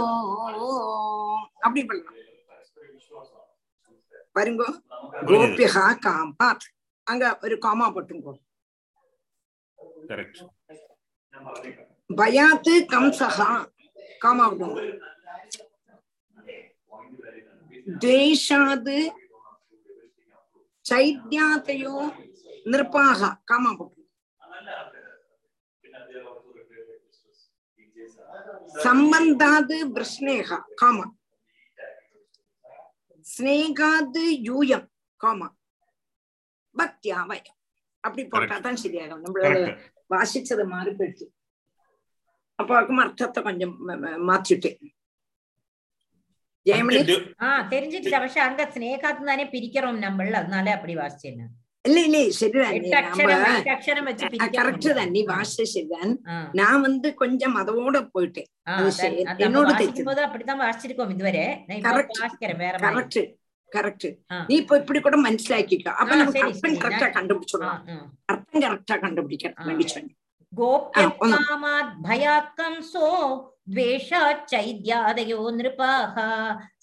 அப்படி 1.63 1.83
பண்ணலாம் 1.85 2.17
பாருங்க 4.37 4.65
கோபியா 5.29 5.87
காமாத் 6.05 6.67
அங்க 7.07 7.25
ஒரு 7.43 7.57
காமா 7.59 7.87
போட்டுங்கோ 7.89 8.35
பயாத்து 12.11 12.75
கம்சகா 12.93 13.51
காமா 14.19 14.47
விடுங்க 14.51 14.81
துவேஷாது 18.01 18.99
சைத்யாத்தையோ 20.89 21.95
நிற்பாக. 22.73 23.21
காமா 23.51 23.71
போட்டு. 23.79 23.95
சம்பந்தாது 28.85 29.77
விருஷ்ணேகா. 29.97 30.59
காமா. 30.81 31.07
ஸ்னேகாது 33.27 34.25
யூயம். 34.49 34.87
காமா. 35.21 35.49
பக்தியா 36.77 37.21
வயம் 37.31 37.57
அப்படி 38.05 38.23
போட்டா 38.33 38.57
தான் 38.67 38.81
சரியாகும். 38.83 39.23
நம்மளோட 39.25 39.57
வாசிச்சது 40.13 40.65
மாறி 40.73 40.93
போயிடுச்சு 40.99 41.27
அப்பாவுக்கும் 42.59 43.03
அர்த்தத்தை 43.05 43.41
கொஞ்சம் 43.49 43.75
மாத்திட்டேன் 44.29 44.79
ആ 47.43 47.51
തെരിഞ്ഞിട്ടില്ല 47.71 48.19
പക്ഷെ 48.19 48.41
അങ്ക 48.41 48.69
സ്നേഹാത്ത് 48.71 49.25
തന്നെ 49.25 49.47
പിരിക്കണം 49.51 49.97
നമ്മൾ 50.01 50.29
എന്നാലേ 50.41 50.73
അപ്പടി 50.73 50.97
വാശ് 50.97 51.19
ചെയ്യുന്നത് 51.23 51.55
இல்ல 51.85 51.99
இல்ல 52.07 52.19
சரிதான் 52.31 52.79
கரெக்ட் 54.57 54.89
தான் 54.91 55.11
நீ 55.11 55.21
வாச 55.29 55.65
சரிதான் 55.65 56.13
நான் 56.53 56.81
வந்து 56.81 57.09
கொஞ்சம் 57.15 57.57
அதோட 57.61 57.99
போயிட்டேன் 58.15 58.49
என்னோட 59.47 59.69
அப்படித்தான் 60.21 60.63
வாசிச்சிருக்கோம் 60.65 61.15
இதுவரை 61.17 61.45
கரெக்ட் 62.87 63.21
கரெக்ட் 63.73 64.09
நீ 64.49 64.55
இப்ப 64.57 64.77
இப்படி 64.79 65.01
கூட 65.01 65.17
மனசிலாக்கிக்கோ 65.25 65.93
அப்ப 65.97 66.13
நமக்கு 66.15 66.45
அர்த்தம் 66.45 66.79
கரெக்டா 66.79 67.09
கண்டுபிடிச்சிடலாம் 67.19 67.83
அர்த்தம் 68.27 68.65
கரெக்டா 68.65 68.97
கண்டுபிடிக்கிறதுக்கு 69.05 69.71
வேண்டி 69.71 69.89
சொன்னேன் 69.89 70.17
கோபியமாத் 70.53 71.95
भयात् 73.68 73.68
कंसो 73.68 73.68
द्वेषात् 73.70 74.50
चैद्यादयो 74.50 75.40
नृपाः 75.50 76.16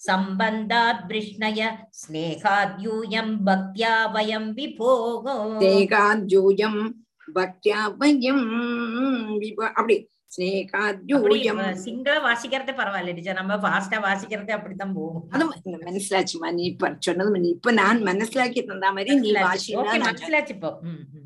सम्बन्धात् 0.05 1.03
वृष्णय 1.11 1.61
स्नेहाद् 1.93 2.81
यूयं 2.83 3.29
भक्त्या 3.45 3.93
वयं 4.15 4.45
विभोगो 4.53 5.35
ஸ்னேகாத்யூயம் 5.57 6.81
பக்தியா 7.27 7.81
வயம் 7.99 8.45
விப- 9.41 9.73
அப்படி 9.75 9.95
அப்படி 9.97 9.97
ஸ்னேகாத்யூயம் 10.31 11.61
சிங்கள 11.77 12.15
வாசிக்கிறதே 12.19 12.73
பரவாயில்ல 12.73 13.13
டீச்சர் 13.13 13.39
நம்ம 13.39 13.57
ஃபாஸ்டா 13.57 13.97
வாசிக்கிறதே 13.99 14.53
அப்படித்தான் 14.53 14.93
போகும் 14.95 15.23
அது 15.33 15.45
மனசிலாச்சுமா 15.85 16.49
நீ 16.51 16.63
இப்ப 16.65 16.91
சொன்னது 16.99 17.39
நீ 17.39 17.49
இப்ப 17.49 17.71
நான் 17.71 18.01
மனசிலாக்கி 18.03 18.61
தந்தா 18.63 18.91
மாதிரி 18.91 19.19
நீ 19.19 19.31
வாசினா 19.39 19.79
ஓகே 19.81 19.97
நான் 19.97 20.07
மனசிலாச்சு 20.09 20.53
இப்போ 20.57 20.71
ம், 20.83 21.03
ம். 21.13 21.25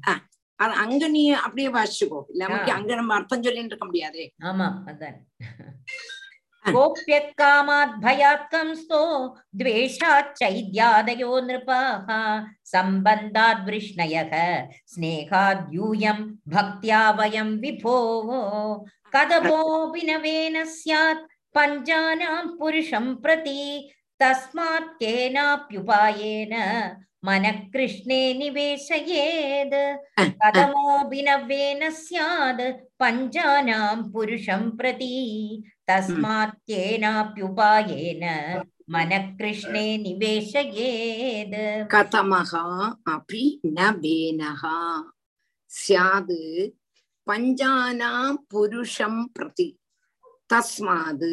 அது 0.60 0.72
அங்க 0.82 1.02
நீ 1.08 1.22
அப்படியே 1.44 1.68
வாசிச்சுக்கோ. 1.68 2.20
நமக்கு 2.42 2.70
அங்க 2.72 2.90
நம்ம 2.94 3.14
அர்த்தம் 3.14 3.42
சொல்லிட்டு 3.42 3.72
இருக்க 3.72 3.84
முடியாதே. 3.84 4.24
ஆமா 4.44 4.68
அதான். 4.90 5.18
கோப்யக்காமாத் 6.64 7.94
பயாத்கம்ஸ்தோ 8.02 9.02
துவேஷாத் 9.58 10.34
சைத்யாதயோ 10.40 11.30
நிருபாக 11.48 12.08
சம்பந்தாத் 12.72 13.62
விஷ்ணயக 13.68 14.34
ஸ்நேகாத் 14.92 15.64
யூயம் 15.78 16.24
பக்தியா 16.54 17.02
வயம் 17.20 17.54
விபோ. 17.62 17.96
கதபோபி 19.12 20.02
நவேன 20.10 20.64
பஞ்சானாம் 21.54 22.50
புருஷம் 22.58 23.12
பிரதி 23.22 23.62
தஸ்மாத் 24.20 24.92
கேனாப்யுபாயேன 25.00 26.54
मनःकृष्णे 27.26 28.20
निवेशयेद् 28.34 29.74
कदमोऽभिनव्येन 30.42 31.82
स्याद् 32.02 32.62
पञ्चानां 33.00 33.96
पुरुषं 34.12 34.62
प्रति 34.78 35.16
तस्मात्तेनाप्युपायेन 35.90 38.24
मनःकृष्णे 38.94 39.84
निवेशयेद् 40.04 41.58
कथमः 41.94 42.52
अपि 43.14 43.42
न 43.66 43.78
वेनः 44.04 44.62
स्याद् 45.80 46.34
पञ्चानां 47.28 48.24
पुरुषं 48.50 49.14
प्रति 49.36 49.68
तस्माद् 50.52 51.28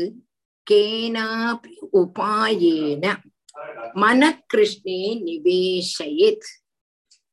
केनापि 0.68 1.76
उपायेन 2.02 3.06
மனக்கிருஷ்ணே 3.95 4.99
நிவேஷயித். 5.28 6.47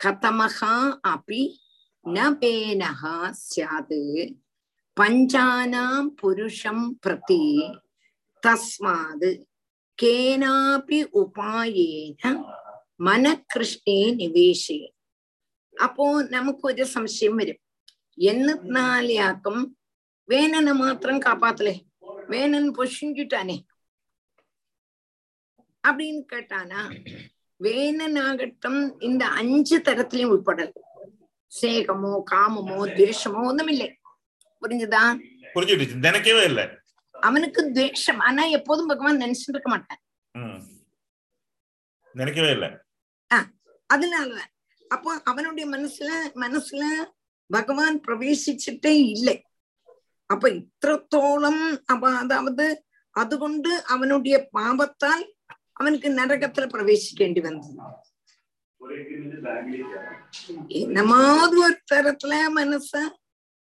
கதமகா 0.05 1.01
அப்படி 1.05 1.43
நபேனகா 2.07 3.33
சியாது 3.45 4.03
பஞ்சானாம் 5.01 6.09
புருஷம் 6.23 6.87
பிரதி 7.07 7.45
தஸ்மாது. 8.43 9.31
கேனாபி 10.03 10.99
உபாயேன 11.13 12.23
മനകൃഷ്ണേ 13.01 13.99
നിവേശേ 14.15 14.79
അപ്പോ 15.75 16.23
നമുക്കൊരു 16.23 16.85
സംശയം 16.85 17.37
വരും 17.37 17.59
എന്നാലാക്കും 18.19 19.57
വേനനെ 20.29 20.73
മാത്രം 20.73 21.19
കാപ്പാത്തലേ 21.19 21.75
വേനൻ 22.29 22.73
പൊഷിഞ്ചിട്ടാനേ 22.73 23.57
அப்படின்னு 25.89 26.23
கேட்டானா 26.33 26.83
வேணனாகட்டம் 27.61 28.81
இந்த 29.09 29.25
அஞ்சு 29.41 29.77
தரத்திலையும் 29.89 30.33
உட்படல். 30.37 30.73
சேகமோ 31.53 32.13
காமமோ 32.31 32.79
துவேஷமோ 32.97 33.43
ஒன்றும் 33.51 33.71
இல்லை 33.75 33.89
புரிஞ்சுதா? 34.63 35.03
புரிஞ்சுட்டு 35.55 36.05
நினைக்கவே 36.07 36.45
இல்லை. 36.51 36.65
அவனுக்கு 37.15 37.61
துவேஷம். 37.77 38.23
ஆனா 38.29 38.45
எப்போதும் 38.59 38.91
பகவான் 38.93 39.23
நினைச்சுட்டு 39.25 39.55
இருக்க 39.57 39.71
மாட்டான் 39.75 40.01
நினைக்கவே 42.15 42.51
இல்லை. 42.57 42.71
அதனாலதான் 43.91 44.51
அப்போ 44.91 45.11
அவனுடைய 45.31 45.67
மனசுல 45.75 46.11
மனசுல 46.43 46.83
பகவான் 47.51 47.97
பிரவேசிச்சுட்டே 48.07 48.95
இல்லை. 49.15 49.37
அப்ப 50.31 50.45
இத்திரத்தோளம் 50.61 51.65
அவ 51.95 52.11
அதாவது 52.23 52.67
அது 53.17 53.37
அவனுடைய 53.95 54.37
பாவத்தால் 54.57 55.25
അവനക്ക് 55.85 56.11
നരകത്തിൽ 56.19 56.65
പ്രവേശിക്കേണ്ടി 56.67 57.41
വന്നത് 57.41 57.71
என்னமாவது 60.81 61.57
ஒரு 61.65 61.77
தரத்துல 61.93 62.35
மனச 62.53 62.91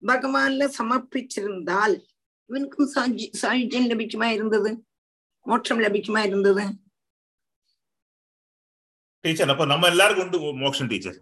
பகவான்ல 0.02 0.64
சமர்ப்பிச்சிருந்தால் 0.78 1.94
இவனுக்கும் 2.50 2.88
சாஜி 2.94 3.26
சாயுஜ்யம் 3.40 3.88
லபிக்குமா 3.90 4.28
இருந்தது? 4.30 4.70
மோட்சம் 5.46 5.80
லபிக்குமா 5.80 6.20
இருந்தது? 6.24 6.64
டீச்சர் 9.24 9.50
அப்ப 9.50 9.64
நம்ம 9.64 9.88
எல்லாருக்கும் 9.88 10.24
உண்டு 10.26 10.38
மோட்சம் 10.54 10.88
டீச்சர் 10.88 11.18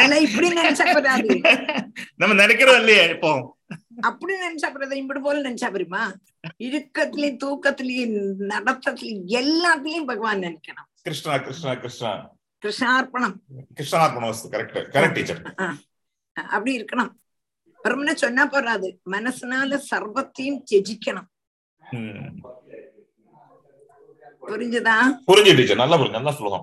அல்ல 0.00 0.14
இப்படி 0.26 0.48
நினைச்சா 0.60 0.86
போறாது 0.94 1.34
நம்ம 2.20 2.32
நினைக்கிறோம் 2.42 2.78
இல்லையா 2.80 3.04
இப்போ. 3.14 3.30
அப்படி 4.08 4.32
நினைச்சா 4.44 4.68
போறது 4.72 4.96
இப்படி 5.02 5.20
போல 5.26 5.42
நினைச்சா 5.48 5.68
போருமா 5.74 6.02
இறுக்கத்திலயும் 6.66 7.38
தூக்கத்திலயும் 7.44 8.16
நடத்தத்திலயும் 8.52 9.22
எல்லாத்துலயும் 9.40 10.08
பகவான் 10.10 10.44
நினைக்கணும். 10.46 10.88
கிருஷ்ணா 11.06 11.36
கிருஷ்ணா 11.46 11.72
கிருஷ்ணா. 11.84 12.10
கிருஷ்ணார்ப்பணம். 12.62 13.36
கிருஷ்ணார்ப்பணம் 13.78 14.50
கரெக்ட் 14.54 14.90
கரெக்ட் 14.96 15.16
டீச்சர் 15.18 15.42
அப்படி 16.54 16.72
இருக்கணும். 16.78 17.12
வெறுமனே 17.84 18.14
சொன்னா 18.22 18.44
போறாது. 18.54 18.88
மனசுனால 19.14 19.78
சர்வத்தையும் 19.90 20.60
தியஜிக்கணும் 20.68 21.28
புரிஞ்சுதா? 24.48 24.96
புரிஞ்சு 25.28 25.52
டீச்சர் 25.58 25.80
நல்லா 25.82 25.96
புரிஞ்சு 26.00 26.18
நல்லா 26.18 26.32
கதமு 26.36 26.58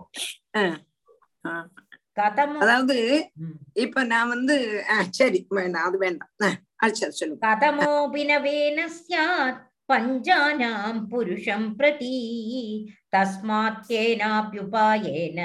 அதாவது 2.17 2.97
இப்ப 3.83 4.03
நான் 4.05 4.27
வந்து 4.27 4.55
சரி 5.17 5.47
வேண்டாம் 5.51 5.85
அது 5.85 5.97
வேண்டாம். 5.97 6.29
அடுத்தது 6.83 7.19
சொல்லுங்க. 7.19 7.41
கதமோபினவேன 7.45 8.79
சாத் 8.99 9.59
பஞ்சானாம் 9.89 11.01
புருஷம் 11.11 11.75
பிரதி 11.75 12.17
தஸ்மாத்தேனாப்யுபாயேன 13.13 15.39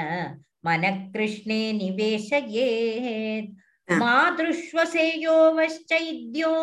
மனகிருஷ்ணே 0.63 1.63
நிவேசயேத் 1.79 3.49
மாதுஷ்வசேயோவச்சைத்யோ 3.87 6.53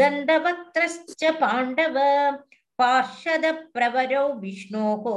தந்தவக்திரஸ்ச 0.00 1.22
பாண்டவ 1.40 1.96
பார்ஷத 2.78 3.46
பிரவரோ 3.74 4.22
விஷ்ணோகோ 4.42 5.16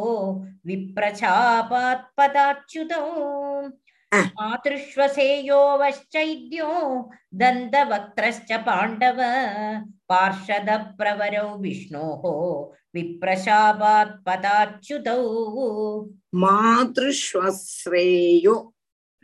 விப்ரச்சாபாத்பதாச்சுதோ 0.68 3.02
आतृष्वसेयोवश्चैद्यो 4.45 6.70
दन्तवक्त्रश्च 7.41 8.51
पाण्डव 8.68 9.20
पार्षदप्रवरौ 10.09 11.47
विष्णोः 11.64 12.24
विप्रशापात् 12.95 14.20
पदाच्युतौ 14.28 15.20
मातृष्वश्रेयो 16.43 18.55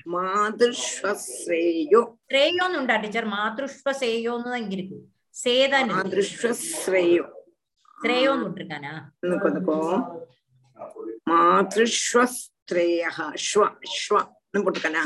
മാതൃശ്വസേയോ 0.07 1.99
ശ്രേയോന്നുണ്ടാ 2.29 2.95
ടീച്ചർ 3.03 3.25
മാതൃശ്വസേയോ 3.33 4.33
എന്ന് 4.37 4.49
തന്നെ 4.51 4.69
ഇരിക്കും 4.75 4.99
സേതാ 5.35 5.79
മാതൃശ്വസ്രേയോ 5.89 7.25
ശ്രേയോ 7.97 8.31
വിട്ടിരിക്കാനാ 8.41 8.93
മാതൃശ്വസ്ത്രേയ 11.31 13.03
ശ്വ 13.47 13.65
ശ്വ 13.97 14.21
போட்டுக்கனா 14.54 15.04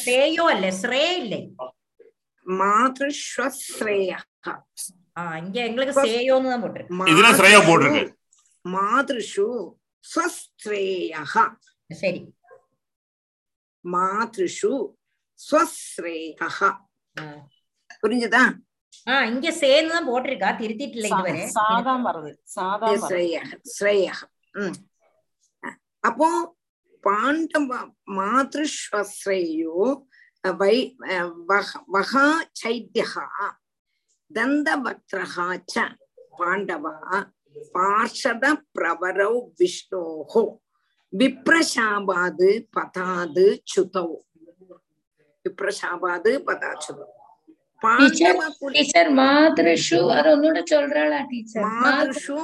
ശ്രേയോ 0.00 0.44
അല്ലേ 0.52 0.70
ശ്രേ 0.80 1.02
ഇല്ലേ 1.16 1.40
മാതൃശ്രേയ 2.46 4.12
മാതൃഷു 8.64 9.46
സ്വശ്രേയ. 10.04 11.12
ശരി. 11.90 12.20
மாத்ருஷு 13.84 14.72
ஸ்வஸ்ரேயஹ 15.40 16.58
புரிஞ்சதா 18.02 18.42
ஆ 19.06 19.14
இங்க 19.24 19.48
சேன்னு 19.58 19.92
தான் 19.92 20.08
போட்டிருக்கா 20.08 20.48
திருத்திட்டல 20.58 21.06
இதுவரை 21.10 21.44
சாதான் 21.56 22.02
வருது 22.06 22.30
சாதான் 22.54 22.98
ஸ்ரேயஹ 23.04 23.50
ஸ்ரேயஹ 23.74 24.20
அப்போ 26.04 26.28
పాండవ 27.04 27.70
మాతృశ్వశ్రయో 28.10 29.76
వై 30.58 30.76
వహా 31.92 32.26
చైద్య 32.60 33.02
దందవక్ర 34.30 35.18
చ 35.68 35.86
పాండవ 36.40 36.84
పార్షద 37.74 38.44
ప్రవరౌ 38.76 39.32
విష్ణో 39.60 40.02
விப்ரஷாபாது 41.12 42.48
பதாது 42.76 43.46
சுதௌ. 43.72 44.10
விப்ரஷாபாது 45.44 46.32
பதாச்சுதௌ 46.46 47.08
டீச்சர் 48.76 49.10
மாதృషు 49.18 50.00
அது 50.16 50.28
ஒன்னோட 50.32 50.58
சொல்றாளா 50.72 51.20
டீச்சர் 51.30 51.64
மாதృషు 51.66 52.36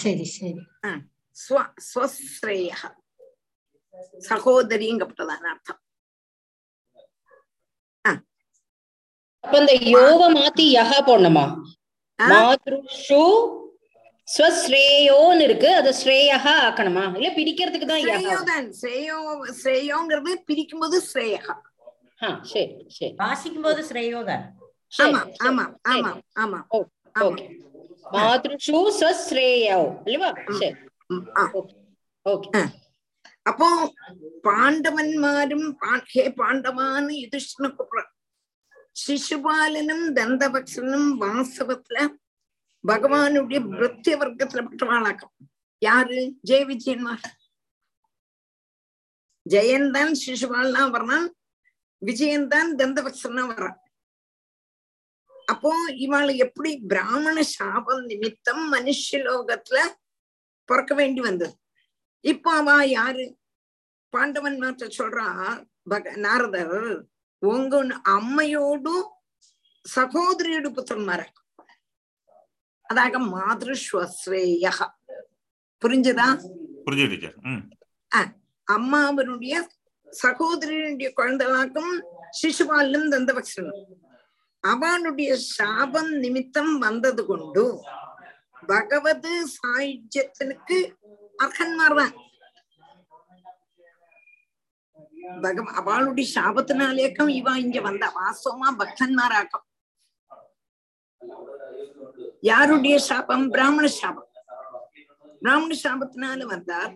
சரி 0.00 0.26
சரி 0.36 0.62
ஸ்வஸ்ரேய 1.86 2.70
சகோதரிங்கப்பட்டதான 4.28 5.44
அர்த்தம் 5.48 5.82
அப்ப 9.44 9.54
இந்த 9.60 9.74
யோக 9.90 10.22
மாத்தி 10.30 10.64
யக 10.70 10.92
போடணுமா 11.02 11.44
மாதிருஷு 12.18 13.22
இருக்கு 15.42 15.68
அது 15.74 15.90
ஸ்ரேயகா 16.00 16.54
ஆக்கணுமா 16.64 17.04
இல்ல 17.16 17.28
பிரிக்கிறதுக்கு 17.36 17.88
தான் 17.88 18.02
யகா 18.04 18.56
ஸ்ரேயோ 18.80 19.18
ஸ்ரேயோங்கிறது 19.60 20.32
பிரிக்கும் 20.44 20.82
போது 20.84 20.98
ஸ்ரேயகா 21.08 21.54
சரி 22.44 22.74
சரி 22.88 23.14
வாசிக்கும் 23.16 23.66
போது 23.66 23.82
ஸ்ரேயோதான் 23.90 24.44
ஆமா 24.98 25.22
ஆமா 25.48 25.64
ஆமா 25.92 26.10
ஆமா 26.36 26.60
ஓகே 27.20 27.46
മാതൃഷു 28.04 28.78
അപ്പോ 33.46 33.66
പാണ്ഡവന്മാരും 34.44 35.62
ഹേ 36.12 36.24
പാണ്ഡവാന്ന് 36.38 37.14
യുധിഷ്ണപുത്ര 37.14 37.98
ശിശുപാലനും 38.96 40.00
ദന്തഭക്ഷനും 40.14 41.04
വാസ്തവത്തിൽ 41.18 41.96
ഭഗവാനുடைய 42.84 43.60
വൃത്യവർഗത്തിൽപ്പെട്ട 43.72 44.82
ആളാക്കും 44.90 45.30
யாரு 45.82 46.18
ജയ 46.44 46.60
വിജയന്മാർ. 46.64 47.20
ജയന്താൻ 49.46 50.08
தான் 50.74 50.92
പറഞ്ഞ 50.92 51.14
വിജയന്താൻ 52.02 52.66
விஜயன் 52.76 53.48
പറഞ്ഞ 53.50 53.76
அப்போ 55.48 55.70
இவாள் 56.04 56.30
எப்படி 56.36 56.70
பிராமண 56.90 57.38
சாபம் 57.52 58.02
நிமித்தம் 58.06 58.62
மனுஷலோகத்துல 58.72 59.78
பிறக்க 60.68 60.92
வேண்டி 60.94 61.20
வந்தது? 61.20 61.54
இப்போ 62.24 62.50
அவா 62.52 62.76
யாரு? 62.90 63.24
பாண்டவன் 64.12 64.58
மாற்ற 64.58 64.86
சொல்றா 64.98 65.26
பக 65.90 66.12
நாரதர் 66.16 66.76
உங்க 67.42 67.74
அம்மையோடும் 68.16 69.06
சகோதரியோட 69.84 70.68
புத்திரன்மார? 70.76 71.20
அதாக 72.86 73.18
மாதிருஸ்வஸ்ரேய 73.34 74.66
புரிஞ்சுதா? 75.82 76.28
புரிஞ்சுது 76.86 77.30
அம்மாவனுடைய 78.68 79.54
சகோதரியனுடைய 80.08 81.08
குழந்தைகளாக்கும் 81.18 81.92
சிசுபாலும் 82.38 83.06
தந்தபக்ஷனும் 83.12 83.80
அவனுடைய 84.64 85.30
சாபம் 85.50 86.12
நிமித்தம் 86.22 86.72
வந்தது 86.78 87.22
கொண்டு 87.24 87.64
பகவத 88.68 89.26
சாயுஜ்யத்தினுக்கு 89.54 90.78
அர்ஹன்மார் 91.38 91.98
தான் 92.00 92.14
பகவ 95.42 95.66
அவளுடைய 95.80 96.26
சாபத்தினாலேக்கம் 96.34 97.30
இவ 97.38 97.56
இங்க 97.58 97.78
வந்த 97.80 98.04
வாஸ்தவமா 98.16 98.68
பக்தன்மாராக்கம் 98.80 99.64
யாருடைய 102.42 102.96
சாபம்? 103.06 103.44
பிராமண 103.50 103.86
சாபம். 103.94 104.28
பிராமண 105.42 105.72
சாபத்தினால 105.84 106.44
வந்தார். 106.46 106.92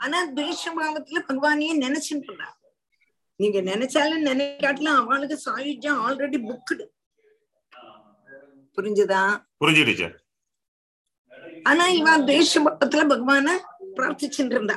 ஆனா 0.00 0.18
துவேஷபாவத்துல 0.36 1.20
பகவானையே 1.28 1.74
நினைச்சுட்டு 1.84 2.28
இருந்தார் 2.28 2.58
நீங்க 3.40 3.58
நினைச்சாலும் 3.62 4.26
நினைக்காட்டிலும் 4.28 4.98
அவளுக்கு 5.00 5.36
சாயுஜம் 5.46 6.00
ஆல்ரெடி 6.04 6.38
புக்குடு 6.44 6.84
புரிஞ்சுதா? 8.78 9.22
புரிஞ்சு 9.58 9.84
டீச்சர் 9.84 10.14
ஆனா 11.66 11.84
இவன் 11.90 12.24
துவேஷபாவத்துல 12.28 13.04
பகவான 13.08 13.46
பிரார்த்திச்சுட்டு 13.96 14.54
இருந்தா 14.54 14.76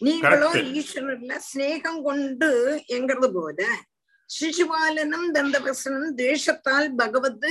நீங்களோ 0.00 0.46
Correct. 0.46 0.68
ஈஸ்வரர்ல 0.72 1.34
ஸ்நேகம் 1.46 2.02
கொண்டு 2.02 2.48
எங்கிறது 2.88 3.28
போல 3.32 3.58
சிசுபாலனும் 4.30 5.26
தந்தபசனும் 5.34 6.14
தேசத்தால் 6.18 6.88
பகவத் 6.96 7.44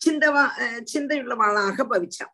சிந்தவா 0.00 0.44
சிந்தையுள்ளவாளாக 0.92 1.76
பவிச்சான். 1.90 2.32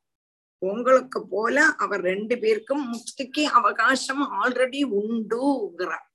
உங்களுக்கு 0.62 1.20
போல 1.28 1.56
அவர் 1.78 2.02
ரெண்டு 2.02 2.34
பேருக்கும் 2.38 2.84
முக்திக்கு 2.92 3.42
அவகாசம் 3.50 4.22
ஆல்ரெடி 4.40 4.80
உண்டுங்கிறார் 4.98 6.06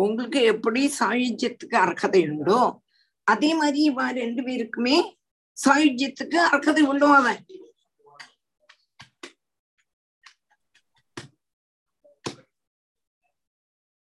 உங்களுக்கு 0.00 0.40
எப்படி 0.52 0.82
சாயுஜ்யத்துக்கு 0.98 1.76
அர்ஹதை 1.84 2.22
உண்டோ 2.30 2.60
அதே 3.26 3.50
மாதிரி 3.54 3.80
இவா 3.90 4.06
ரெண்டு 4.20 4.42
பேருக்குமே 4.42 4.96
சாயுஜ்யத்துக்கு 5.56 6.38
அர்ஹதை 6.48 6.82
உண்டோ 6.92 7.08
அவன் 7.16 7.40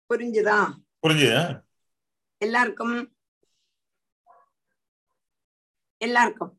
புரிஞ்சுதா? 0.10 0.58
புரிஞ்சு 1.04 1.28
எல்லாருக்கும்? 2.42 2.96
எல்லாருக்கும். 6.02 6.54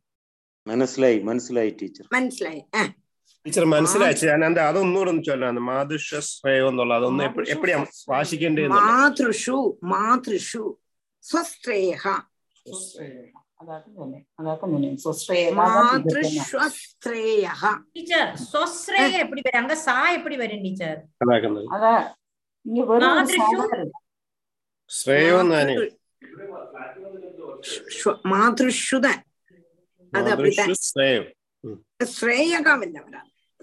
மனசுலாய் 0.66 1.18
மனசுலாய் 1.28 1.72
டீச்சர். 1.74 2.08
மனசுலாய் 2.14 2.60
ടീച്ചർ 3.46 3.64
മനസ്സിലാച്ചു 3.64 4.26
ഞാൻ 4.26 4.42
അതൊന്നുകൂടെ 4.58 5.10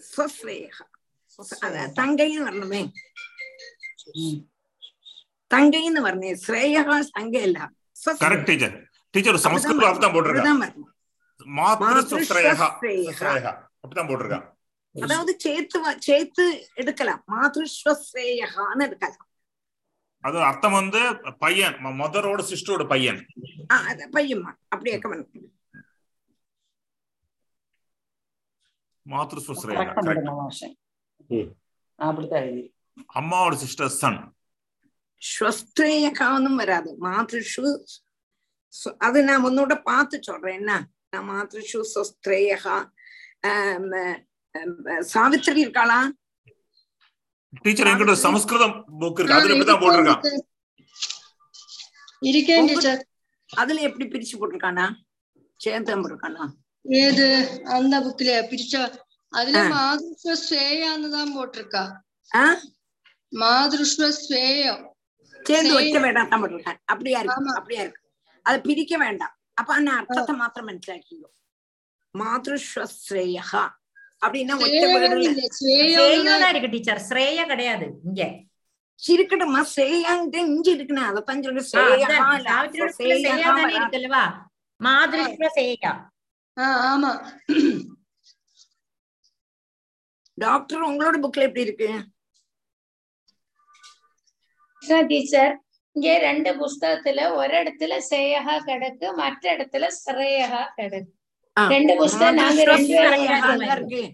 சஸ்ரேகா 0.08 0.86
தங்கைன்னு 2.00 2.46
வரணுமே 2.48 2.82
தங்கைன்னு 5.52 6.02
வரணும் 6.08 6.40
ஸ்ரேயா 6.44 6.84
தங்கை 7.12 7.42
இல்ல 7.42 7.60
கரெக்ட் 8.22 8.48
டீச்சர் 8.50 8.76
டீச்சர் 9.14 9.44
சமஸ்கிருத 9.46 9.88
அப்படிதான் 9.88 10.16
போட்டிருக்காங்க 10.16 10.70
அப்படிதான் 13.84 14.10
போட்டிருக்காங்க 14.10 14.48
அதாவது 14.96 15.32
சேர்த்து 15.38 15.80
சேர்த்து 16.00 16.46
எடுக்கலாம் 16.76 17.22
மாதுஸ்வஸ்ரேயகான்னு 17.32 18.86
எடுக்கலாம் 18.88 19.26
அது 20.24 20.38
அர்த்தம் 20.44 20.78
வந்து 20.78 21.02
பையன் 21.40 21.76
மதரோட 22.00 22.42
சிஸ்டரோட 22.50 22.86
பையன் 22.88 23.20
பையன் 24.14 24.44
அப்படியே 24.74 24.96
அம்மாவோட 33.14 33.54
சிஸ்டர் 33.54 33.90
சன் 33.90 34.34
ஸ்வஸ்திரேயகானும் 35.22 36.56
வராது. 36.56 36.98
ஸ்வ- 38.74 38.96
அது 38.98 39.24
நான் 39.24 39.46
உன்னோட 39.46 39.82
பார்த்து 39.82 40.24
சொல்றேன். 40.24 40.56
என்ன? 40.56 40.88
நான் 41.10 41.30
மாதృஷு 41.30 41.82
ஸ்வஸ்திரேயகா 41.94 42.78
சாவித்திரி 45.00 45.66
இருக்காளா? 45.66 46.10
டீச்சர் 47.62 47.88
என்கிட்ட 47.88 48.14
சமஸ்கிருதம் 48.14 48.86
புக் 49.00 49.12
இருக்கு. 49.12 49.34
அதுல 49.34 49.54
இப்படிதான் 49.54 49.82
போட்டிருக்கான் 49.82 50.40
இருக்கேன் 52.20 52.66
டீச்சர் 52.66 53.08
அதுல 53.50 53.82
எப்படி 53.82 54.06
பிரிச்சு 54.08 54.36
போட்டிருக்கானா? 54.36 54.94
சேர்த்தம் 55.56 56.06
இருக்கானா 56.06 56.44
ഏത് 56.86 57.28
അന്ന 57.74 57.96
ബുക്കിലെ 58.00 58.36
പിരിച്ച 58.50 58.76
അതിലെ 59.34 59.64
മാതൃശ്വ 59.74 60.36
ശ്രേയാന്നതാ 60.44 61.24
പോട്ടിരിക്ക 61.34 61.78
மாதுருஷ்வ 63.34 64.06
ஸ்வேயம் 64.20 64.84
சேர்ந்து 65.46 65.74
வைக்க 65.76 65.98
வேண்டாம் 66.00 66.32
நம்ம 66.32 66.48
அப்படியா 66.88 67.20
இருக்கும் 67.22 67.58
அப்படியா 67.58 67.82
இருக்கும் 67.82 68.08
அதை 68.46 68.58
பிரிக்க 68.62 68.96
வேண்டாம் 68.98 69.34
அப்ப 69.54 69.70
அந்த 69.76 69.92
அர்த்தத்தை 69.92 70.36
மாத்திரம் 70.36 70.70
மனசிலாக்கிக்கோ 70.70 71.30
மாதுருஷ்வஸ்ரேயா 72.16 73.64
அப்படின்னா 74.22 74.56
இருக்கு 76.52 76.72
டீச்சர் 76.74 77.04
ஸ்ரேயா 77.08 77.44
கிடையாது 77.46 77.88
இங்க 78.08 78.24
இருக்கட்டும்மா 79.00 79.62
ஸ்ரேயாங்கிட்ட 79.74 80.40
இஞ்சி 80.48 80.72
இருக்குன்னா 80.76 81.04
அதத்தான் 81.10 81.44
சொல்லுங்க 81.44 81.68
ஸ்ரேயா 81.70 82.08
இருக்குல்லவா 83.74 84.24
மாதுருஷ்வ 84.80 85.50
சேயா 85.58 85.94
ஆ, 86.60 86.66
ஆமா. 86.94 87.12
டாக்டர் 90.34 90.82
உங்களோட 90.82 91.20
புக்ல 91.22 91.42
எப்படி 91.42 91.62
இருக்கு? 91.62 91.90
டீச்சர் 95.08 95.62
இங்க 95.92 96.18
ரெண்டு 96.18 96.54
புஸ்தகத்துல 96.54 97.34
ஒரு 97.34 97.64
இடத்துல 97.64 98.02
சேயகா 98.10 98.60
கிடக்கு 98.66 99.16
மற்ற 99.16 99.58
இடத்துல 99.58 99.88
ஸ்ரேயகா 100.06 100.66
கிடக்கு. 100.78 101.18
ரெண்டு 101.70 101.96
புஸ்தகம் 101.96 102.36
நாங்க 102.36 102.64
ரெண்டு 102.64 102.94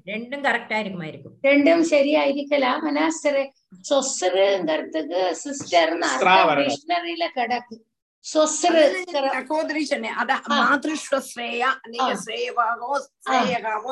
ரெண்டும் 0.06 0.44
கரெக்டா 0.44 0.80
இருக்குமா 0.80 1.06
இருக்கும் 1.06 1.38
ரெண்டும் 1.42 1.82
சரியா 1.82 2.24
இருக்கலாம். 2.24 2.82
ஆனா 2.86 3.08
சிற- 3.24 3.52
சொசருங்கிறதுக்கு 3.90 5.36
சிஸ்டர்னு 5.44 6.00
அர்த்தம். 6.00 6.20
டிக்ஷனரியில 6.66 7.28
கிடக்கு. 7.36 7.95
സഹോദരി 8.26 9.84
തന്നെ 9.86 10.12
അത് 10.22 10.34
മാതൃശ്രേയ 10.52 11.64
അല്ലെങ്കിൽ 11.84 12.16
ശ്രേയഭാഗോ 12.16 12.92
ശ്രേയകാമോ 13.26 13.92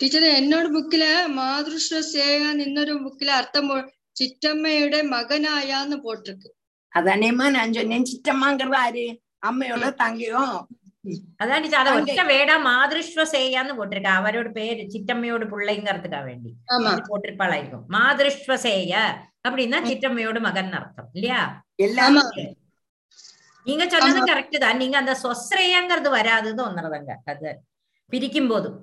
ടീച്ചറെ 0.00 0.30
എന്നോട് 0.30 0.68
ബുക്കിൽ 0.68 1.02
മാതൃശ്വ 1.34 2.00
സേവ 2.12 2.42
നിന്നൊരു 2.52 2.94
ബുക്കിലെ 2.94 3.32
അർത്ഥം 3.32 3.66
ചിറ്റമ്മയുടെ 4.16 5.00
മകനായ 5.02 5.70
പോട്ടിരിക്കും. 6.04 6.55
അതനേമ്മ 6.96 7.48
ഞാൻ 7.56 7.68
ചൊന്നേൻ 7.76 8.02
ചിറ്റമ്മാങ്கிறது 8.10 8.78
ആര് 8.84 9.06
അമ്മയോളോ 9.42 9.88
തങ്കയോ 10.00 10.42
അതാണ് 11.40 11.66
സാധാ 11.72 11.90
ഒറ്റ 11.98 12.20
വേട 12.30 12.50
മാതൃശ്വ 12.64 13.24
സേയാന്ന് 13.32 13.74
പോട്ടിരിക്ക 13.78 14.08
അവരോട് 14.20 14.48
പേര് 14.56 14.82
ചിറ്റമ്മയോട് 14.94 15.44
പിള്ളൈങ്കறதுக்கா 15.52 16.20
വേണ്ടി 16.24 16.50
போட்டிருப்பாளாயிருக்கும். 17.08 17.84
மாதൃശ്വ 17.96 18.56
சேய 18.64 18.94
அப்படின்னா 19.46 19.78
சிற்றம்மையோடு 19.88 20.40
மகன் 20.46 20.72
அர்த்தம். 20.78 21.08
இல்லையா? 21.16 21.40
எல்லாமே. 21.78 22.22
நீங்க 23.66 23.84
சொன்னது 23.92 24.20
கரெக்ட் 24.30 24.58
தான். 24.64 24.80
நீங்க 24.82 24.96
அந்த 24.98 25.14
சொஸ்ரேயங்கிறது 25.22 26.10
வராதுன்னு 26.16 26.64
ஒன்னுறதங்க 26.66 27.14
அது 27.32 27.52
பிரிக்கும் 28.12 28.50
போதும் 28.50 28.76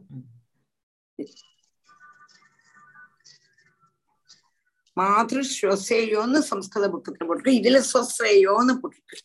மாதஸ்வசேயோன்னு 4.98 6.39
சம்ஸ்கிருத 6.50 6.88
புக்கத்துல 6.88 7.28
போட்டிருக்கு 7.28 7.60
இதுல 7.60 7.78
ஸ்வசேயோன்னு 7.89 8.74
போட்டிருக்கு 8.82 9.20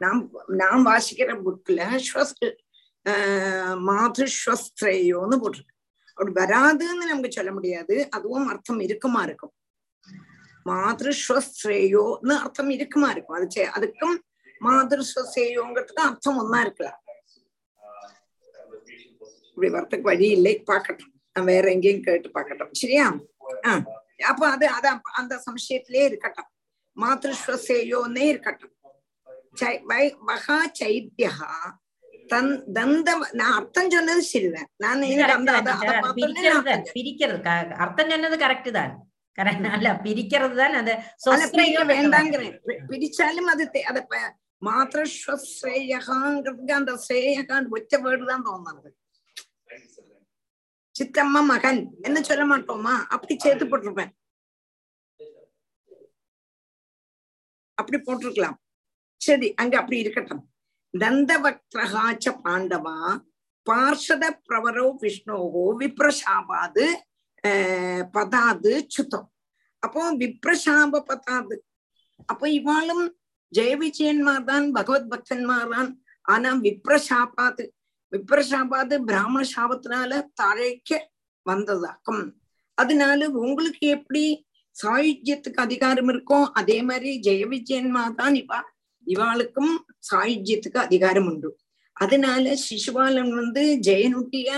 நாம் 0.00 0.20
நாம் 0.56 0.86
வாசிக்கிற 0.86 1.34
புக்ல 1.44 1.82
மாதுஸ்வஸ்திரேயோன்னு 3.88 5.36
போட்டிருக்கு 5.42 5.74
அப்படி 6.18 6.32
வராதுன்னு 6.40 7.04
நமக்கு 7.04 7.30
சொல்ல 7.30 7.52
முடியாது 7.52 8.08
அதுவும் 8.10 8.48
அர்த்தம் 8.48 8.80
இருக்குமா 8.80 9.22
இருக்கும் 9.22 9.54
மாதஸ்வஸ்திரேயோன்னு 10.66 12.34
அர்த்தம் 12.38 12.70
இருக்குமா 12.70 13.10
இருக்கும் 13.10 13.38
அது 13.38 13.66
அதுக்கும் 13.76 14.16
மாதஸ்வசேயோங்கிறதுக்கு 14.60 16.06
அர்த்தம் 16.06 16.40
ஒன்னா 16.40 16.60
இருக்கலாம் 16.60 17.00
இப்படி 19.48 19.68
வரத்துக்கு 19.70 20.02
வழி 20.02 20.26
இல்லை 20.30 20.54
பார்க்கட்டும் 20.66 21.12
வேற 21.46 21.66
எங்கேயும் 21.70 22.02
கேட்டு 22.02 22.28
பார்க்கட்டும் 22.30 22.72
சரியா 22.72 23.06
ஆஹ் 23.64 23.84
അപ്പൊ 24.20 24.48
അത് 24.48 24.66
അത് 24.76 24.88
അന്ത 25.14 25.32
സംശയത്തിലേ 25.46 26.04
ഇരിക്കട്ടെ 26.08 26.42
മാതൃശ്വസേയോന്നേ 26.96 28.24
ഇരിക്കട്ടെ 28.30 28.66
மகா 30.28 30.58
சைத்தியா 30.78 31.32
தன் 32.30 32.50
தந்த 32.76 33.08
நான் 33.34 33.56
அர்த்தம் 33.58 33.90
சொன்னது 33.90 34.22
சரிதான் 34.24 34.68
நான் 34.84 35.02
பிரிக்கிறது 36.92 37.48
அர்த்தம் 37.84 38.10
சொன்னது 38.12 38.36
கரெக்ட் 38.44 38.70
தான். 38.78 38.92
அல்ல 39.76 39.88
பிரிக்கிறது 40.04 40.56
தான் 40.56 40.74
அது 40.80 40.92
வேண்டாங்கிறேன். 41.92 42.54
பிரிச்சாலும் 42.90 43.48
அது 43.54 43.64
அத 43.84 43.98
மாத்திரஸ்வஸ்ரேயகாங்கிறதுக்கு 44.62 46.74
ஒற்ற 47.76 47.98
வேர்டு 48.04 48.24
தான் 48.30 48.44
சித்தம்மா 50.96 51.40
மகன். 51.50 51.80
என்ன 52.06 52.18
சொல்ல 52.28 52.44
மாட்டோமா? 52.52 52.94
அப்படி 53.14 53.34
சேர்த்து 53.44 53.64
போட்டிருப்பேன். 53.70 54.12
அப்படி 57.80 57.98
போட்டிருக்கலாம். 58.06 58.58
சரி 59.20 59.48
அங்க 59.60 59.74
அப்படி 59.80 59.98
இருக்கட்டும். 60.04 60.42
தந்தவக்ரகாச்ச 60.94 62.26
பாண்டவா 62.44 62.98
பார்ஷத 63.66 64.24
பிரவரோ 64.46 64.86
விஷ்ணோகோ 65.02 65.64
விப்ரசாபாது 65.80 66.84
பதாது 68.14 68.72
சுத்தம். 68.94 69.26
அப்போ 69.82 70.02
விப்ரசாப 70.22 71.00
பதாது. 71.10 71.56
அப்போ 72.30 72.46
இவாளும் 72.58 73.04
ஜெய 73.52 73.72
விஜயன்மார் 73.82 74.46
தான் 74.50 74.66
பகவத் 74.76 75.10
பக்தன்மார் 75.12 75.72
தான் 75.74 75.90
ஆனா 76.34 76.50
விப்ரசாபாது. 76.66 77.64
விப்ரசாபாது 78.12 78.98
பிராமண 78.98 79.48
சாபத்தினால 79.56 80.22
தழைக்க 80.42 80.98
வந்ததாக்கும் 81.46 82.32
அதனால 82.74 83.30
உங்களுக்கு 83.30 83.86
எப்படி 83.86 84.46
சாயுஜ்யத்துக்கு 84.82 85.62
அதிகாரம் 85.66 86.08
இருக்கும் 86.08 86.52
அதே 86.52 86.82
மாதிரி 86.82 87.20
ஜெய 87.22 87.46
விஜயன்மார் 87.46 88.14
தான் 88.14 88.34
இவா 88.34 88.60
இவாளுக்கும் 89.06 89.72
சாயுஜ்யத்துக்கு 90.10 90.76
அதிகாரம் 90.76 91.26
உண்டு. 91.26 91.58
அதனால 91.92 92.56
சிசுபாலன் 92.68 93.30
வந்து 93.34 93.78
ஜெயனுட்டிய 93.82 94.48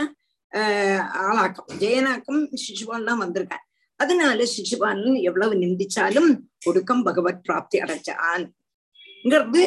ஆஹ் 0.52 1.04
ஆளாக்கம். 1.22 1.70
ஜெயனாக்கம் 1.78 2.54
சிசுபாலன் 2.62 3.20
வந்திருக்கான் 3.22 3.64
அதனால 3.96 4.44
சிசுபாலன் 4.44 5.20
எவ்வளவு 5.20 5.54
நிந்திச்சாலும் 5.54 6.30
ஒடுக்கம் 6.64 7.02
பகவத் 7.02 7.44
பிராப்தி 7.44 7.78
அடைச்சான்ங்கிறது 7.78 9.62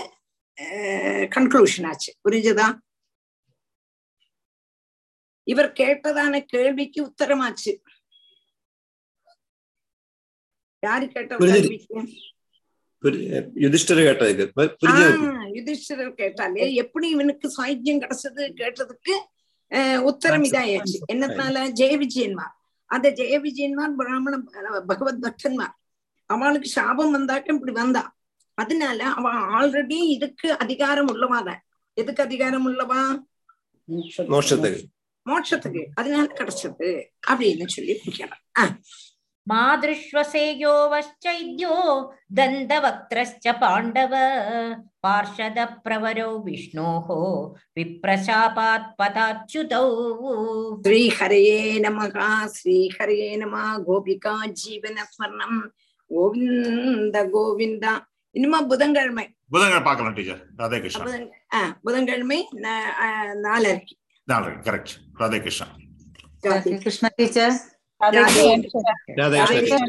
கன்க்ளூஷன் 1.36 1.88
ஆச்சு. 1.88 2.16
புரிஞ்சதா? 2.24 2.68
இவர் 5.48 5.72
கேட்டதான 5.74 6.40
கேள்விக்கு 6.46 7.00
உத்தரமாச்சு. 7.06 7.74
யாரு 10.84 11.08
கேட்ட 11.08 11.34
யுதிஷ்டர் 11.66 12.10
ஆஹ் 14.94 15.50
யுதிஷ்டிரர் 15.58 16.14
கேட்டாலே 16.14 16.66
எப்படி 16.74 17.08
இவனுக்கு 17.10 17.48
சாயுஜ்யம் 17.58 18.02
கிடைச்சது? 18.04 18.44
கேட்டதுக்கு 18.62 19.14
உத்தரம் 20.10 20.46
இதாயாச்சு 20.50 20.98
என்னத்தினால 21.14 21.58
ஜெய 21.80 21.94
விஜயன்மார் 22.04 22.56
அந்த 22.90 23.08
ஜெய 23.12 23.36
விஜயன்மார் 23.46 23.94
பிராமண 24.00 24.34
பகவத் 24.88 25.22
பக்தன்மார். 25.26 25.76
அவளுக்கு 26.30 26.70
சாபம் 26.70 27.12
வந்தாட்டும் 27.12 27.58
இப்படி 27.58 27.74
வந்தா. 27.82 28.04
அதனால 28.58 29.00
அவ 29.18 29.28
ஆல்ரெடி 29.58 30.00
இதுக்கு 30.16 30.48
அதிகாரம் 30.58 31.10
உள்ளவாதான் 31.12 31.62
எதுக்கு 31.98 32.24
அதிகாரம் 32.24 32.66
உள்ளவா? 32.68 33.02
மோட்சத்துக்கு. 34.34 34.82
மோட்சத்துக்கு 35.30 35.82
அதனால 36.00 36.26
கிடைச்சது 36.40 36.90
அப்படின்னு 37.32 37.66
சொல்லி 37.76 37.94
குடிக்கலாம் 38.02 38.74
மாதுஷ்வசேயோவச்சைத்யோ 39.48 41.76
தந்தவக்திரஸ்ச 42.38 43.46
பாண்டவ 43.62 44.14
பார்ஷத 45.06 45.60
பிரவரோ 45.86 46.28
விஷ்ணோஹோ 46.48 47.18
விப்ரசாபாத் 47.78 48.92
பதாச்சுதௌ 49.00 49.88
ஸ்ரீஹரையே 50.84 51.62
நமகா 51.86 52.28
ஸ்ரீஹரையே 52.58 53.30
நம 53.44 53.56
கோபிகா 53.88 54.36
ஜீவன 54.62 54.98
ஸ்மரணம். 55.14 55.60
கோவிந்த 56.12 57.18
கோவிந்தா. 57.36 57.94
இனிமா 58.36 58.60
புதன்கிழமை. 58.74 59.26
புதன்கிழமை 59.54 59.84
பார்க்கலாம் 59.88 60.16
டீச்சர். 60.20 60.44
ராதே 60.60 60.78
கிருஷ்ணா 60.84 61.06
புதன்கிழமை 61.88 62.40
நாலரைக்கு. 63.46 63.96
നാളെ 64.28 64.52
correct 64.66 64.96
Radhakrishna 65.22 65.66
Radhakrishna 69.18 69.86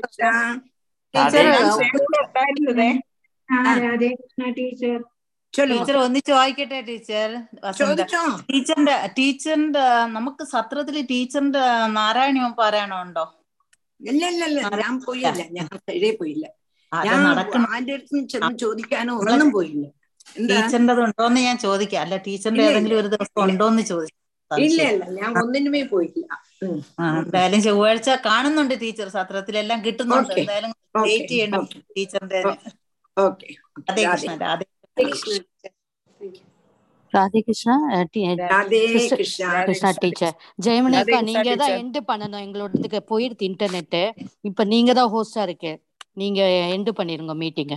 teacher 4.55 5.01
teacher 5.55 5.97
ഒന്ന് 5.99 6.21
ടീച്ചർ 6.83 7.31
ടീച്ചറിന്റെ 8.49 8.95
ടീച്ചറിന്റെ 9.17 9.83
നമുക്ക് 10.15 10.45
സത്രത്തിൽ 10.53 10.97
ടീച്ചറിന്റെ 11.11 11.63
നാരായണി 11.97 12.41
പറയണമുണ്ടോ 12.59 13.25
ഇല്ല 14.01 14.23
ഇല്ല 14.33 14.45
ഇല്ല 14.51 14.61
ഞാൻ 14.81 14.95
പോയില്ല. 15.03 15.43
ഞാൻ 15.57 15.67
കഴിയെ 15.83 16.11
പോയില്ല. 16.21 16.47
ഞാൻ 16.93 17.19
ചെന്ന് 18.33 18.57
ചോദിക്കാനോ 18.63 19.13
ഒന്നും 19.25 19.51
പോയില്ല. 19.57 19.85
ടീച്ചറിന്റെ 20.49 20.95
ഉണ്ടോന്ന് 21.05 21.41
ഞാൻ 21.41 21.57
ചോദിക്കാം. 21.61 22.01
അല്ല 22.05 22.17
ടീച്ചറിന്റെ 22.27 22.65
ഏതെങ്കിലും 22.71 22.99
ഒരു 23.01 23.09
ദിവസം 23.15 23.41
ഉണ്ടോന്ന് 23.47 23.83
ചോദിച്ചു 23.91 24.19
ഇല്ല 24.52 24.82
ഇല്ല 24.90 25.06
ഞാൻ 25.16 25.32
ഒന്നിനുമേ 25.42 25.82
പോയില്ല 25.90 26.26
ഉം. 26.64 26.78
ആ, 27.00 27.06
എന്തായാലും 27.20 27.62
ചൊവ്വാഴ്ച 27.64 28.10
കാണുന്നുണ്ട് 28.26 28.76
ടീച്ചർ 28.82 29.08
സത്രത്തിലെല്ലാം 29.16 29.80
കിട്ടുന്നുണ്ട് 29.86 30.32
Okay. 30.32 30.42
എന്തായാലും 30.42 30.72
Okay, 30.96 31.06
വെയിറ്റ് 31.08 31.34
ചെയ്യണം 31.34 31.64
okay. 31.64 31.82
ടീച്ചറിന്റെ 31.96 32.40
ഓക്കെ 33.18 33.48
രാധേ 33.80 34.04
കൃഷ്ണ 34.08 34.32
രാധേ 34.44 34.66
ராதே 37.14 37.40
கிருஷ்ணா 37.44 37.76
அஹ் 37.92 38.08
டி- 38.14 38.24
அஹ் 38.26 38.40
ராதே 38.46 38.80
கிருஷ்ண- 38.86 39.18
கிருஷ்ணா 39.20 39.50
கிருஷ்ணா 39.68 39.90
டீச்சர் 40.02 40.34
ஜெயமணி 40.60 40.96
ராதே 40.96 41.04
அக்கா 41.04 41.20
கிருஷ்ணா 41.20 41.28
நீங்க 41.30 41.50
தான் 41.52 41.60
டீச்சர். 41.62 41.80
எண்டு 41.82 42.00
பண்ணணும் 42.10 42.44
எங்களோடதுக்கு 42.46 43.00
போயிடுது 43.12 43.46
இன்டர்நெட் 43.48 43.98
இப்ப 44.46 44.66
நீங்க 44.72 44.92
தான் 44.94 45.12
ஹோஸ்டா 45.14 45.44
இருக்கு 45.48 45.72
நீங்க 46.16 46.42
எண்டு 46.74 46.92
பண்ணிருங்க 46.98 47.34
மீட்டிங்க 47.40 47.76